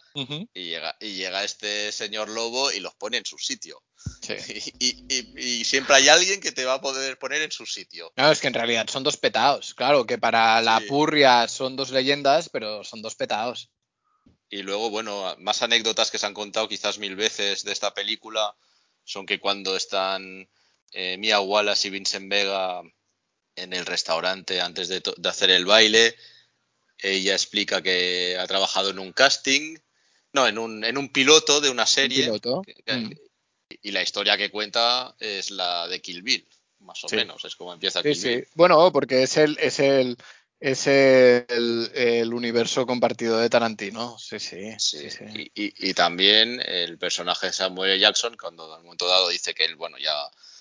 [0.54, 3.82] y llega, y llega este señor lobo y los pone en su sitio.
[4.22, 4.34] Sí.
[4.80, 7.66] Y, y- y- y siempre hay alguien que te va a poder poner en su
[7.66, 8.12] sitio.
[8.16, 9.74] No, es que en realidad son dos petados.
[9.74, 10.86] Claro, que para la Sí.
[10.88, 13.70] purria son dos leyendas, pero son dos petados.
[14.50, 18.56] Y luego, bueno, más anécdotas que se han contado quizás mil veces de esta película
[19.04, 20.50] son que cuando están
[20.92, 22.82] eh, Mia Wallace y Vincent Vega
[23.56, 26.16] en el restaurante antes de hacer el baile,
[27.00, 29.78] ella explica que ha trabajado en un casting,
[30.34, 32.30] no, en un, en un piloto de una serie.
[32.42, 33.12] que- Mm.
[33.82, 36.48] Y la historia que cuenta es la de Kill Bill,
[36.80, 37.16] más o Sí.
[37.16, 38.28] menos, es como empieza Sí, Kill sí.
[38.30, 38.48] Bill.
[38.54, 40.18] Bueno, porque es el, es el,
[40.60, 44.18] es el, el universo compartido de Tarantino.
[44.20, 44.74] Sí, sí.
[44.78, 45.26] Sí, sí.
[45.56, 48.00] Y, y- y también el personaje de Samuel L.
[48.00, 50.14] Jackson, cuando en un momento dado dice que él, bueno, ya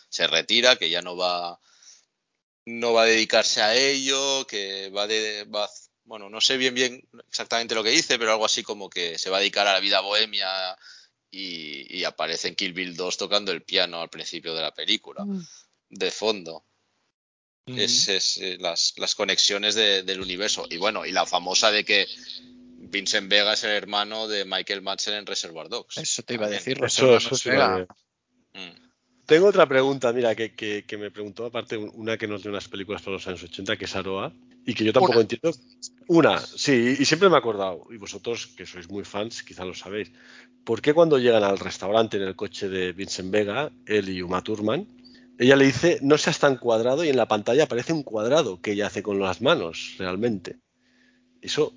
[0.09, 1.59] se retira, que ya no va,
[2.67, 5.71] no va a dedicarse a ello, que va de, va, a-
[6.05, 9.31] bueno, no sé bien bien exactamente lo que dice, pero algo así como que se
[9.31, 10.77] va a dedicar a la vida bohemia
[11.31, 15.25] y, y aparece en Kill Bill 2 tocando el piano al principio de la película,
[15.89, 16.65] de fondo.
[17.67, 17.81] Ujú.
[17.81, 20.67] Es, es, eh, las, las conexiones de- del universo.
[20.71, 22.07] Y bueno, y la famosa de que
[22.79, 25.97] Vincent Vega es el hermano de Michael Madsen en Reservoir Dogs.
[25.97, 27.79] Eso te iba a decir, Eso, Reserva eso no sí Vega.
[27.79, 27.87] lo-
[28.57, 28.91] Mm.
[29.27, 32.51] Tengo otra pregunta, mira, que, que- que me preguntó, aparte, una que no es de
[32.51, 34.33] unas películas para los años 80, que es Aroa,
[34.67, 35.21] y que yo tampoco Una.
[35.23, 35.51] entiendo.
[36.07, 39.75] Una, sí, y siempre me he acordado, y vosotros, que sois muy fans, quizá lo
[39.75, 40.13] sabéis,
[40.65, 44.43] ¿por qué cuando llegan al restaurante en el coche de Vincent Vega, él y Uma
[44.43, 44.87] Thurman,
[45.39, 48.73] ella le dice, no seas tan cuadrado, y en la pantalla aparece un cuadrado que
[48.73, 50.57] ella hace con las manos, realmente?
[51.41, 51.73] Eso,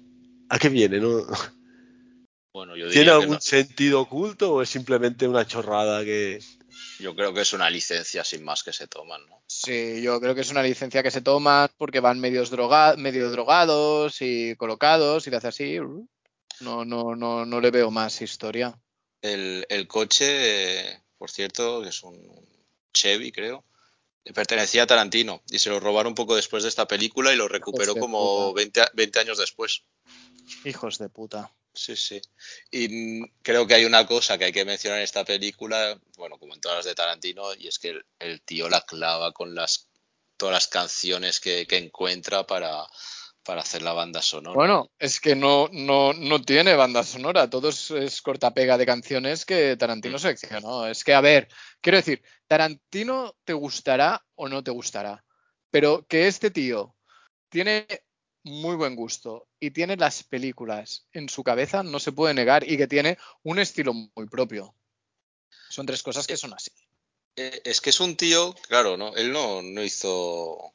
[0.50, 1.00] ¿a qué viene?
[1.00, 1.26] ¿No?
[2.58, 3.40] Bueno, yo ¿Tiene algún no.
[3.40, 6.40] sentido oculto o es simplemente una chorrada que...
[7.00, 9.44] Yo creo que es una licencia sin más que se toman, ¿no?
[9.46, 13.30] Sí, yo creo que es una licencia que se toman porque van medios droga medio
[13.30, 15.78] drogados y colocados y le hace así.
[16.60, 18.76] No, no, no, no le veo más historia.
[19.22, 22.28] El, el coche, por cierto, que es un
[22.92, 23.66] Chevy, creo,
[24.34, 27.48] pertenecía a Tarantino y se lo robaron un poco después de esta película y lo
[27.48, 28.56] recuperó como puta.
[28.56, 29.84] 20, a- 20 años después.
[30.66, 31.52] Hijos de puta.
[31.78, 32.20] Sí, sí.
[32.72, 36.38] Y mm, creo que hay una cosa que hay que mencionar en esta película, bueno,
[36.40, 39.90] como en todas las de Tarantino, y es que el, tío la clava con las
[40.38, 42.86] todas las canciones que, que encuentra para,
[43.44, 44.56] para hacer la banda sonora.
[44.56, 49.46] Bueno, es que no, no, no tiene banda sonora, todo es, es cortapega de canciones
[49.46, 50.86] que Tarantino seleccionó.
[50.86, 51.48] Es que, a ver,
[51.80, 55.24] quiero decir, Tarantino te gustará o no te gustará,
[55.72, 56.96] pero que este tío
[57.50, 57.88] tiene
[58.48, 62.78] muy buen gusto y tiene las películas en su cabeza, no se puede negar, y
[62.78, 64.74] que tiene un estilo muy propio.
[65.70, 66.72] Son tres cosas que son así.
[67.36, 69.16] Eh, Es que es un tío, claro, ¿no?
[69.16, 70.74] Él no, no hizo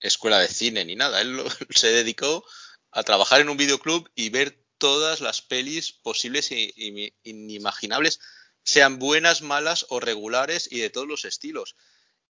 [0.00, 1.20] escuela de cine ni nada.
[1.20, 1.40] Él
[1.70, 2.44] se dedicó
[2.90, 8.20] a trabajar en un videoclub y ver todas las pelis posibles e e- inimaginables,
[8.62, 11.76] sean buenas, malas o regulares y de todos los estilos.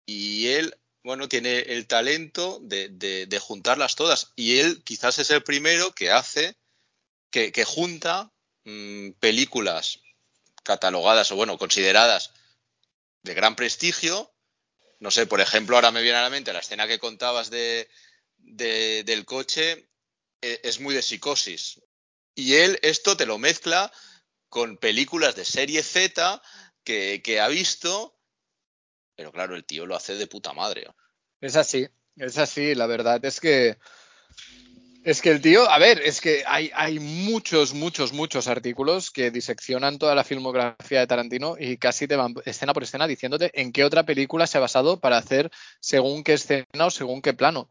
[0.06, 4.32] Y él, bueno, tiene el talento de, de- juntarlas todas.
[4.36, 6.58] Y él quizás es el primero que hace,
[7.32, 8.32] que, que junta
[8.66, 10.00] mm, películas
[10.64, 12.32] catalogadas o, bueno, consideradas
[13.24, 14.34] de gran prestigio.
[15.00, 17.90] No sé, por ejemplo, ahora me viene a la mente la escena que contabas de,
[18.38, 19.90] de- del coche,
[20.42, 21.82] eh, es muy de psicosis.
[22.36, 23.92] Y él esto te lo mezcla
[24.50, 26.42] con películas de serie Z
[27.24, 28.20] que ha visto,
[29.22, 30.88] pero claro, el tío lo hace de puta madre.
[31.42, 33.78] Es así, es así, la verdad es que
[35.04, 39.30] es que el tío, a ver, es que hay, hay muchos, muchos, muchos artículos que
[39.30, 43.72] diseccionan toda la filmografía de Tarantino y casi te van escena por escena diciéndote en
[43.72, 47.70] qué otra película se ha basado para hacer según qué escena o según qué plano.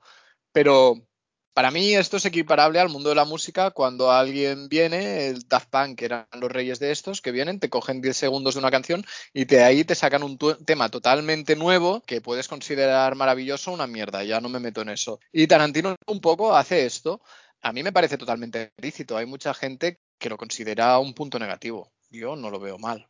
[0.53, 1.05] Pero
[1.53, 5.69] para mí esto es equiparable al mundo de la música cuando alguien viene, el Daft
[5.71, 8.71] Punk, que eran los reyes de estos, que vienen, te cogen 10 segundos de una
[8.71, 13.87] canción y de ahí te sacan un tema totalmente nuevo que puedes considerar maravilloso una
[13.87, 15.21] mierda, ya no me meto en eso.
[15.33, 17.21] Y Tarantino un poco hace esto.
[17.63, 19.17] A mí me parece totalmente lícito.
[19.17, 21.93] Hay mucha gente que lo considera un punto negativo.
[22.11, 23.07] Yo no lo veo mal.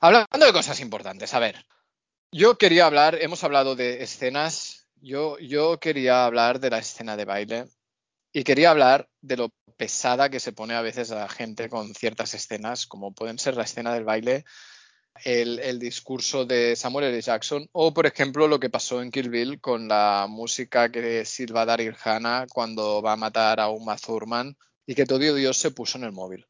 [0.00, 1.66] Hablando de cosas importantes, a ver.
[2.32, 4.83] Yo quería hablar, hemos hablado de escenas.
[5.04, 7.66] Yo, yo quería hablar de la escena de baile
[8.32, 11.94] y quería hablar de lo pesada que se pone a veces a la gente con
[11.94, 14.46] ciertas escenas, como pueden ser la escena del baile,
[15.22, 17.20] el, discurso de Samuel L.
[17.20, 21.66] Jackson, o por ejemplo lo que pasó en Kill Bill con la música que silba
[21.66, 24.56] Daryl Hannah cuando va a matar a Uma Thurman
[24.86, 26.46] y que todo Dios se puso en el móvil.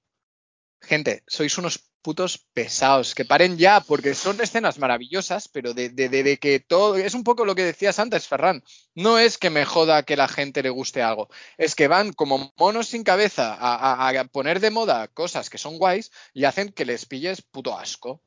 [0.81, 6.60] Gente, sois unos putos pesados, que paren ya, porque son escenas maravillosas, pero de, que
[6.60, 6.97] todo.
[6.97, 8.62] Es un poco lo que decías antes, Ferran.
[8.94, 12.52] No es que me joda que la gente le guste algo, es que van como
[12.59, 16.72] monos sin cabeza a, a, a poner de moda cosas que son guays y hacen
[16.72, 18.20] que les pilles puto asco.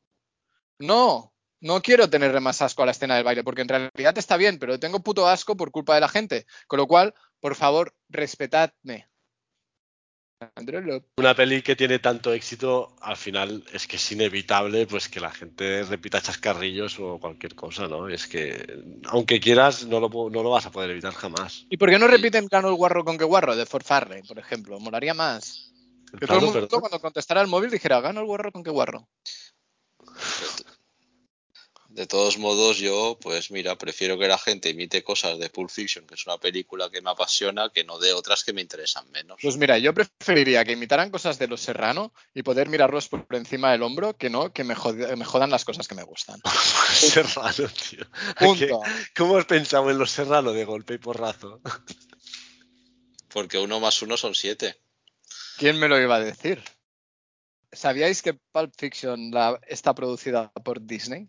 [0.80, 4.38] No, no quiero tenerle más asco a la escena del baile, porque en realidad está
[4.38, 6.48] bien, pero tengo puto asco por culpa de la gente.
[6.68, 9.08] Con lo cual, por favor, respetadme.
[11.18, 15.32] Una peli que tiene tanto éxito, al final es que es inevitable pues que la
[15.32, 18.08] gente repita chascarrillos o cualquier cosa, ¿no?
[18.08, 21.66] Es que aunque quieras no lo, no lo vas a poder evitar jamás.
[21.70, 24.38] ¿Y por qué no repiten Gano el guarro con que guarro de Ford Farley, por
[24.38, 24.80] ejemplo?
[24.80, 25.74] Molaría más.
[26.20, 29.08] Que todo el mundo cuando contestara el móvil dijera Gano el guarro con que guarro.
[31.98, 36.06] De todos modos, yo, pues mira, prefiero que la gente imite cosas de Pulp Fiction,
[36.06, 39.40] que es una película que me apasiona, que no de otras que me interesan menos.
[39.42, 43.72] Pues mira, yo preferiría que imitaran cosas de Los Serrano y poder mirarlos por encima
[43.72, 46.40] del hombro que no que me, jod me jodan las cosas que me gustan.
[46.94, 48.06] Serrano, tío.
[48.38, 48.82] Punto.
[49.16, 51.62] ¿Cómo has pensado en Los Serrano de golpe y porrazo?
[53.30, 54.80] Porque uno más uno son siete.
[55.58, 56.64] ¿Quién me lo iba a decir?
[57.72, 61.28] ¿Sabíais que Pulp Fiction la, está producida por Disney?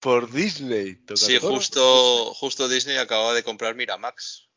[0.00, 0.98] Por Disney.
[1.14, 4.48] Sí, justo, justo Disney acaba de comprar Miramax.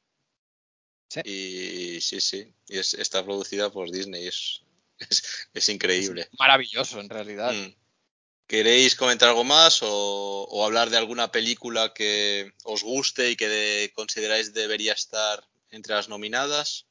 [1.10, 1.22] Sí.
[1.26, 2.52] Y sí, sí.
[2.68, 4.28] Y es, está producida por Disney.
[4.28, 4.62] Es,
[4.98, 6.22] es, es increíble.
[6.22, 7.54] Es maravilloso, en realidad.
[7.54, 7.76] Mm.
[8.48, 13.48] ¿Queréis comentar algo más o, o, hablar de alguna película que os guste y que
[13.48, 16.88] de, consideráis debería estar entre las nominadas?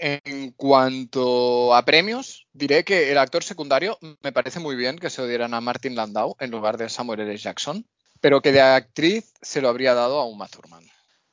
[0.00, 5.20] En cuanto a premios, diré que el actor secundario me parece muy bien que se
[5.20, 7.36] lo dieran a Martin Landau en lugar de Samuel L.
[7.36, 7.84] Jackson,
[8.20, 10.88] pero que de actriz se lo habría dado a Uma Thurman.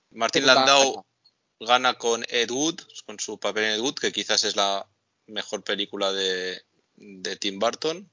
[0.10, 1.06] Martin Landau
[1.60, 4.88] gana con Ed Wood, con su papel en Ed Wood, que quizás es la
[5.28, 6.64] mejor película de,
[6.96, 8.10] de Tim Burton.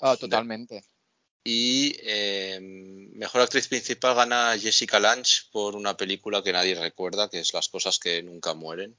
[0.00, 0.84] Oh, totalmente.
[1.44, 2.58] Y eh,
[3.14, 7.70] mejor actriz principal gana Jessica Lange por una película que nadie recuerda, que es Las
[7.70, 8.94] cosas que nunca mueren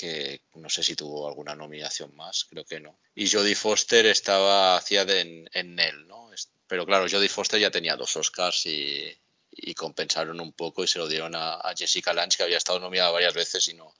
[0.00, 2.98] que no sé si tuvo alguna nominación más, creo que no.
[3.14, 6.30] Y Jodie Foster estaba hacía de, en, en Nell, ¿no?
[6.66, 9.12] Pero claro, Jodie Foster ya tenía dos Oscars y,
[9.50, 12.80] y compensaron un poco y se lo dieron a, a, Jessica Lange, que había estado
[12.80, 13.92] nominada varias veces y no,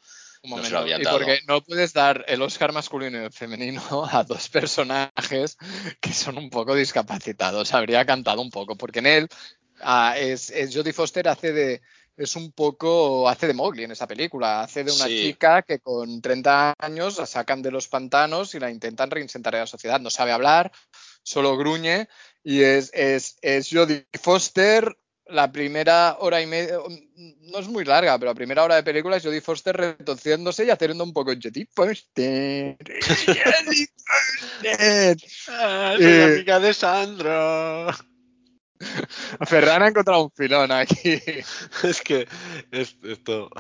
[0.45, 1.19] No se lo habían y dado.
[1.19, 5.59] porque no puedes dar el Oscar masculino y el femenino a dos personajes
[6.01, 7.75] que son un poco discapacitados.
[7.75, 9.29] Habría cantado un poco, porque en él
[9.83, 11.83] ah, es, es Jodie Foster hace de
[12.23, 15.23] es un poco hace de Mowgli en esa película, hace de una Sí.
[15.23, 19.61] chica que con 30 años la sacan de los pantanos y la intentan reinsentar en
[19.61, 20.01] la sociedad.
[20.01, 20.71] No sabe hablar,
[21.23, 22.09] solo gruñe
[22.43, 26.79] y es, es, es Jodie Foster la primera hora y media,
[27.17, 30.71] no es muy larga, pero la primera hora de película es Jodie Foster retorciéndose y
[30.71, 32.77] haciendo un poco Jodie Foster.
[33.27, 35.17] Jodie Foster.
[35.49, 36.75] Ah, soy Eh, amiga de
[39.47, 41.21] Ferran ha encontrado un filón aquí.
[41.85, 42.27] Es que
[42.71, 43.51] es- esto.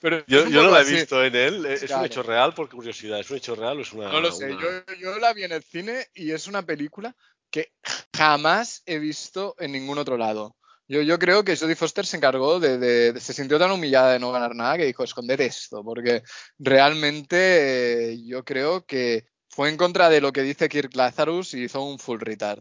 [0.00, 0.94] Pero Yo, no la he así.
[0.94, 1.66] visto en él.
[1.66, 2.00] ¿Es Claro.
[2.02, 2.54] un hecho real?
[2.54, 4.10] Por curiosidad, ¿es un hecho real o es una.?
[4.12, 7.14] No lo sé, una- yo, yo la vi en el cine y es una película
[7.50, 7.72] que
[8.16, 10.56] jamás he visto en ningún otro lado.
[10.86, 14.12] Yo, yo creo que Jodie Foster se encargó de, de- de- se sintió tan humillada
[14.12, 16.22] de no ganar nada que dijo, esconder esto, porque
[16.58, 21.64] realmente eh, yo creo que fue en contra de lo que dice Kirk Lazarus y
[21.64, 22.60] hizo un full retard.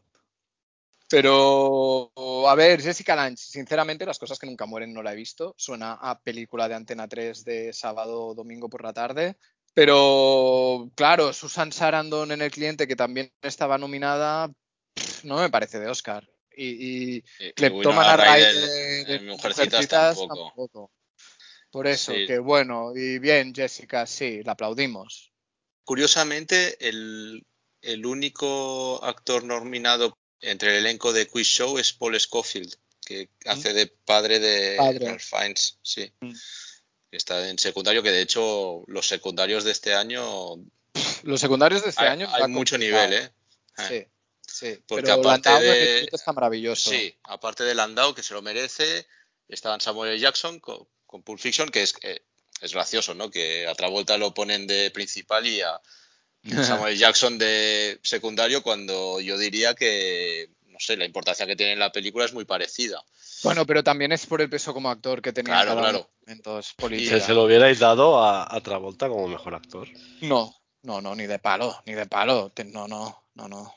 [1.13, 2.11] Pero,
[2.49, 5.53] a ver, Jessica Lange, sinceramente, las cosas que nunca mueren no la he visto.
[5.55, 9.37] Suena a película de Antena 3 de sábado o domingo por la tarde.
[9.75, 14.51] Pero, claro, Susan Sarandon en el cliente, que también estaba nominada,
[14.95, 16.27] pff, no me parece de Oscar.
[16.57, 20.91] Y, y Y- Ryder Ryder de, de en Mujercitas tampoco.
[21.69, 22.25] Por eso, Sí.
[22.25, 25.31] que bueno, y bien, Jessica, sí, la aplaudimos.
[25.83, 27.45] Curiosamente, el,
[27.83, 32.73] el único actor nominado entre el elenco de Quiz Show es Paul Scofield,
[33.05, 35.07] que hace de padre de Padre.
[35.07, 36.11] Ralph Fiennes, sí.
[36.21, 36.33] Mm.
[37.11, 40.55] Está en secundario, que de hecho los secundarios de este año
[41.23, 42.27] Los secundarios de este hay, año.
[42.33, 43.07] hay mucho complicado.
[43.09, 43.31] nivel, ¿eh?
[43.77, 44.07] Eh,
[44.45, 44.83] Sí, sí.
[44.87, 46.89] Porque Pero aparte Landau de- está maravilloso.
[46.91, 49.07] Sí, aparte de Landau, que se lo merece,
[49.47, 50.19] estaban Samuel.
[50.19, 52.23] Jackson con, con Pulp Fiction, que es, eh,
[52.61, 53.29] es gracioso, ¿no?
[53.31, 55.79] Que a Travolta lo ponen de principal y a
[56.63, 61.79] Samuel Jackson de secundario, cuando yo diría que, no sé, la importancia que tiene en
[61.79, 63.03] la película es muy parecida.
[63.43, 66.09] Bueno, pero también es por el peso como actor que tenía Claro, claro.
[66.61, 67.19] Si política.
[67.19, 69.87] se lo hubierais dado a, a Travolta como mejor actor.
[70.21, 72.53] No, no, no, ni de palo, ni de palo.
[72.71, 73.73] No, no, no, no.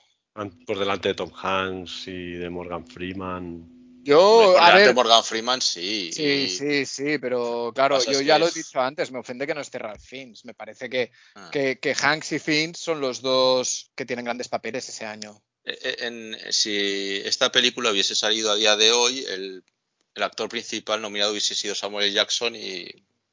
[0.67, 3.76] Por delante de Tom Hanks y de Morgan Freeman.
[4.07, 6.13] Yo, a ver, Morgan Freeman, sí.
[6.13, 9.55] Sí, y- sí, sí, pero claro, yo ya lo he dicho antes, me ofende que
[9.55, 10.45] no esté Ralph Fiennes.
[10.45, 11.49] Me parece que, ah.
[11.51, 15.43] que, que Hanks y Fiennes son los dos que tienen grandes papeles ese año.
[15.65, 19.65] Eh, eh, en- si esta película hubiese salido a día de hoy, el,
[20.15, 22.13] el actor principal nominado hubiese sido Samuel.
[22.13, 22.87] Jackson y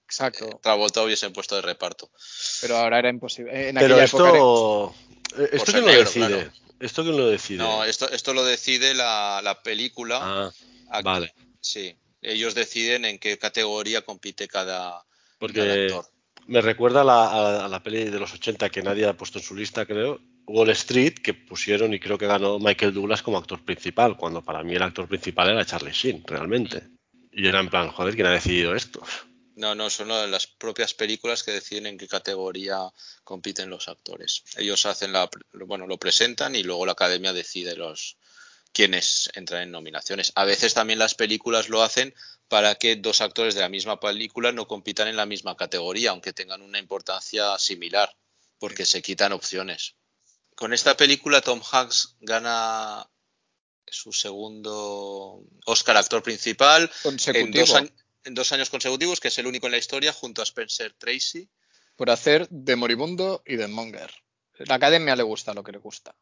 [0.05, 2.09] Exacto, Travolta hubiesen puesto de reparto.
[2.61, 3.69] pero ahora era imposible.
[3.69, 4.95] En Pero aquella época era esto.
[5.37, 6.27] eh, ¿Esto lo negro, decide?
[6.27, 6.53] claro.
[6.83, 7.59] ¿Esto quién lo decide?
[7.59, 10.19] No, esto, esto lo decide la, la película.
[10.21, 11.33] Ah, vale.
[11.61, 15.03] Sí, ellos deciden en qué categoría compite cada, cada
[15.39, 16.05] Porque actor.
[16.47, 19.39] me recuerda a la, a- a la peli de los 80 que nadie ha puesto
[19.39, 20.19] en su lista, creo.
[20.45, 24.61] Wall Street, que pusieron y creo que ganó Michael Douglas como actor principal, cuando para
[24.61, 26.83] mí el actor principal era Charlie Sheen, realmente.
[27.31, 29.01] Y era en plan, joder, ¿quién ha decidido esto?
[29.55, 32.91] No, no, son las propias películas que deciden en qué categoría
[33.23, 34.43] compiten los actores.
[34.57, 38.17] Ellos hacen la, bueno, lo presentan y luego la academia decide los
[38.71, 40.31] quiénes entran en nominaciones.
[40.35, 42.13] A veces también las películas lo hacen
[42.47, 46.33] para que dos actores de la misma película no compitan en la misma categoría, aunque
[46.33, 48.15] tengan una importancia similar,
[48.57, 49.95] porque se quitan opciones.
[50.55, 53.07] Con esta película Tom Hanks gana
[53.85, 57.91] su segundo Oscar actor principal en consecutivo dos,
[58.25, 61.49] en dos años consecutivos, que es el único en la historia, junto a Spencer Tracy.
[61.95, 64.11] por hacer de moribundo y de monger.
[64.57, 66.15] La academia le gusta lo que le gusta.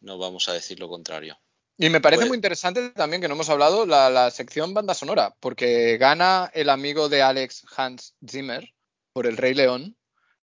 [0.00, 1.38] No vamos a decir lo contrario.
[1.78, 4.92] Y me parece Pues- muy interesante también que no hemos hablado la, la sección banda
[4.92, 8.68] sonora, porque gana el amigo de Alex Hans Zimmer
[9.14, 9.96] por El Rey León,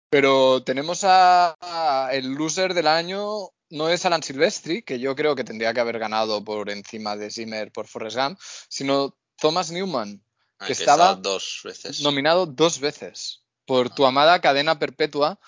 [0.09, 5.35] pero tenemos a, a el loser del año, no es Alan Silvestri, que yo creo
[5.35, 8.39] que tendría que haber ganado por encima de Zimmer por Forrest Gump,
[8.69, 10.23] sino Thomas Newman,
[10.67, 12.01] Que que estaba está dos veces.
[12.01, 15.39] nominado dos veces por Tu amada cadena perpetua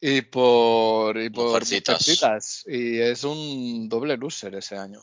[0.00, 2.00] y por, y por Mujercitas.
[2.00, 2.64] Mujercitas.
[2.66, 5.00] Y es un doble loser ese año.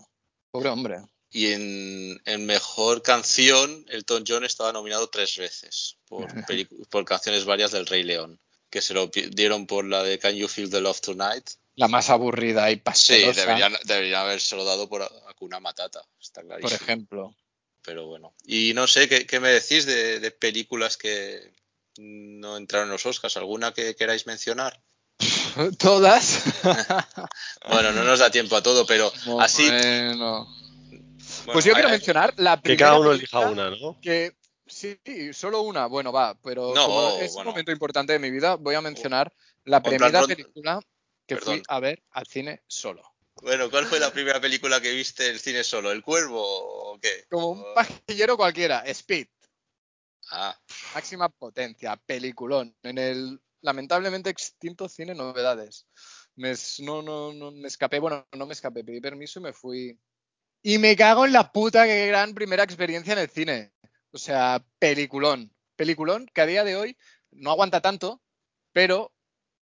[0.52, 0.98] Pobre hombre.
[1.30, 6.28] Y en, en mejor canción, Elton John estaba nominado tres veces por,
[6.90, 10.48] por canciones varias del Rey León, que se lo dieron por la de Can You
[10.48, 11.50] Feel the Love Tonight.
[11.76, 16.48] La más aburrida y Sí, pastelosa, deberían, deberían habérselo dado por Hakuna Matata, está por
[16.48, 16.80] clarísimo.
[16.82, 17.36] ejemplo.
[17.86, 18.34] Pero bueno.
[18.46, 21.54] Y no sé, ¿qué, qué me decís de, de películas que
[21.98, 23.38] no entraron en los Oscars?
[23.38, 24.82] ¿Alguna que queráis mencionar?
[25.80, 26.44] Todas.
[27.68, 29.68] Bueno, no nos da tiempo a todo, pero así.
[29.68, 30.46] Bueno.
[30.46, 30.48] bueno,
[31.54, 34.00] Pues yo hay- quiero hay- mencionar la Que primera cada uno elija película una, ¿no?
[34.02, 34.36] que
[34.68, 34.98] Sí,
[35.32, 35.86] solo una.
[35.86, 37.50] Bueno, va, pero No, como es bueno.
[37.50, 39.32] un momento importante de mi vida, voy a mencionar
[39.64, 40.80] la primera película
[41.28, 43.04] que fui a ver al cine solo.
[43.42, 45.92] Bueno, ¿cuál fue la primera película que viste en el cine solo?
[45.92, 47.26] ¿El Cuervo o qué?
[47.30, 49.28] Como un pajillero cualquiera, Speed,
[50.32, 50.58] Ah,
[50.96, 55.88] máxima potencia, peliculón, en el lamentablemente extinto cine Novedades.
[56.36, 60.00] Me, no, no, no, me escapé, bueno, no me escapé, pedí permiso y me fui.
[60.64, 63.74] Y me cago en la puta, qué gran primera experiencia en el cine.
[64.12, 65.54] O sea, peliculón.
[65.76, 66.98] Peliculón que a día de hoy
[67.32, 68.22] no aguanta tanto,
[68.74, 69.14] pero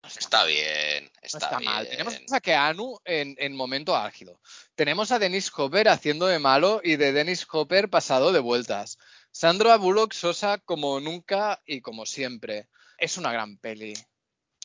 [0.01, 1.71] no está está bien, No está, está bien.
[1.71, 1.87] mal.
[1.89, 4.39] Tenemos a Keanu en, en momento álgido.
[4.75, 8.97] Tenemos a Dennis Hopper haciendo de malo y de Dennis Hopper pasado de vueltas.
[9.31, 12.67] Sandra Bullock Sosa como nunca y como siempre.
[12.97, 13.93] Es una gran peli.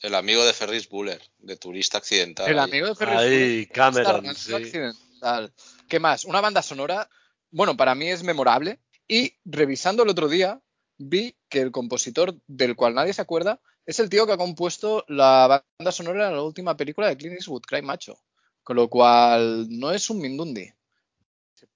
[0.01, 2.49] El amigo de Ferris Bueller, de turista accidental.
[2.49, 4.53] El amigo de Ferris Ahí, Bueller, Cameron, sí.
[4.53, 5.53] accidental.
[5.87, 6.25] ¿Qué más?
[6.25, 7.09] Una banda sonora,
[7.51, 8.79] bueno, para mí es memorable.
[9.07, 10.61] Y revisando el otro día,
[10.97, 15.03] vi que el compositor del cual nadie se acuerda es el tío que ha compuesto
[15.07, 18.17] la banda sonora de la última película de Clint Eastwood, Cry Macho.
[18.63, 20.71] Con lo cual, no es un Mindundi.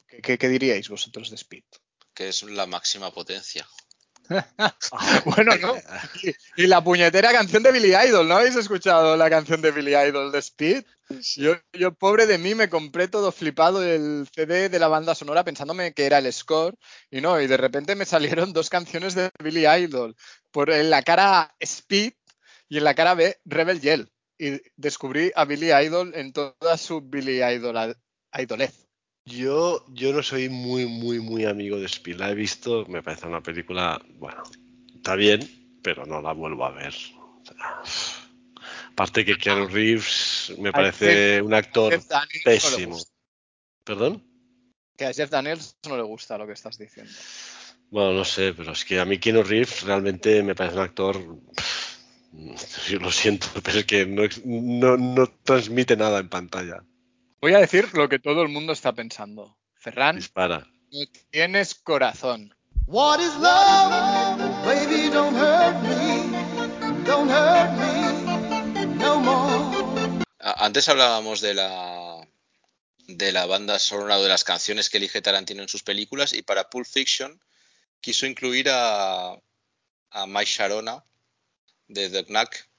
[0.08, 1.64] ¿Qué, qué- qué diríais vosotros de Speed?
[2.14, 3.68] Que es la máxima potencia.
[5.26, 5.76] Bueno, no.
[6.24, 9.96] Y, y la puñetera canción de Billy Idol, ¿no habéis escuchado la canción de Billy
[9.96, 10.84] Idol de Speed?
[11.38, 15.46] Yo, yo, pobre de mí, me compré todo flipado el CD de la banda sonora
[15.46, 16.76] pensándome que era el score
[17.10, 20.16] y no, y de repente me salieron dos canciones de Billy Idol.
[20.58, 22.14] Por en la cara A, Speed
[22.68, 24.10] y en la cara B Rebel Yell.
[24.40, 27.96] Y descubrí a Billy Idol en toda su Billy Idol
[28.34, 28.88] idolez.
[29.24, 32.18] Yo, yo no soy muy, muy, muy amigo de Speed.
[32.18, 34.42] La he visto, me parece una película, bueno,
[34.96, 36.96] está bien, pero no la vuelvo a ver.
[37.16, 37.84] O sea,
[38.94, 42.98] aparte que Keanu Reeves me parece un actor no pésimo.
[43.84, 44.24] ¿Perdón?
[44.98, 47.14] Que a Jeff Daniels no le gusta lo que estás diciendo.
[47.90, 51.38] Bueno, no sé, pero es que a mí Keanu Reeves realmente me parece un actor.
[52.90, 56.84] Yo lo siento, pero es que no, no, no transmite nada en pantalla.
[57.42, 59.58] Voy a decir lo que todo el mundo está pensando.
[59.76, 60.68] Ferran, Dispara.
[60.92, 61.00] no
[61.30, 62.54] tienes corazón.
[62.88, 64.66] What is love?
[64.66, 67.04] Baby, don't hurt me.
[67.06, 68.08] Don't hurt me
[68.98, 70.26] no more.
[70.40, 72.28] Antes hablábamos de la
[73.08, 76.42] de la banda sonora o de las canciones que elige Tarantino en sus películas y
[76.42, 77.40] para Pulp Fiction
[78.02, 79.34] quiso incluir a,
[80.12, 81.04] a Mike Sharona
[81.88, 82.70] de The Knack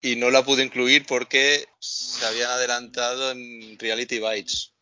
[0.00, 4.74] y no la pudo incluir porque se habían adelantado en Reality Bites,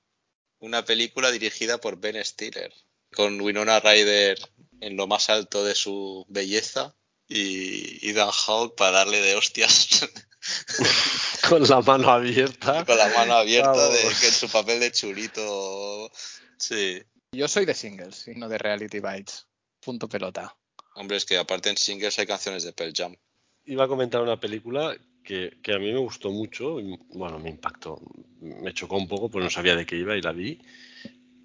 [0.59, 2.73] una película dirigida por Ben Stiller,
[3.15, 4.39] con Winona Ryder
[4.81, 6.95] en lo más alto de su belleza
[7.29, 10.09] y Ethan Hawke para darle de hostias
[11.49, 12.85] Con la mano abierta.
[12.85, 16.11] con la mano abierta de, que en su papel de chulito.
[16.59, 17.03] Sí.
[17.33, 19.47] Yo soy de singles y no de reality bites.
[19.81, 20.55] Punto pelota.
[20.95, 23.17] Hombre, es que aparte en singles hay canciones de Pearl Jam.
[23.65, 24.95] Iba a comentar una película
[25.25, 26.79] que, que a mí me gustó mucho.
[26.81, 27.99] y, Bueno, me impactó.
[28.41, 30.61] Me chocó un poco, pues no sabía de qué iba y la vi.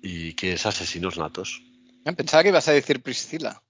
[0.01, 1.61] Y que es Asesinos Natos.
[2.05, 3.63] Eh, Pensaba que ibas a decir Priscila.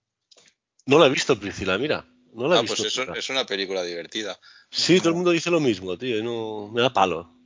[0.88, 2.06] No la he visto, Priscila, mira.
[2.34, 2.78] No la he Ah, visto.
[2.78, 3.20] pues es, un- nunca.
[3.20, 4.40] es una película divertida.
[4.72, 6.24] Sí, todo el mundo dice lo mismo, tío.
[6.24, 7.37] no, me da palo.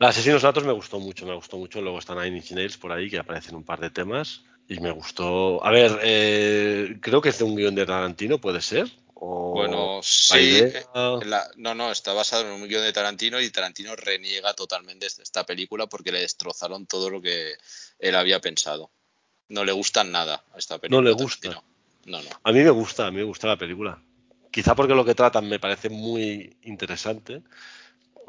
[0.00, 1.82] La Asesinos Natos me gustó mucho, me gustó mucho.
[1.82, 4.40] Luego están Nine Inch Nails por ahí, que aparecen un par de temas.
[4.66, 5.62] Y me gustó.
[5.62, 8.90] A ver, eh, creo que es de un guion de Tarantino, ¿puede ser?
[9.12, 10.38] O Bueno, la sí.
[10.38, 10.86] idea- eh,
[11.26, 15.22] la- no, no, está basado en un guion de Tarantino y Tarantino reniega totalmente de
[15.22, 17.56] esta película porque le destrozaron todo lo que
[17.98, 18.90] él había pensado.
[19.48, 21.02] No le gusta nada a esta película.
[21.02, 21.62] No le gusta.
[22.06, 22.30] No, no.
[22.42, 24.02] A mí me gusta, a mí me gusta la película.
[24.50, 27.42] Quizá porque lo que tratan me parece muy interesante.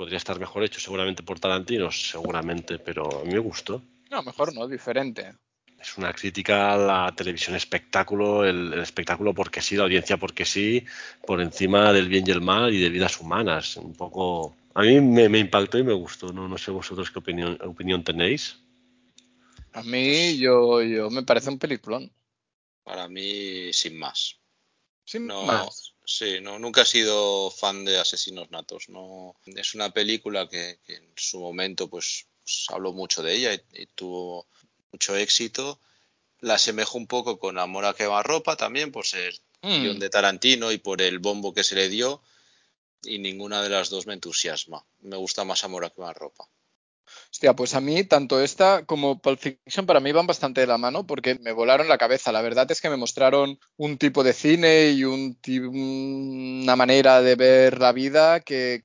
[0.01, 3.83] Podría estar mejor hecho seguramente por Tarantino, seguramente, pero a mí me gustó.
[4.09, 5.35] No, mejor no, diferente.
[5.79, 10.43] Es una crítica a la televisión espectáculo, el, el espectáculo porque sí, la audiencia porque
[10.43, 10.83] sí,
[11.27, 13.77] por encima del bien y el mal y de vidas humanas.
[13.77, 14.55] Un poco.
[14.73, 16.33] A mí me, me impactó y me gustó.
[16.33, 18.57] No, no sé vosotros qué opinión, opinión tenéis.
[19.73, 22.11] A mí, yo, yo me parece un peliculón.
[22.83, 24.39] Para mí, sin más.
[25.05, 25.80] Sin No, más.
[26.17, 28.89] Sí, no, nunca he sido fan de Asesinos Natos.
[28.89, 33.53] No, es una película que, que en su momento, pues, pues, habló mucho de ella
[33.53, 34.47] y, y tuvo
[34.91, 35.79] mucho éxito.
[36.39, 39.81] La asemejo un poco con Amor a quemarropa también por ser Mm.
[39.81, 42.21] guion de Tarantino y por el bombo que se le dio.
[43.03, 44.85] Y ninguna de las dos me entusiasma.
[45.01, 46.47] Me gusta más Amor a quemarropa.
[47.31, 50.77] Hostia, pues a mí tanto esta como Pulp Fiction para mí van bastante de la
[50.77, 52.31] mano porque me volaron la cabeza.
[52.33, 55.37] La verdad es que me mostraron un tipo de cine y un
[55.71, 58.83] una manera de ver la vida que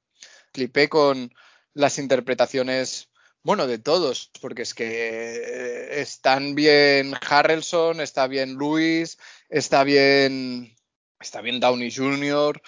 [0.53, 1.33] flipé con
[1.75, 3.11] las interpretaciones
[3.43, 9.19] Bueno, de todos, porque es que eh, están bien Harrelson, está bien Luis,
[9.49, 10.77] está bien,
[11.21, 12.61] está bien Downey Jr.,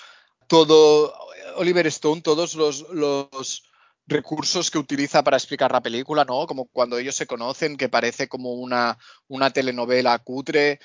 [0.46, 1.14] todo,
[1.56, 3.67] Oliver Stone, todos los, los
[4.08, 6.46] recursos que utiliza para explicar la película, ¿no?
[6.46, 8.98] Como cuando ellos se conocen, que parece como una,
[9.28, 10.80] una telenovela cutre.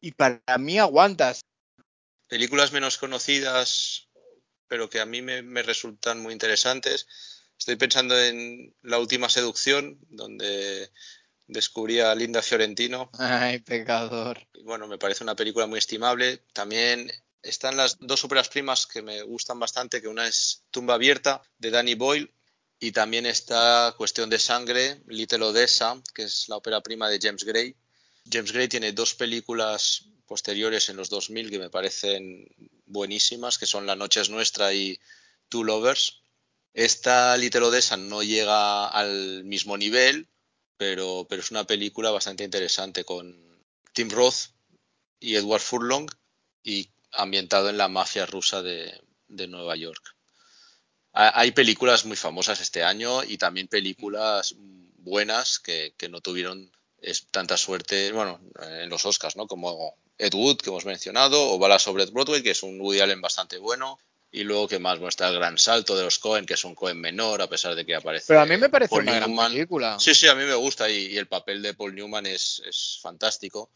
[0.00, 1.40] Y para mí aguantas.
[2.28, 4.08] Películas menos conocidas,
[4.68, 7.06] pero que a mí me, me resultan muy interesantes.
[7.58, 10.90] Estoy pensando en La última seducción, donde
[11.48, 13.10] descubrí a Linda Fiorentino.
[13.18, 14.46] Ay, pecador.
[14.54, 16.44] Y bueno, me parece una película muy estimable.
[16.52, 17.10] También
[17.42, 21.70] están las dos óperas primas que me gustan bastante, que una es Tumba Abierta, de
[21.70, 22.32] Danny Boyle,
[22.80, 27.44] y también está Cuestión de Sangre, Little Odessa, que es la ópera prima de James
[27.44, 27.74] Gray.
[28.30, 32.46] James Gray tiene dos películas posteriores en los 2000 que me parecen
[32.86, 34.98] buenísimas, que son La noche es nuestra y
[35.48, 36.20] Two Lovers.
[36.72, 40.28] Esta Little Odessa no llega al mismo nivel,
[40.76, 43.36] pero, es una película bastante interesante con
[43.92, 44.52] Tim Roth
[45.18, 46.08] y Edward Furlong
[46.62, 49.00] y ambientado en la mafia rusa de
[49.48, 50.17] Nueva York.
[51.20, 54.54] Hay películas muy famosas este año y también películas
[54.98, 56.70] buenas que, que no tuvieron
[57.32, 59.48] tanta suerte, bueno, en los Oscars, ¿no?
[59.48, 63.20] Como Ed Wood, que hemos mencionado, o Bala sobre Broadway, que es un Woody Allen
[63.20, 63.98] bastante bueno.
[64.30, 65.00] Y luego, que más?
[65.00, 67.84] muestra el gran salto de los Cohen, que es un Cohen menor, a pesar de
[67.84, 68.26] que aparece.
[68.28, 69.52] Pero a mí me parece Paul una gran Newman.
[69.52, 69.96] película.
[69.98, 72.98] Sí, sí, a mí me gusta y, y el papel de Paul Newman es, es
[73.02, 73.70] fantástico.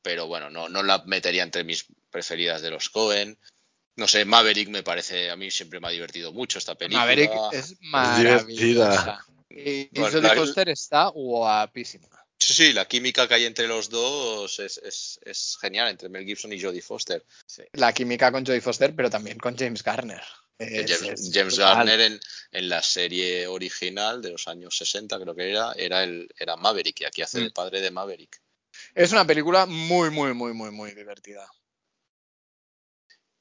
[0.00, 3.36] Pero bueno, no, no la metería entre mis preferidas de los Cohen.
[3.98, 7.00] No sé, Maverick me parece, a mí siempre me ha divertido mucho esta película.
[7.04, 9.24] Maverick es maravillosa.
[9.50, 12.06] Y, Jodie la- Foster está guapísima.
[12.38, 16.24] Sí, sí, la química que hay entre los dos es, es- es genial, entre Mel
[16.24, 17.24] Gibson y Jodie Foster.
[17.72, 20.22] La química con Jodie Foster, pero también con James Garner.
[20.58, 21.76] Es- James, es James brutal.
[21.78, 22.20] Garner en,
[22.52, 27.00] en la serie original de los años 60, creo que era, era, el, era Maverick
[27.00, 27.50] y aquí hace Mm.
[27.52, 28.40] padre de Maverick.
[28.94, 31.48] Es una película muy, muy, muy, muy, muy divertida.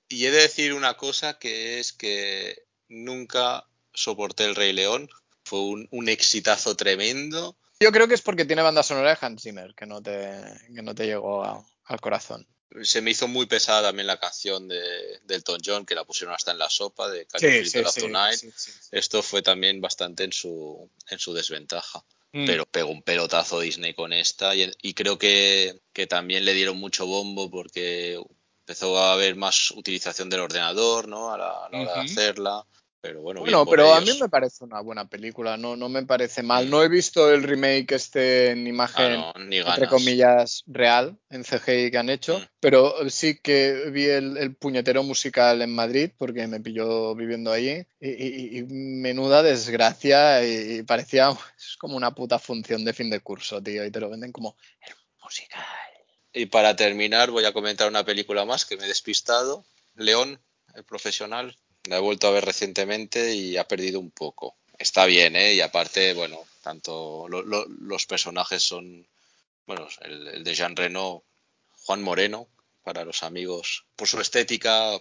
[0.10, 5.10] Y he de decir una cosa que es que nunca soporté el Rey León.
[5.44, 7.58] Fue un, un exitazo tremendo.
[7.80, 10.42] Yo creo que es porque tiene banda sonora de Hans Zimmer, que no te,
[10.74, 12.48] que no te llegó a- al corazón.
[12.84, 14.82] Se me hizo muy pesada también la canción de,
[15.24, 18.38] de Elton John, que la pusieron hasta en la sopa de Can Tonight.
[18.40, 18.90] sí, sí, sí.
[18.92, 22.04] Esto fue también bastante en su, en su desventaja.
[22.34, 22.46] Mm.
[22.46, 26.78] Pero pegó un pelotazo Disney con esta y, y creo que, que también le dieron
[26.78, 28.22] mucho bombo porque
[28.68, 31.32] empezó a haber más utilización del ordenador ¿no?
[31.32, 32.12] a la, a la hora de Ujú.
[32.12, 32.66] hacerla.
[33.00, 34.20] Pero bueno, Bueno, pero a mí ellos.
[34.20, 36.66] me parece una buena película, no, no me parece mal.
[36.66, 36.70] Mm.
[36.70, 41.44] No he visto el remake este en Ah, imagen, no, ni entre comillas, real, en
[41.46, 42.44] CGI que han hecho, Mm.
[42.60, 47.86] pero sí que vi el, el puñetero musical en Madrid, porque me pilló viviendo allí,
[48.02, 53.10] y, y- y menuda desgracia, y, y parecía es como una puta función de fin
[53.10, 55.64] de curso, tío, y te lo venden como el musical.
[56.38, 59.66] Y para terminar, voy a comentar una película más que me he despistado.
[59.96, 60.40] León,
[60.76, 61.56] el profesional.
[61.86, 64.56] La he vuelto a ver recientemente y ha perdido un poco.
[64.78, 65.54] Está bien, ¿eh?
[65.56, 69.08] Y aparte, bueno, tanto lo- lo- los personajes son.
[69.68, 71.24] Bueno, el, el de Jean Reno,
[71.86, 72.50] Juan Moreno,
[72.84, 73.86] para los amigos.
[73.96, 74.98] Por su estética,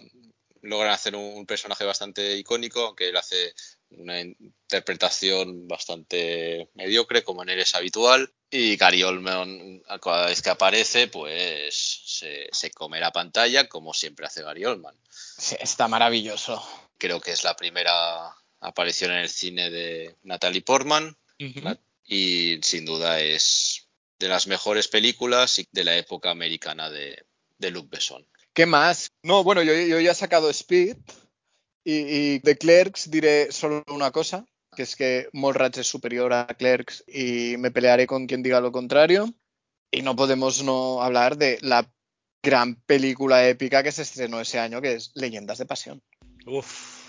[0.61, 3.53] logran hacer un, un personaje bastante icónico, aunque él hace
[3.91, 8.31] una interpretación bastante mediocre, como en él es habitual.
[8.49, 14.25] Y Gary Oldman, cada vez que aparece, pues se, se come la pantalla, como siempre
[14.25, 14.95] hace Gary Oldman.
[15.59, 16.65] Está maravilloso.
[16.97, 21.15] Creo que es la primera aparición en el cine de Natalie Portman
[22.05, 23.87] y sin duda es
[24.17, 27.25] de las mejores películas y de la época americana de,
[27.57, 28.25] de Luc Besson.
[28.53, 29.11] ¿Qué más?
[29.21, 30.97] No, bueno, yo, yo ya he sacado Speed
[31.83, 34.45] y, y de Clerks diré solo una cosa,
[34.77, 38.71] que es que Mallrats es superior a Clerks y me pelearé con quien diga lo
[38.71, 39.33] contrario.
[39.89, 41.91] Y no podemos no hablar de la
[42.43, 46.03] gran película épica que se estrenó ese año, que es Leyendas de Pasión.
[46.45, 47.01] Uf.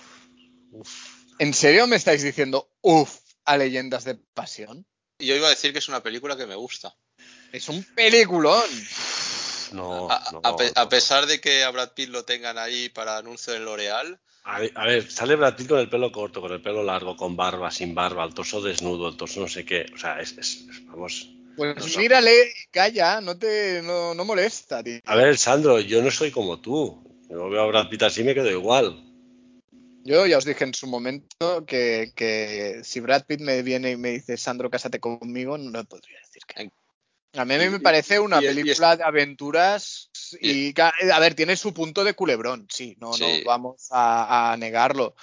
[0.72, 1.18] Uf.
[1.38, 4.86] ¿En serio me estáis diciendo uff a Leyendas de Pasión?
[5.18, 6.96] Yo iba a decir que es una película que me gusta.
[7.52, 8.64] Es un peliculón.
[9.72, 10.82] No, A, no, a pe- no.
[10.82, 14.60] a pesar de que a Brad Pitt lo tengan ahí para anuncio en L'Oreal, A
[14.60, 17.36] ver, a ver, sale Brad Pitt con el pelo corto, con el pelo largo, con
[17.36, 19.84] barba, sin barba, el torso desnudo, el torso no sé qué.
[19.94, 21.30] O sea, es, es- es- vamos.
[21.56, 25.00] Pues No mírale, calla, no te no, no molesta, tío.
[25.04, 27.02] A ver, Sandro, yo no soy como tú.
[27.28, 29.04] Yo veo a Brad Pitt así y me quedo igual.
[30.04, 33.96] Yo ya os dije en su momento que, que si Brad Pitt me viene y
[33.98, 36.70] me dice, Sandro, cásate conmigo, no le podría decir que.
[37.34, 40.10] A mí me parece una y- y- película de aventuras
[40.40, 43.22] y, a ver, tiene su punto de culebrón, sí, no, Sí.
[43.22, 45.14] no vamos a, a negarlo,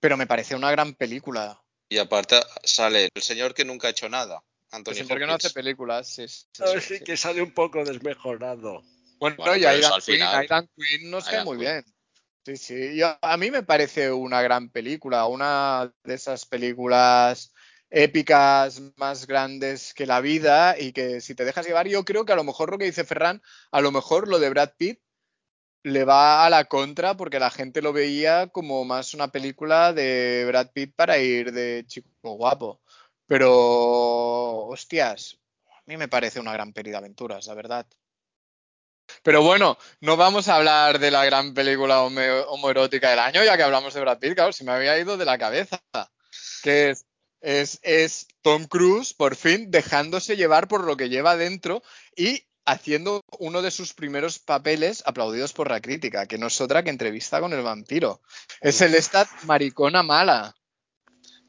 [0.00, 1.60] pero me parece una gran película.
[1.88, 5.34] Y aparte sale el señor que nunca ha hecho nada, El Anthony señor que no
[5.34, 6.26] hace películas, sí.
[6.26, 7.04] sí, No, sí, sí sí.
[7.04, 8.82] que sale un poco desmejorado.
[9.20, 10.18] Bueno, Bueno, y Aidan Quinn,
[10.98, 11.84] Quinn nos cae muy bien.
[12.44, 12.96] Sí, sí.
[12.96, 17.52] Yo- a mí me parece una gran película, una de esas películas
[17.92, 22.32] épicas más grandes que la vida y que si te dejas llevar, yo creo que
[22.32, 25.00] a lo mejor lo que dice Ferran, a lo mejor lo de Brad Pitt
[25.84, 30.44] le va a la contra porque la gente lo veía como más una película de
[30.46, 32.80] Brad Pitt para ir de chico guapo.
[33.26, 35.38] Pero, hostias,
[35.68, 37.86] a mí me parece una gran peli de aventuras, la verdad.
[39.22, 43.56] Pero bueno, no vamos a hablar de la gran película homo- homoerótica del año, ya
[43.56, 45.82] que hablamos de Brad Pitt, claro, se me había ido de la cabeza.
[46.62, 46.94] Que
[47.42, 51.82] es, es Tom Cruise, por fin, dejándose llevar por lo que lleva dentro
[52.16, 56.82] y haciendo uno de sus primeros papeles aplaudidos por la crítica, que no es otra
[56.82, 58.20] que entrevista con el vampiro.
[58.60, 60.54] Es el esta maricona mala.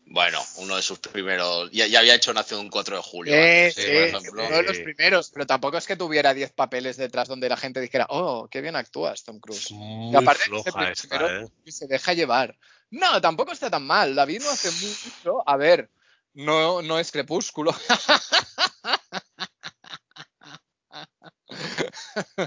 [0.05, 1.71] Bueno, uno de sus primeros.
[1.71, 3.33] Ya, ya había hecho Nació un 4 de julio.
[3.33, 4.11] Eh, antes, sí, ¿eh?
[4.11, 4.45] por ejemplo.
[4.47, 7.79] uno de los primeros, pero tampoco es que tuviera 10 papeles detrás donde la gente
[7.79, 9.65] dijera, oh, qué bien actúas, Tom Cruise.
[9.65, 11.49] Es Y muy aparte, floja esta, primero ¿eh?
[11.65, 12.57] que se deja llevar.
[12.93, 14.13] No, tampoco está tan mal.
[14.13, 15.41] David no hace mucho.
[15.49, 15.89] A ver,
[16.33, 17.73] no, no es crepúsculo.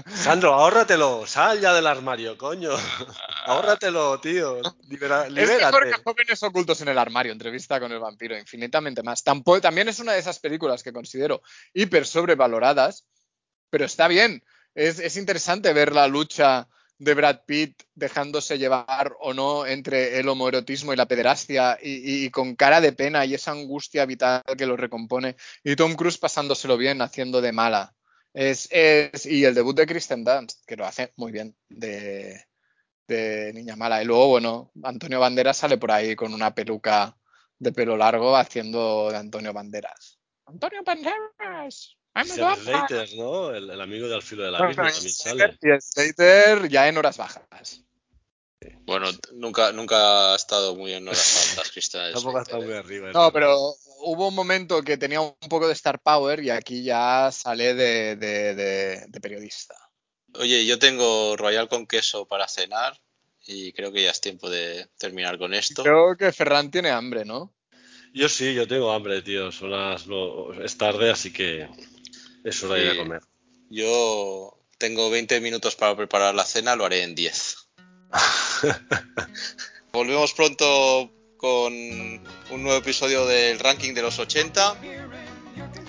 [0.07, 2.71] Sandro, ahórratelo, sal ya del armario, coño.
[3.45, 4.61] ahórratelo, tío.
[4.87, 5.91] Libera- Es mejor libérate.
[5.91, 9.23] que Jóvenes ocultos en el armario, entrevista con el vampiro, infinitamente más.
[9.23, 11.41] Tampoco, también es una de esas películas que considero
[11.73, 13.05] hiper sobrevaloradas,
[13.69, 14.43] pero está bien.
[14.75, 16.67] Es, es interesante ver la lucha
[16.99, 22.55] de Brad Pitt dejándose llevar o no entre el homoerotismo y la pederastia y, con
[22.55, 25.35] cara de pena y esa angustia vital que lo recompone.
[25.63, 27.95] Y Tom Cruise pasándoselo bien, haciendo de mala.
[28.33, 32.43] Es, es- y el debut de Kristen Dunst, que lo hace muy bien, de,
[33.07, 34.01] de niña mala.
[34.01, 37.15] Y luego, bueno, Antonio Banderas sale por ahí con una peluca
[37.59, 40.19] de pelo largo haciendo de Antonio Banderas.
[40.45, 41.97] Antonio Banderas.
[42.17, 42.63] I'm a Seth vampire.
[42.87, 43.51] Slater, ¿no?
[43.53, 45.57] El, el amigo de Al filo del abismo también sale.
[45.61, 47.83] Y Slater ya en horas bajas.
[48.87, 52.11] Bueno, nunca, nunca ha estado muy en horas altas, Cristian.
[52.11, 53.09] Tampoco está muy arriba.
[53.09, 53.55] es No, pero
[53.99, 58.15] hubo un momento que tenía un poco de star power y aquí ya sale de,
[58.15, 59.75] de- de- de periodista.
[60.39, 62.99] Oye, yo tengo Royal con queso para cenar
[63.45, 65.83] y creo que ya es tiempo de terminar con esto.
[65.83, 67.53] Creo que Ferran tiene hambre, ¿no?
[68.13, 69.51] Yo sí, yo tengo hambre, tío.
[69.51, 71.69] Son las, no, es tarde, así que
[72.47, 73.21] es hora de ir a comer.
[73.69, 77.57] Yo tengo 20 minutos para preparar la cena, lo haré en 10.
[79.91, 84.75] Volvemos pronto con un nuevo episodio del ranking de los 80.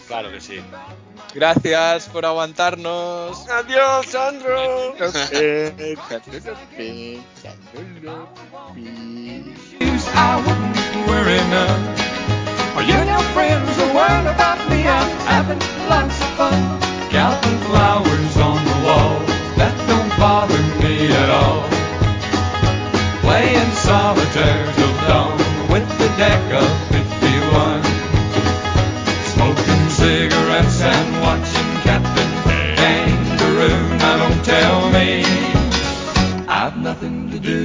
[0.06, 0.60] Claro que sí.
[1.34, 3.48] Gracias por aguantarnos.
[3.48, 4.96] ¡Adiós, Sandro!
[13.38, 14.80] friends are worried about me?
[14.82, 16.58] I'm having lots of fun.
[17.08, 19.14] Counting flowers on the wall.
[19.60, 21.62] That don't bother me at all.
[23.22, 25.38] Playing solitaire till dawn
[25.72, 27.78] with the deck of 51.
[29.34, 32.32] Smoking cigarettes and watching Captain
[32.80, 33.82] Kangaroo.
[34.02, 35.10] Now don't tell me
[36.48, 37.62] I've nothing to do.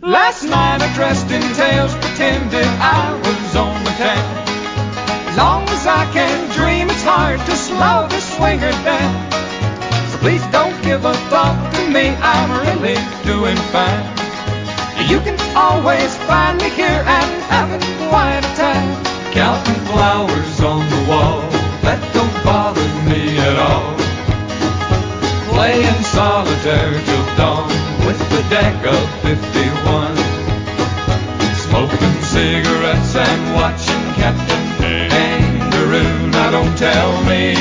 [0.00, 2.70] Last night I dressed in tails, pretended
[3.00, 4.33] I was on the town.
[5.34, 9.32] As long as I can dream, it's hard to slow the swinger down.
[10.12, 12.94] So please don't give a thought to me, I'm really
[13.26, 14.06] doing fine.
[15.10, 18.94] You can always find me here and having quite a time.
[19.34, 21.42] Counting flowers on the wall,
[21.82, 23.90] that don't bother me at all
[25.50, 27.68] playing solitaire till dawn
[28.06, 30.14] with the deck of 51.
[31.66, 34.63] Smoking cigarettes and watching Captain
[36.54, 37.52] don't tell me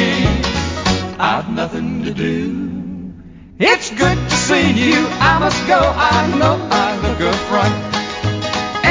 [1.18, 3.12] I've nothing to do.
[3.58, 5.00] It's good to see you.
[5.32, 5.80] I must go.
[5.82, 7.80] I know I look a fright.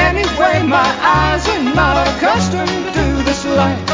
[0.09, 3.87] Anyway, my eyes are not accustomed to this light.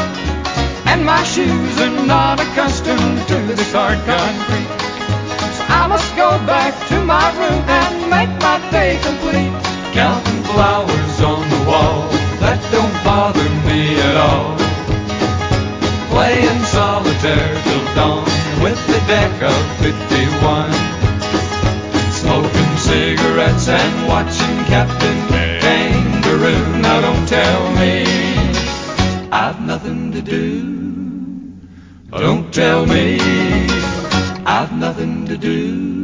[0.90, 4.70] And my shoes are not accustomed to this hard concrete.
[5.56, 9.54] So I must go back to my room and make my day complete.
[9.94, 12.02] Counting flowers on the wall,
[12.42, 14.59] that don't bother me at all.
[23.70, 25.18] And watching Captain
[25.60, 26.80] Kangaroo.
[26.80, 28.04] Now don't tell me
[29.30, 31.56] I've nothing to do.
[32.10, 33.18] Don't tell me
[34.44, 35.99] I've nothing to do.